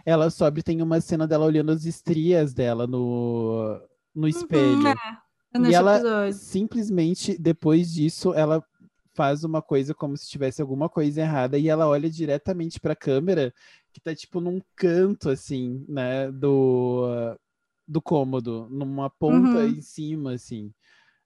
ela 0.06 0.30
sobe 0.30 0.62
tem 0.62 0.80
uma 0.80 1.02
cena 1.02 1.26
dela 1.26 1.44
olhando 1.44 1.70
as 1.70 1.84
estrias 1.84 2.54
dela 2.54 2.86
no, 2.86 3.78
no 4.14 4.22
uhum, 4.22 4.26
espelho. 4.26 4.78
Uhum, 4.78 4.88
é. 4.88 5.70
E 5.70 5.74
ela 5.74 5.96
episódio. 5.96 6.32
simplesmente, 6.32 7.38
depois 7.38 7.92
disso, 7.92 8.32
ela 8.32 8.64
faz 9.12 9.44
uma 9.44 9.60
coisa 9.60 9.92
como 9.92 10.16
se 10.16 10.26
tivesse 10.26 10.62
alguma 10.62 10.88
coisa 10.88 11.20
errada 11.20 11.58
e 11.58 11.68
ela 11.68 11.86
olha 11.86 12.08
diretamente 12.08 12.80
para 12.80 12.94
a 12.94 12.96
câmera 12.96 13.52
que 13.92 14.00
tá 14.00 14.14
tipo 14.14 14.40
num 14.40 14.62
canto 14.74 15.28
assim, 15.28 15.84
né, 15.86 16.32
do 16.32 17.36
do 17.86 18.00
cômodo, 18.00 18.66
numa 18.70 19.10
ponta 19.10 19.58
uhum. 19.58 19.66
em 19.66 19.82
cima 19.82 20.32
assim. 20.32 20.72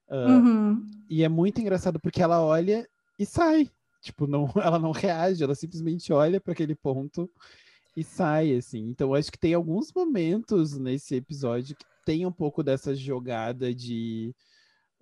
Uh, 0.09 0.29
uhum. 0.29 0.87
E 1.09 1.23
é 1.23 1.29
muito 1.29 1.59
engraçado 1.59 1.99
porque 1.99 2.21
ela 2.21 2.41
olha 2.41 2.87
e 3.19 3.25
sai. 3.25 3.69
Tipo, 4.01 4.27
não, 4.27 4.47
ela 4.63 4.79
não 4.79 4.91
reage, 4.91 5.43
ela 5.43 5.55
simplesmente 5.55 6.11
olha 6.13 6.39
para 6.39 6.53
aquele 6.53 6.75
ponto 6.75 7.29
e 7.95 8.03
sai, 8.03 8.55
assim. 8.55 8.79
Então, 8.89 9.13
acho 9.13 9.31
que 9.31 9.39
tem 9.39 9.53
alguns 9.53 9.91
momentos 9.91 10.77
nesse 10.77 11.15
episódio 11.15 11.75
que 11.75 11.85
tem 12.05 12.25
um 12.25 12.31
pouco 12.31 12.63
dessa 12.63 12.95
jogada 12.95 13.73
de, 13.73 14.33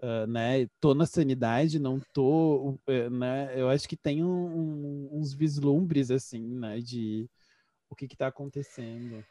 uh, 0.01 0.25
né, 0.27 0.67
tô 0.79 0.95
na 0.95 1.05
sanidade, 1.05 1.77
não 1.77 1.99
tô, 2.13 2.79
uh, 2.87 3.09
né, 3.11 3.53
eu 3.55 3.69
acho 3.69 3.87
que 3.87 3.97
tem 3.97 4.23
um, 4.23 4.29
um, 4.29 5.09
uns 5.11 5.33
vislumbres, 5.33 6.09
assim, 6.09 6.41
né, 6.41 6.79
de 6.79 7.29
o 7.89 7.95
que 7.95 8.07
que 8.07 8.17
tá 8.17 8.27
acontecendo. 8.27 9.23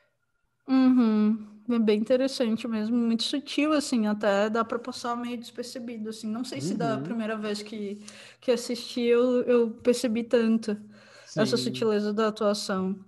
Uhum. 0.69 1.55
É 1.69 1.79
bem 1.79 1.99
interessante 1.99 2.69
mesmo, 2.69 2.95
muito 2.95 3.23
sutil, 3.23 3.73
assim, 3.73 4.07
até 4.07 4.51
dá 4.51 4.63
para 4.63 4.79
passar 4.79 5.17
meio 5.17 5.39
despercebido, 5.39 6.11
assim. 6.11 6.29
Não 6.29 6.45
sei 6.45 6.61
se 6.61 6.75
da 6.75 6.97
uhum. 6.97 7.03
primeira 7.03 7.37
vez 7.37 7.63
que, 7.63 8.05
que 8.39 8.51
assisti 8.51 9.01
eu, 9.01 9.43
eu 9.43 9.71
percebi 9.71 10.25
tanto 10.25 10.77
Sim. 11.27 11.41
essa 11.41 11.57
sutileza 11.57 12.13
da 12.13 12.29
atuação. 12.29 12.99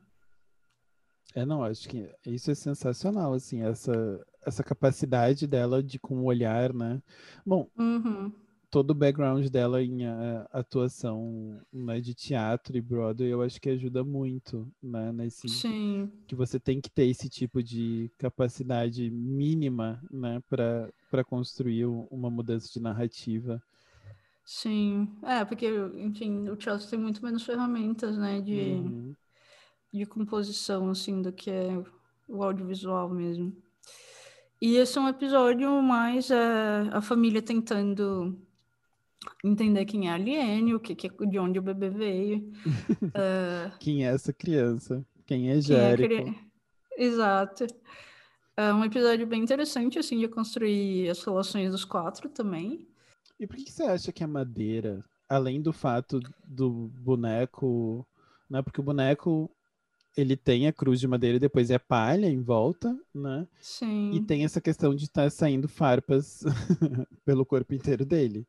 É, 1.34 1.44
não, 1.44 1.62
acho 1.62 1.86
que 1.86 2.08
isso 2.26 2.50
é 2.50 2.54
sensacional, 2.54 3.34
assim, 3.34 3.60
essa, 3.62 4.26
essa 4.46 4.64
capacidade 4.64 5.46
dela 5.46 5.82
de 5.82 5.98
com 5.98 6.16
o 6.20 6.24
olhar, 6.24 6.72
né? 6.72 7.02
Bom, 7.44 7.68
uhum 7.78 8.32
todo 8.76 8.90
o 8.90 8.94
background 8.94 9.48
dela 9.48 9.82
em 9.82 10.04
a, 10.04 10.46
atuação 10.52 11.58
né, 11.72 11.98
de 11.98 12.12
teatro 12.12 12.76
e 12.76 12.80
Broadway, 12.82 13.30
eu 13.30 13.40
acho 13.40 13.58
que 13.58 13.70
ajuda 13.70 14.04
muito, 14.04 14.70
né? 14.82 15.10
Nesse, 15.12 15.48
Sim. 15.48 16.12
Que 16.26 16.34
você 16.34 16.60
tem 16.60 16.78
que 16.78 16.90
ter 16.90 17.06
esse 17.06 17.26
tipo 17.26 17.62
de 17.62 18.10
capacidade 18.18 19.08
mínima, 19.10 19.98
né? 20.10 20.42
Para 20.50 21.24
construir 21.24 21.86
uma 21.86 22.28
mudança 22.28 22.70
de 22.70 22.78
narrativa. 22.78 23.62
Sim, 24.44 25.08
é, 25.22 25.42
porque, 25.42 25.70
enfim, 25.94 26.46
o 26.50 26.54
teatro 26.54 26.86
tem 26.86 26.98
muito 26.98 27.24
menos 27.24 27.44
ferramentas, 27.44 28.18
né? 28.18 28.42
De, 28.42 28.60
uhum. 28.60 29.14
de 29.90 30.04
composição, 30.04 30.90
assim, 30.90 31.22
do 31.22 31.32
que 31.32 31.50
é 31.50 31.82
o 32.28 32.42
audiovisual 32.42 33.08
mesmo. 33.08 33.56
E 34.60 34.76
esse 34.76 34.98
é 34.98 35.00
um 35.00 35.08
episódio 35.08 35.70
mais 35.80 36.30
é, 36.30 36.90
a 36.92 37.00
família 37.00 37.40
tentando 37.40 38.38
entender 39.44 39.84
quem 39.84 40.08
é 40.08 40.10
a 40.10 40.14
Aliene, 40.14 40.74
o 40.74 40.80
que, 40.80 40.94
que 40.94 41.08
de 41.26 41.38
onde 41.38 41.58
o 41.58 41.62
bebê 41.62 41.88
veio. 41.90 42.50
uh, 43.02 43.76
quem 43.80 44.06
é 44.06 44.10
essa 44.10 44.32
criança? 44.32 45.04
Quem 45.26 45.50
é 45.50 45.60
Jérico? 45.60 46.08
Quem 46.08 46.18
é 46.18 46.22
cri... 46.22 46.46
Exato. 46.96 47.66
É 48.56 48.72
um 48.72 48.84
episódio 48.84 49.26
bem 49.26 49.42
interessante, 49.42 49.98
assim, 49.98 50.18
de 50.18 50.28
construir 50.28 51.10
as 51.10 51.22
relações 51.22 51.72
dos 51.72 51.84
quatro 51.84 52.28
também. 52.28 52.88
E 53.38 53.46
por 53.46 53.56
que, 53.56 53.64
que 53.64 53.72
você 53.72 53.82
acha 53.82 54.10
que 54.10 54.24
a 54.24 54.26
madeira, 54.26 55.04
além 55.28 55.60
do 55.60 55.72
fato 55.72 56.20
do 56.42 56.90
boneco, 57.02 58.06
né? 58.48 58.62
Porque 58.62 58.80
o 58.80 58.84
boneco 58.84 59.50
ele 60.16 60.36
tem 60.36 60.66
a 60.66 60.72
cruz 60.72 60.98
de 60.98 61.06
madeira 61.06 61.36
e 61.36 61.40
depois 61.40 61.70
é 61.70 61.78
palha 61.78 62.26
em 62.26 62.40
volta, 62.40 62.98
né? 63.14 63.46
Sim. 63.60 64.12
E 64.14 64.22
tem 64.22 64.44
essa 64.44 64.60
questão 64.60 64.94
de 64.94 65.04
estar 65.04 65.24
tá 65.24 65.30
saindo 65.30 65.68
farpas 65.68 66.42
pelo 67.26 67.44
corpo 67.44 67.74
inteiro 67.74 68.06
dele. 68.06 68.46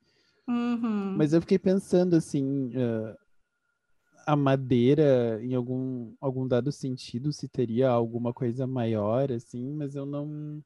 Uhum. 0.48 1.16
Mas 1.18 1.34
eu 1.34 1.42
fiquei 1.42 1.60
pensando 1.60 2.16
assim, 2.16 2.68
uh, 2.70 3.18
a 4.26 4.36
madeira, 4.36 5.40
em 5.44 5.54
algum, 5.56 6.14
algum 6.20 6.48
dado 6.48 6.72
sentido, 6.72 7.34
se 7.34 7.48
teria 7.48 7.90
alguma 7.90 8.34
coisa 8.34 8.66
maior, 8.66 9.32
assim, 9.32 9.74
mas 9.74 9.96
eu 9.96 10.06
não 10.06 10.64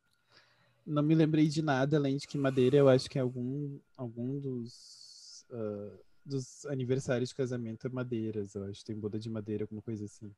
não 0.85 1.03
me 1.03 1.13
lembrei 1.13 1.47
de 1.47 1.61
nada 1.61 1.97
além 1.97 2.17
de 2.17 2.27
que 2.27 2.37
madeira 2.37 2.77
eu 2.77 2.89
acho 2.89 3.09
que 3.09 3.19
é 3.19 3.21
algum, 3.21 3.79
algum 3.95 4.39
dos, 4.39 5.45
uh, 5.51 5.99
dos 6.25 6.65
aniversários 6.65 7.29
de 7.29 7.35
casamento 7.35 7.87
é 7.87 7.89
madeiras, 7.89 8.55
eu 8.55 8.65
acho. 8.65 8.83
Tem 8.83 8.99
boda 8.99 9.19
de 9.19 9.29
madeira, 9.29 9.63
alguma 9.63 9.81
coisa 9.81 10.05
assim. 10.05 10.31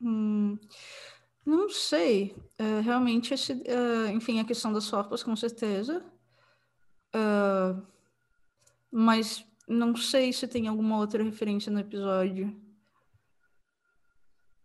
Hum, 0.00 0.58
não 1.46 1.68
sei. 1.70 2.34
É, 2.58 2.80
realmente, 2.80 3.32
esse, 3.32 3.52
uh, 3.52 4.08
enfim, 4.12 4.40
a 4.40 4.44
questão 4.44 4.72
das 4.72 4.88
farpas, 4.88 5.22
com 5.22 5.34
certeza. 5.36 6.04
Uh, 7.14 7.80
mas 8.90 9.44
não 9.68 9.94
sei 9.96 10.32
se 10.32 10.46
tem 10.48 10.66
alguma 10.66 10.98
outra 10.98 11.22
referência 11.22 11.70
no 11.70 11.80
episódio. 11.80 12.54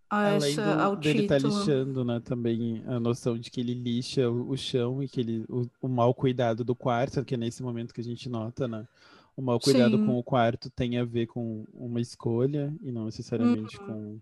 A 0.10 0.36
Além 0.36 0.52
essa, 0.52 0.76
do, 0.76 0.82
ao 0.82 0.96
dele 0.96 1.28
tá 1.28 1.38
lixando, 1.38 2.06
né? 2.06 2.20
Também 2.20 2.84
a 2.86 3.00
noção 3.00 3.38
de 3.38 3.50
que 3.50 3.60
ele 3.60 3.74
lixa 3.74 4.30
o, 4.30 4.52
o 4.52 4.58
chão 4.58 5.02
e 5.02 5.08
que 5.08 5.20
ele 5.20 5.44
o, 5.50 5.68
o 5.82 5.88
mau 5.88 6.14
cuidado 6.14 6.64
do 6.64 6.76
quarto, 6.76 7.26
que 7.26 7.34
é 7.34 7.38
nesse 7.38 7.64
momento 7.64 7.94
que 7.94 8.02
a 8.02 8.04
gente 8.04 8.30
nota, 8.30 8.68
né? 8.68 8.88
O 9.36 9.42
mau 9.42 9.60
cuidado 9.60 9.98
Sim. 9.98 10.06
com 10.06 10.20
o 10.20 10.24
quarto 10.24 10.70
tem 10.70 11.00
a 11.00 11.04
ver 11.04 11.26
com 11.26 11.66
uma 11.74 12.00
escolha 12.00 12.72
e 12.82 12.92
não 12.92 13.06
necessariamente 13.06 13.80
uhum. 13.80 13.86
com 13.88 14.22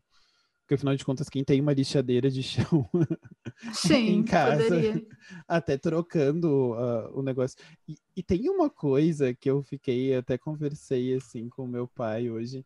porque 0.72 0.76
afinal 0.76 0.96
de 0.96 1.04
contas, 1.04 1.28
quem 1.28 1.44
tem 1.44 1.60
uma 1.60 1.74
lixadeira 1.74 2.30
de 2.30 2.42
chão 2.42 2.90
Sim, 3.74 4.08
em 4.08 4.24
casa, 4.24 4.64
poderia. 4.64 5.06
até 5.46 5.78
trocando 5.78 6.72
uh, 6.72 7.12
o 7.14 7.22
negócio. 7.22 7.58
E, 7.86 7.98
e, 8.16 8.24
tem 8.24 8.50
uma 8.50 8.70
coisa 8.70 9.34
que 9.34 9.50
eu 9.50 9.62
fiquei, 9.62 10.16
até 10.16 10.38
conversei 10.38 11.14
assim 11.14 11.50
com 11.50 11.68
meu 11.68 11.90
pai 11.90 12.30
hoje, 12.30 12.66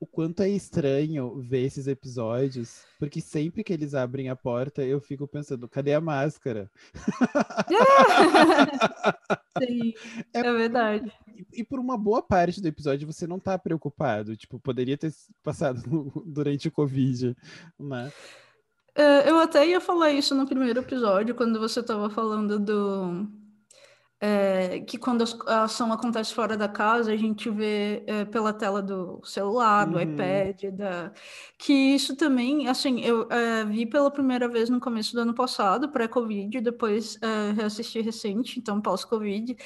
o 0.00 0.06
quanto 0.06 0.42
é 0.42 0.48
estranho 0.48 1.38
ver 1.38 1.66
esses 1.66 1.86
episódios, 1.86 2.84
porque 2.98 3.20
sempre 3.20 3.62
que 3.62 3.70
eles 3.70 3.94
abrem 3.94 4.30
a 4.30 4.34
porta, 4.34 4.82
eu 4.82 4.98
fico 4.98 5.28
pensando, 5.28 5.68
cadê 5.68 5.92
a 5.92 6.00
máscara? 6.00 6.70
Sim, 9.62 9.92
é, 10.32 10.40
é 10.40 10.52
verdade. 10.52 11.12
E, 11.28 11.60
e, 11.60 11.64
por 11.64 11.78
uma 11.78 11.98
boa 11.98 12.22
parte 12.22 12.62
do 12.62 12.68
episódio 12.68 13.06
você 13.06 13.26
não 13.26 13.38
tá 13.38 13.58
preocupado, 13.58 14.34
tipo, 14.34 14.58
poderia 14.58 14.96
ter 14.96 15.12
passado 15.42 16.10
durante 16.24 16.68
o 16.68 16.72
Covid, 16.72 17.36
né? 17.78 18.10
Eu 19.26 19.38
até 19.38 19.66
ia 19.66 19.80
falar 19.80 20.12
isso 20.12 20.34
no 20.34 20.46
primeiro 20.46 20.80
episódio, 20.80 21.34
quando 21.34 21.60
você 21.60 21.80
estava 21.80 22.10
falando 22.10 22.58
do 22.58 23.28
é, 24.20 24.80
que 24.80 24.98
quando 24.98 25.24
a 25.46 25.62
ação 25.62 25.90
acontece 25.92 26.34
fora 26.34 26.54
da 26.54 26.68
casa, 26.68 27.10
a 27.10 27.16
gente 27.16 27.48
vê 27.48 28.04
é, 28.06 28.24
pela 28.26 28.52
tela 28.52 28.82
do 28.82 29.20
celular, 29.24 29.86
do 29.86 29.96
uhum. 29.96 30.02
iPad, 30.02 30.64
da... 30.72 31.10
que 31.56 31.72
isso 31.72 32.14
também, 32.14 32.68
assim, 32.68 33.00
eu 33.00 33.26
é, 33.30 33.64
vi 33.64 33.86
pela 33.86 34.10
primeira 34.10 34.46
vez 34.46 34.68
no 34.68 34.78
começo 34.78 35.14
do 35.14 35.22
ano 35.22 35.34
passado, 35.34 35.88
pré-Covid, 35.88 36.60
depois 36.60 37.18
é, 37.22 37.52
reassisti 37.52 38.02
recente, 38.02 38.58
então 38.58 38.80
pós-Covid, 38.80 39.56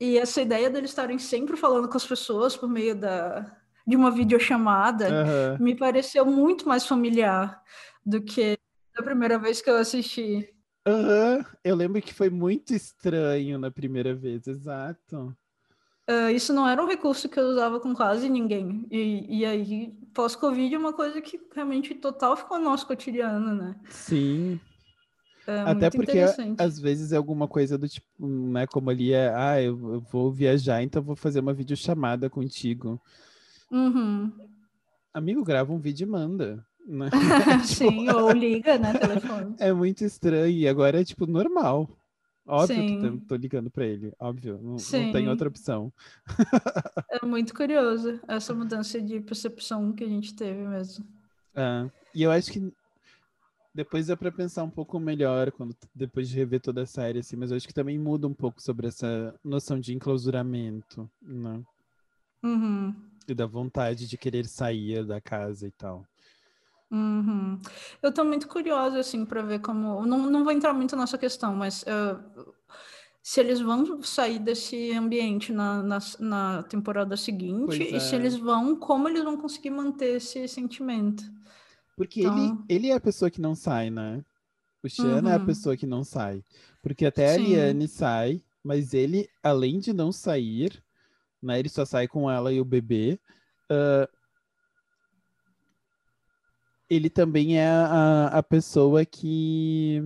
e 0.00 0.16
essa 0.16 0.40
ideia 0.40 0.70
deles 0.70 0.90
estarem 0.90 1.18
sempre 1.18 1.56
falando 1.56 1.88
com 1.88 1.96
as 1.96 2.06
pessoas 2.06 2.56
por 2.56 2.68
meio 2.68 2.94
da, 2.94 3.44
de 3.86 3.94
uma 3.94 4.10
videochamada 4.10 5.08
uhum. 5.08 5.64
me 5.64 5.74
pareceu 5.74 6.24
muito 6.24 6.66
mais 6.66 6.86
familiar 6.86 7.62
do 8.06 8.22
que 8.22 8.58
a 8.96 9.02
primeira 9.02 9.38
vez 9.38 9.60
que 9.60 9.68
eu 9.68 9.76
assisti. 9.76 10.48
Uhum. 10.88 11.44
Eu 11.62 11.76
lembro 11.76 12.00
que 12.00 12.14
foi 12.14 12.30
muito 12.30 12.74
estranho 12.74 13.58
na 13.58 13.70
primeira 13.70 14.14
vez, 14.14 14.46
exato. 14.46 15.36
Uh, 16.08 16.30
isso 16.30 16.54
não 16.54 16.66
era 16.66 16.82
um 16.82 16.88
recurso 16.88 17.28
que 17.28 17.38
eu 17.38 17.48
usava 17.48 17.78
com 17.78 17.94
quase 17.94 18.30
ninguém. 18.30 18.86
E, 18.90 19.40
e 19.40 19.44
aí, 19.44 19.92
pós-Covid, 20.14 20.74
é 20.74 20.78
uma 20.78 20.94
coisa 20.94 21.20
que 21.20 21.38
realmente 21.54 21.94
total 21.94 22.34
ficou 22.34 22.58
no 22.58 22.64
nosso 22.64 22.86
cotidiano, 22.86 23.54
né? 23.54 23.76
Sim. 23.90 24.58
É 25.46 25.60
Até 25.60 25.90
porque 25.90 26.18
às 26.58 26.78
vezes 26.78 27.12
é 27.12 27.16
alguma 27.16 27.48
coisa 27.48 27.76
do 27.78 27.88
tipo, 27.88 28.06
né? 28.26 28.66
Como 28.66 28.90
ali 28.90 29.12
é, 29.12 29.32
ah, 29.34 29.60
eu, 29.60 29.94
eu 29.94 30.00
vou 30.00 30.30
viajar, 30.30 30.82
então 30.82 31.02
vou 31.02 31.16
fazer 31.16 31.40
uma 31.40 31.54
videochamada 31.54 32.28
contigo. 32.28 33.00
Uhum. 33.70 34.30
Amigo, 35.12 35.42
grava 35.44 35.72
um 35.72 35.78
vídeo 35.78 36.06
e 36.06 36.10
manda. 36.10 36.66
Né? 36.88 37.10
Sim, 37.64 38.06
tipo... 38.06 38.16
ou 38.16 38.32
liga, 38.32 38.78
né, 38.78 38.94
telefone. 38.94 39.54
É 39.58 39.72
muito 39.72 40.04
estranho. 40.04 40.48
E 40.48 40.66
agora 40.66 41.00
é, 41.00 41.04
tipo, 41.04 41.26
normal. 41.26 41.88
Óbvio 42.46 42.76
Sim. 42.76 43.18
que 43.20 43.26
tô 43.26 43.36
ligando 43.36 43.70
para 43.70 43.84
ele, 43.84 44.10
óbvio, 44.18 44.58
não, 44.62 44.76
não, 44.76 45.12
tem 45.12 45.28
outra 45.28 45.48
opção. 45.48 45.92
é 47.10 47.26
muito 47.26 47.54
curioso 47.54 48.18
essa 48.26 48.54
mudança 48.54 49.02
de 49.02 49.20
percepção 49.20 49.92
que 49.92 50.02
a 50.02 50.08
gente 50.08 50.34
teve 50.34 50.66
mesmo. 50.66 51.04
É, 51.54 51.90
e 52.14 52.22
eu 52.22 52.30
acho 52.30 52.50
que 52.50 52.72
depois 53.74 54.06
dá 54.06 54.16
para 54.16 54.32
pensar 54.32 54.64
um 54.64 54.70
pouco 54.70 54.98
melhor 54.98 55.52
quando 55.52 55.76
depois 55.94 56.26
de 56.26 56.36
rever 56.36 56.58
toda 56.58 56.82
a 56.82 56.86
série, 56.86 57.18
assim, 57.18 57.36
mas 57.36 57.50
eu 57.50 57.56
acho 57.58 57.68
que 57.68 57.74
também 57.74 57.98
muda 57.98 58.26
um 58.26 58.32
pouco 58.32 58.62
sobre 58.62 58.88
essa 58.88 59.34
noção 59.44 59.78
de 59.78 59.94
enclausuramento, 59.94 61.08
né? 61.20 61.62
Uhum. 62.42 62.94
E 63.28 63.34
da 63.34 63.44
vontade 63.44 64.08
de 64.08 64.16
querer 64.16 64.46
sair 64.46 65.04
da 65.04 65.20
casa 65.20 65.66
e 65.66 65.70
tal. 65.70 66.02
Uhum. 66.90 67.58
Eu 68.02 68.10
estou 68.10 68.24
muito 68.24 68.48
curiosa, 68.48 68.98
assim, 68.98 69.24
para 69.24 69.42
ver 69.42 69.60
como. 69.60 70.04
Não, 70.06 70.30
não 70.30 70.44
vou 70.44 70.52
entrar 70.52 70.72
muito 70.72 70.96
nessa 70.96 71.18
questão, 71.18 71.54
mas 71.54 71.82
uh, 71.82 72.52
se 73.22 73.40
eles 73.40 73.60
vão 73.60 74.02
sair 74.02 74.38
desse 74.38 74.92
ambiente 74.92 75.52
na, 75.52 75.82
na, 75.82 75.98
na 76.18 76.62
temporada 76.62 77.16
seguinte 77.16 77.82
é. 77.82 77.96
e 77.96 78.00
se 78.00 78.14
é. 78.14 78.18
eles 78.18 78.36
vão, 78.36 78.74
como 78.74 79.08
eles 79.08 79.22
vão 79.22 79.36
conseguir 79.36 79.70
manter 79.70 80.16
esse 80.16 80.48
sentimento. 80.48 81.22
Porque 81.96 82.20
então... 82.20 82.38
ele, 82.38 82.58
ele 82.68 82.88
é 82.88 82.94
a 82.94 83.00
pessoa 83.00 83.30
que 83.30 83.40
não 83.40 83.54
sai, 83.54 83.90
né? 83.90 84.24
O 84.82 84.88
Xian 84.88 85.20
uhum. 85.20 85.28
é 85.28 85.34
a 85.34 85.38
uhum. 85.38 85.46
pessoa 85.46 85.76
que 85.76 85.86
não 85.86 86.04
sai. 86.04 86.42
Porque 86.80 87.04
até 87.04 87.34
Sim. 87.34 87.42
a 87.42 87.48
Liane 87.48 87.88
sai, 87.88 88.42
mas 88.62 88.94
ele, 88.94 89.28
além 89.42 89.78
de 89.80 89.92
não 89.92 90.12
sair, 90.12 90.82
né? 91.42 91.58
Ele 91.58 91.68
só 91.68 91.84
sai 91.84 92.08
com 92.08 92.30
ela 92.30 92.52
e 92.52 92.60
o 92.60 92.64
bebê. 92.64 93.18
Uh, 93.70 94.08
ele 96.88 97.10
também 97.10 97.58
é 97.58 97.66
a, 97.68 98.26
a 98.28 98.42
pessoa 98.42 99.04
que 99.04 100.02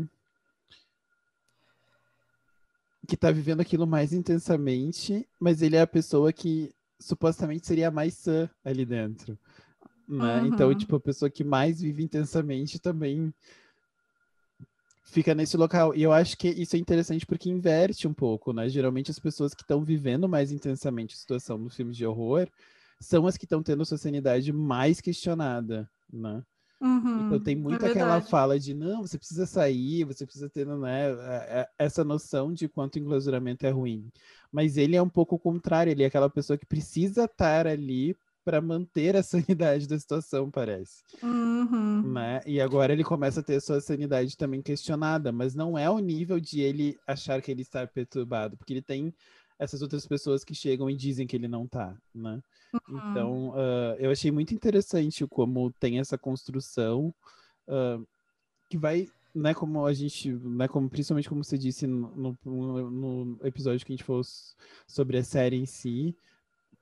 que 3.06 3.16
tá 3.16 3.30
vivendo 3.30 3.60
aquilo 3.60 3.86
mais 3.86 4.12
intensamente, 4.12 5.28
mas 5.38 5.60
ele 5.60 5.76
é 5.76 5.80
a 5.80 5.86
pessoa 5.86 6.32
que 6.32 6.72
supostamente 7.00 7.66
seria 7.66 7.90
mais 7.90 8.14
sã 8.14 8.48
ali 8.64 8.86
dentro. 8.86 9.36
Né? 10.08 10.40
Uhum. 10.40 10.46
Então, 10.46 10.74
tipo, 10.74 10.96
a 10.96 11.00
pessoa 11.00 11.28
que 11.28 11.42
mais 11.42 11.80
vive 11.80 12.02
intensamente 12.02 12.78
também 12.78 13.34
fica 15.04 15.34
nesse 15.34 15.56
local. 15.56 15.94
E 15.94 16.02
eu 16.02 16.12
acho 16.12 16.38
que 16.38 16.48
isso 16.48 16.76
é 16.76 16.78
interessante 16.78 17.26
porque 17.26 17.50
inverte 17.50 18.06
um 18.06 18.14
pouco, 18.14 18.52
né? 18.52 18.68
Geralmente 18.68 19.10
as 19.10 19.18
pessoas 19.18 19.52
que 19.52 19.62
estão 19.62 19.84
vivendo 19.84 20.28
mais 20.28 20.52
intensamente 20.52 21.14
a 21.14 21.18
situação 21.18 21.58
nos 21.58 21.76
filmes 21.76 21.96
de 21.96 22.06
horror 22.06 22.48
são 23.00 23.26
as 23.26 23.36
que 23.36 23.44
estão 23.44 23.62
tendo 23.62 23.84
sua 23.84 23.98
sanidade 23.98 24.52
mais 24.52 25.00
questionada, 25.00 25.90
né? 26.10 26.42
Uhum, 26.82 27.26
então 27.26 27.38
tem 27.38 27.54
muito 27.54 27.86
é 27.86 27.90
aquela 27.90 28.20
fala 28.20 28.58
de 28.58 28.74
não, 28.74 29.02
você 29.02 29.16
precisa 29.16 29.46
sair, 29.46 30.02
você 30.02 30.26
precisa 30.26 30.50
ter 30.50 30.66
né, 30.66 31.10
é, 31.10 31.60
é, 31.60 31.68
essa 31.78 32.02
noção 32.02 32.52
de 32.52 32.68
quanto 32.68 32.96
o 32.96 32.98
enclausuramento 32.98 33.64
é 33.64 33.70
ruim. 33.70 34.10
Mas 34.50 34.76
ele 34.76 34.96
é 34.96 35.02
um 35.02 35.08
pouco 35.08 35.36
o 35.36 35.38
contrário, 35.38 35.92
ele 35.92 36.02
é 36.02 36.06
aquela 36.06 36.28
pessoa 36.28 36.58
que 36.58 36.66
precisa 36.66 37.26
estar 37.26 37.68
ali 37.68 38.16
para 38.44 38.60
manter 38.60 39.14
a 39.16 39.22
sanidade 39.22 39.86
da 39.86 39.96
situação, 39.96 40.50
parece. 40.50 41.04
Uhum. 41.22 42.02
Né? 42.12 42.40
E 42.44 42.60
agora 42.60 42.92
ele 42.92 43.04
começa 43.04 43.38
a 43.38 43.44
ter 43.44 43.54
a 43.56 43.60
sua 43.60 43.80
sanidade 43.80 44.36
também 44.36 44.60
questionada, 44.60 45.30
mas 45.30 45.54
não 45.54 45.78
é 45.78 45.88
o 45.88 46.00
nível 46.00 46.40
de 46.40 46.60
ele 46.60 46.98
achar 47.06 47.40
que 47.40 47.52
ele 47.52 47.62
está 47.62 47.86
perturbado, 47.86 48.56
porque 48.56 48.72
ele 48.72 48.82
tem 48.82 49.14
essas 49.62 49.80
outras 49.80 50.06
pessoas 50.06 50.44
que 50.44 50.54
chegam 50.54 50.90
e 50.90 50.96
dizem 50.96 51.26
que 51.26 51.36
ele 51.36 51.46
não 51.46 51.66
tá, 51.68 51.96
né? 52.12 52.42
Uhum. 52.72 53.10
Então, 53.10 53.48
uh, 53.50 53.96
eu 53.98 54.10
achei 54.10 54.30
muito 54.30 54.52
interessante 54.52 55.26
como 55.28 55.72
tem 55.72 56.00
essa 56.00 56.18
construção 56.18 57.14
uh, 57.68 58.06
que 58.68 58.76
vai, 58.76 59.08
né, 59.34 59.54
como 59.54 59.86
a 59.86 59.92
gente, 59.92 60.32
né, 60.32 60.66
como, 60.66 60.90
principalmente 60.90 61.28
como 61.28 61.44
você 61.44 61.56
disse 61.56 61.86
no, 61.86 62.36
no, 62.44 62.90
no 62.90 63.38
episódio 63.46 63.86
que 63.86 63.92
a 63.92 63.96
gente 63.96 64.04
falou 64.04 64.22
sobre 64.86 65.18
a 65.18 65.24
série 65.24 65.56
em 65.56 65.66
si, 65.66 66.16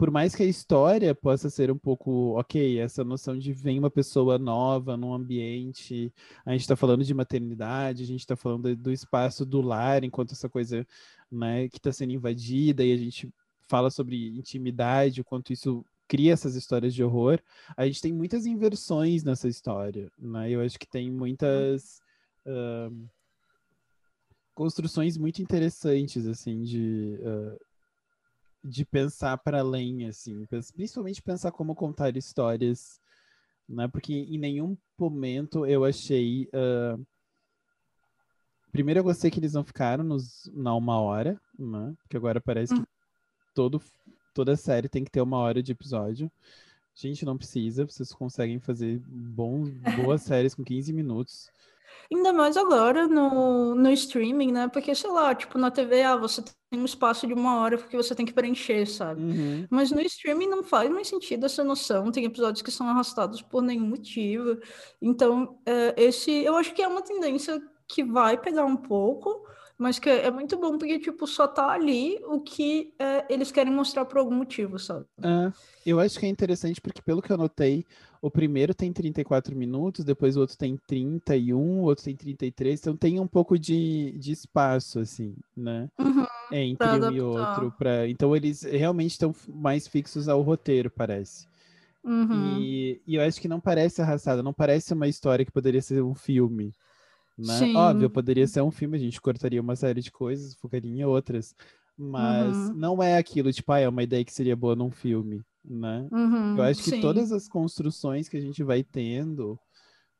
por 0.01 0.11
mais 0.11 0.35
que 0.35 0.43
a 0.43 0.47
história 0.47 1.15
possa 1.15 1.51
ser 1.51 1.71
um 1.71 1.77
pouco, 1.77 2.35
ok, 2.39 2.79
essa 2.79 3.05
noção 3.05 3.39
de 3.39 3.53
vem 3.53 3.79
uma 3.79 3.91
pessoa 3.91 4.39
nova 4.39 4.97
num 4.97 5.13
ambiente, 5.13 6.11
a 6.43 6.53
gente 6.53 6.63
está 6.63 6.75
falando 6.75 7.05
de 7.05 7.13
maternidade, 7.13 8.03
a 8.03 8.07
gente 8.07 8.21
está 8.21 8.35
falando 8.35 8.75
do 8.75 8.91
espaço 8.91 9.45
do 9.45 9.61
lar, 9.61 10.03
enquanto 10.03 10.33
essa 10.33 10.49
coisa, 10.49 10.87
né, 11.31 11.69
que 11.69 11.77
está 11.77 11.93
sendo 11.93 12.15
invadida, 12.15 12.83
e 12.83 12.95
a 12.95 12.97
gente 12.97 13.29
fala 13.69 13.91
sobre 13.91 14.29
intimidade, 14.29 15.21
o 15.21 15.25
quanto 15.25 15.53
isso 15.53 15.85
cria 16.09 16.33
essas 16.33 16.55
histórias 16.55 16.95
de 16.95 17.05
horror, 17.05 17.39
a 17.77 17.85
gente 17.85 18.01
tem 18.01 18.11
muitas 18.11 18.47
inversões 18.47 19.23
nessa 19.23 19.49
história, 19.49 20.11
né? 20.19 20.51
Eu 20.51 20.63
acho 20.63 20.79
que 20.79 20.89
tem 20.89 21.11
muitas 21.11 22.01
uh, 22.47 23.07
construções 24.55 25.19
muito 25.19 25.43
interessantes, 25.43 26.27
assim, 26.27 26.63
de, 26.63 27.19
uh, 27.21 27.70
de 28.63 28.85
pensar 28.85 29.39
para 29.39 29.61
além, 29.61 30.07
assim, 30.07 30.47
principalmente 30.75 31.23
pensar 31.23 31.51
como 31.51 31.75
contar 31.75 32.17
histórias, 32.17 33.01
né? 33.69 33.89
Porque 33.89 34.13
em 34.13 34.39
nenhum 34.39 34.77
momento 34.99 35.67
eu 35.67 35.85
achei 35.85 36.49
uh, 36.55 37.05
Primeiro 38.73 39.01
eu 39.01 39.05
gostei 39.05 39.31
que 39.31 39.41
eles 39.41 39.55
não 39.55 39.65
ficaram 39.65 40.05
nos, 40.05 40.49
na 40.55 40.75
uma 40.75 41.01
hora, 41.01 41.41
né? 41.59 41.95
Porque 42.03 42.17
agora 42.17 42.41
parece 42.41 42.73
que 42.75 42.81
hum. 42.81 42.87
todo 43.55 43.83
toda 44.33 44.57
série 44.57 44.89
tem 44.89 45.03
que 45.03 45.11
ter 45.11 45.21
uma 45.21 45.39
hora 45.39 45.63
de 45.63 45.73
episódio. 45.73 46.31
Gente, 46.95 47.25
não 47.25 47.37
precisa, 47.37 47.85
vocês 47.85 48.13
conseguem 48.13 48.61
fazer 48.61 49.01
bons, 49.07 49.71
boas 49.97 50.23
séries 50.23 50.55
com 50.55 50.63
15 50.63 50.93
minutos. 50.93 51.51
Ainda 52.13 52.33
mais 52.33 52.57
agora 52.57 53.07
no, 53.07 53.75
no 53.75 53.91
streaming, 53.93 54.51
né? 54.51 54.69
Porque, 54.69 54.95
sei 54.95 55.11
lá, 55.11 55.35
tipo, 55.35 55.57
na 55.59 55.71
TV, 55.71 56.03
ah, 56.03 56.17
você 56.17 56.43
tem 56.43 56.81
um 56.81 56.85
espaço 56.85 57.27
de 57.27 57.33
uma 57.33 57.61
hora 57.61 57.79
porque 57.79 57.97
você 57.97 58.15
tem 58.15 58.27
que 58.27 58.33
preencher, 58.33 58.85
sabe? 58.87 59.23
Uhum. 59.23 59.67
Mas 59.71 59.93
no 59.93 60.01
streaming 60.01 60.49
não 60.49 60.65
faz 60.65 60.91
mais 60.91 61.09
sentido 61.09 61.47
essa 61.47 61.63
noção. 61.63 62.11
Tem 62.11 62.25
episódios 62.25 62.63
que 62.63 62.71
são 62.71 62.89
arrastados 62.89 63.43
por 63.43 63.63
nenhum 63.63 63.87
motivo. 63.87 64.59
Então, 65.01 65.59
é, 65.65 65.95
esse 65.97 66.31
eu 66.31 66.57
acho 66.57 66.75
que 66.75 66.83
é 66.83 66.89
uma 66.89 67.03
tendência 67.03 67.63
que 67.87 68.03
vai 68.03 68.37
pegar 68.37 68.65
um 68.65 68.77
pouco, 68.77 69.45
mas 69.81 69.99
que 69.99 70.11
é 70.11 70.31
muito 70.31 70.59
bom 70.59 70.77
porque, 70.77 70.99
tipo, 70.99 71.27
só 71.27 71.49
tá 71.49 71.71
ali 71.71 72.21
o 72.27 72.39
que 72.39 72.93
é, 72.99 73.25
eles 73.33 73.51
querem 73.51 73.73
mostrar 73.73 74.05
por 74.05 74.19
algum 74.19 74.35
motivo, 74.35 74.79
sabe? 74.79 75.07
É, 75.23 75.51
eu 75.87 75.99
acho 75.99 76.21
que 76.21 76.27
é 76.27 76.29
interessante 76.29 76.83
porque, 76.83 77.01
pelo 77.01 77.23
que 77.23 77.33
eu 77.33 77.39
notei, 77.39 77.87
o 78.21 78.31
primeiro 78.31 78.75
tem 78.75 78.93
34 78.93 79.57
minutos, 79.57 80.05
depois 80.05 80.37
o 80.37 80.41
outro 80.41 80.59
tem 80.59 80.77
31, 80.87 81.57
o 81.57 81.85
outro 81.85 82.05
tem 82.05 82.15
33, 82.15 82.79
então 82.79 82.95
tem 82.95 83.19
um 83.19 83.27
pouco 83.27 83.59
de, 83.59 84.13
de 84.19 84.33
espaço, 84.33 85.01
assim, 85.01 85.35
né? 85.57 85.89
Uhum, 85.99 86.27
entre 86.53 86.87
um 86.87 87.13
e 87.13 87.21
outro. 87.23 87.73
Pra... 87.79 88.07
Então 88.07 88.37
eles 88.37 88.61
realmente 88.61 89.13
estão 89.13 89.35
mais 89.49 89.89
fixos 89.89 90.29
ao 90.29 90.43
roteiro, 90.43 90.91
parece. 90.91 91.49
Uhum. 92.05 92.59
E, 92.59 93.01
e 93.07 93.15
eu 93.15 93.23
acho 93.23 93.41
que 93.41 93.49
não 93.49 93.61
parece 93.61 94.03
arrastada, 94.03 94.43
não 94.43 94.53
parece 94.53 94.93
uma 94.93 95.09
história 95.09 95.43
que 95.43 95.51
poderia 95.51 95.81
ser 95.81 96.03
um 96.03 96.15
filme. 96.15 96.71
Né? 97.41 97.59
Sim. 97.59 97.77
Óbvio, 97.77 98.11
poderia 98.11 98.47
ser 98.47 98.61
um 98.63 98.71
filme, 98.71 98.97
a 98.97 99.01
gente 99.01 99.21
cortaria 99.21 99.61
uma 99.61 99.75
série 99.75 100.03
de 100.03 100.13
coisas, 100.13 100.55
focaria 100.55 100.91
em 100.91 101.05
outras. 101.05 101.55
Mas 101.97 102.57
uhum. 102.57 102.75
não 102.75 103.03
é 103.03 103.17
aquilo, 103.17 103.53
tipo, 103.53 103.73
ah, 103.73 103.81
é 103.81 103.89
uma 103.89 104.03
ideia 104.03 104.25
que 104.25 104.33
seria 104.33 104.57
boa 104.57 104.75
num 104.75 104.91
filme, 104.91 105.43
né? 105.65 106.07
Uhum, 106.11 106.57
Eu 106.57 106.65
acho 106.65 106.83
que 106.83 106.91
sim. 106.91 107.01
todas 107.01 107.31
as 107.33 107.47
construções 107.47 108.29
que 108.29 108.37
a 108.37 108.41
gente 108.41 108.63
vai 108.63 108.83
tendo, 108.83 109.59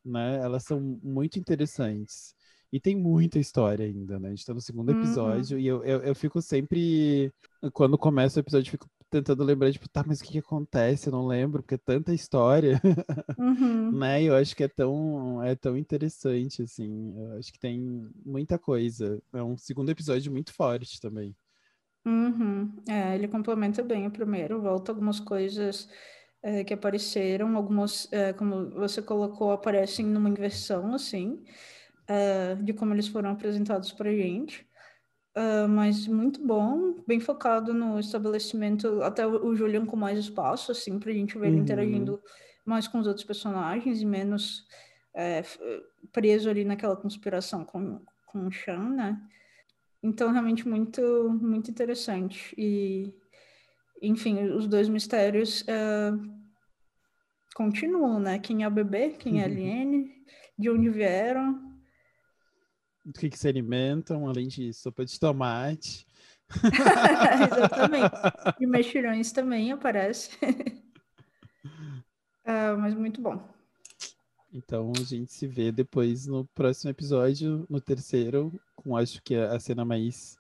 né, 0.05 0.41
elas 0.43 0.65
são 0.65 0.81
muito 1.03 1.39
interessantes. 1.39 2.35
E 2.73 2.79
tem 2.79 2.95
muita 2.95 3.39
história 3.39 3.85
ainda, 3.85 4.19
né? 4.19 4.29
A 4.29 4.31
gente 4.31 4.47
tá 4.47 4.55
no 4.55 4.61
segundo 4.61 4.93
uhum. 4.93 4.99
episódio 4.99 5.57
uhum. 5.57 5.63
e 5.63 5.67
eu, 5.67 5.85
eu, 5.85 6.01
eu, 6.01 6.15
fico 6.15 6.41
sempre. 6.41 7.33
Quando 7.73 7.99
começa 7.99 8.39
o 8.39 8.43
episódio, 8.43 8.69
eu 8.69 8.73
fico 8.73 8.89
tentando 9.11 9.45
lembrar, 9.45 9.73
tipo, 9.73 9.89
tá, 9.89 10.05
mas 10.07 10.21
o 10.21 10.25
que, 10.25 10.33
que 10.33 10.39
acontece? 10.39 11.09
Eu 11.09 11.13
não 11.13 11.27
lembro, 11.27 11.63
porque 11.63 11.75
é 11.75 11.79
tanta 11.79 12.15
história, 12.15 12.81
uhum. 13.39 13.93
né? 13.99 14.23
Eu 14.23 14.35
acho 14.37 14.55
que 14.55 14.65
é 14.65 14.69
tão, 14.69 15.43
é 15.43 15.55
tão 15.57 15.77
interessante, 15.77 16.63
assim. 16.63 17.15
Eu 17.17 17.39
acho 17.39 17.53
que 17.53 17.59
tem 17.59 18.09
muita 18.25 18.59
coisa. 18.59 19.21
É 19.33 19.43
um 19.43 19.57
segundo 19.57 19.91
episódio 19.91 20.31
muito 20.33 20.53
forte 20.55 21.01
também. 21.01 21.35
Uhum. 22.05 22.73
É, 22.89 23.15
ele 23.15 23.29
complementa 23.29 23.83
bem 23.83 24.07
o 24.07 24.11
primeiro, 24.11 24.63
volta 24.63 24.93
algumas 24.93 25.21
coisas 25.21 25.89
é, 26.43 26.65
que 26.65 26.73
apareceram, 26.73 27.57
algumas, 27.57 28.11
é, 28.13 28.33
como 28.33 28.71
você 28.71 29.03
colocou, 29.03 29.53
aparecem 29.53 30.07
numa 30.07 30.31
inversão, 30.31 30.95
assim, 30.95 31.45
é, 32.09 32.55
de 32.55 32.73
como 32.73 32.95
eles 32.95 33.09
foram 33.09 33.31
apresentados 33.31 33.93
pra 33.93 34.11
gente. 34.13 34.67
Uh, 35.37 35.69
mas 35.69 36.09
muito 36.09 36.45
bom, 36.45 36.97
bem 37.07 37.21
focado 37.21 37.73
no 37.73 38.01
estabelecimento, 38.01 39.01
até 39.03 39.25
o 39.27 39.55
Julian 39.55 39.87
com 39.87 39.97
mais 39.97 40.19
espaço, 40.19 40.73
assim, 40.73 40.99
pra 40.99 41.13
gente 41.13 41.39
ver 41.39 41.47
ele 41.47 41.57
uhum. 41.57 41.63
interagindo 41.63 42.21
mais 42.65 42.89
com 42.89 42.99
os 42.99 43.07
outros 43.07 43.25
personagens 43.25 44.01
e 44.01 44.05
menos 44.05 44.67
é, 45.15 45.43
preso 46.13 46.51
ali 46.51 46.65
naquela 46.65 46.97
conspiração 46.97 47.65
com, 47.65 48.01
com 48.27 48.47
o 48.47 48.53
Sean, 48.53 48.91
né? 48.91 49.21
Então, 50.03 50.33
realmente 50.33 50.67
muito, 50.67 51.01
muito 51.41 51.71
interessante. 51.71 52.55
E, 52.57 53.13
enfim, 54.01 54.43
os 54.45 54.67
dois 54.67 54.89
mistérios 54.89 55.63
uh, 55.63 56.41
continuam, 57.55 58.19
né? 58.19 58.39
Quem 58.39 58.63
é 58.63 58.69
o 58.69 58.71
bebê, 58.71 59.11
quem 59.11 59.41
é 59.41 59.43
a 59.43 59.47
Aliene, 59.47 60.11
de 60.59 60.71
onde 60.71 60.89
vieram, 60.89 61.70
do 63.05 63.13
que, 63.19 63.31
que 63.31 63.39
se 63.39 63.49
alimentam, 63.49 64.29
além 64.29 64.49
de 64.49 64.73
sopa 64.73 65.05
de 65.05 65.19
tomate. 65.19 66.07
Exatamente. 67.53 68.15
E 68.61 68.67
mexilhões 68.67 69.33
também 69.33 69.73
aparece. 69.73 70.37
uh, 72.45 72.77
mas 72.79 72.95
muito 72.95 73.21
bom. 73.21 73.43
Então 74.53 74.93
a 74.97 75.03
gente 75.03 75.33
se 75.33 75.47
vê 75.47 75.71
depois 75.71 76.27
no 76.27 76.45
próximo 76.47 76.91
episódio, 76.91 77.65
no 77.71 77.81
terceiro, 77.81 78.53
com 78.75 78.97
acho 78.97 79.23
que 79.23 79.37
a 79.37 79.59
cena 79.61 79.85
mais 79.85 80.37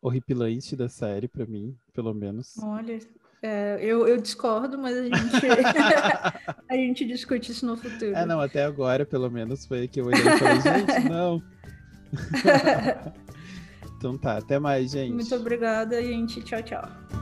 horripilante 0.00 0.74
da 0.74 0.88
série, 0.88 1.28
para 1.28 1.46
mim, 1.46 1.78
pelo 1.92 2.12
menos. 2.12 2.58
Olha, 2.58 2.98
é, 3.40 3.78
eu, 3.80 4.06
eu, 4.08 4.20
discordo, 4.20 4.76
mas 4.76 4.96
a 4.96 5.04
gente, 5.04 5.16
a 6.68 6.74
gente 6.74 7.04
discute 7.04 7.52
isso 7.52 7.64
no 7.64 7.76
futuro. 7.76 8.16
É, 8.16 8.26
não, 8.26 8.40
até 8.40 8.64
agora, 8.64 9.06
pelo 9.06 9.30
menos, 9.30 9.64
foi 9.64 9.86
que 9.86 10.00
eu 10.00 10.06
olhei 10.06 10.20
e 10.20 10.38
falei, 10.38 10.60
gente, 10.60 11.08
não. 11.08 11.40
então 13.96 14.16
tá, 14.18 14.38
até 14.38 14.58
mais, 14.58 14.90
gente. 14.90 15.12
Muito 15.12 15.34
obrigada, 15.34 16.02
gente. 16.02 16.42
Tchau, 16.42 16.62
tchau. 16.62 17.21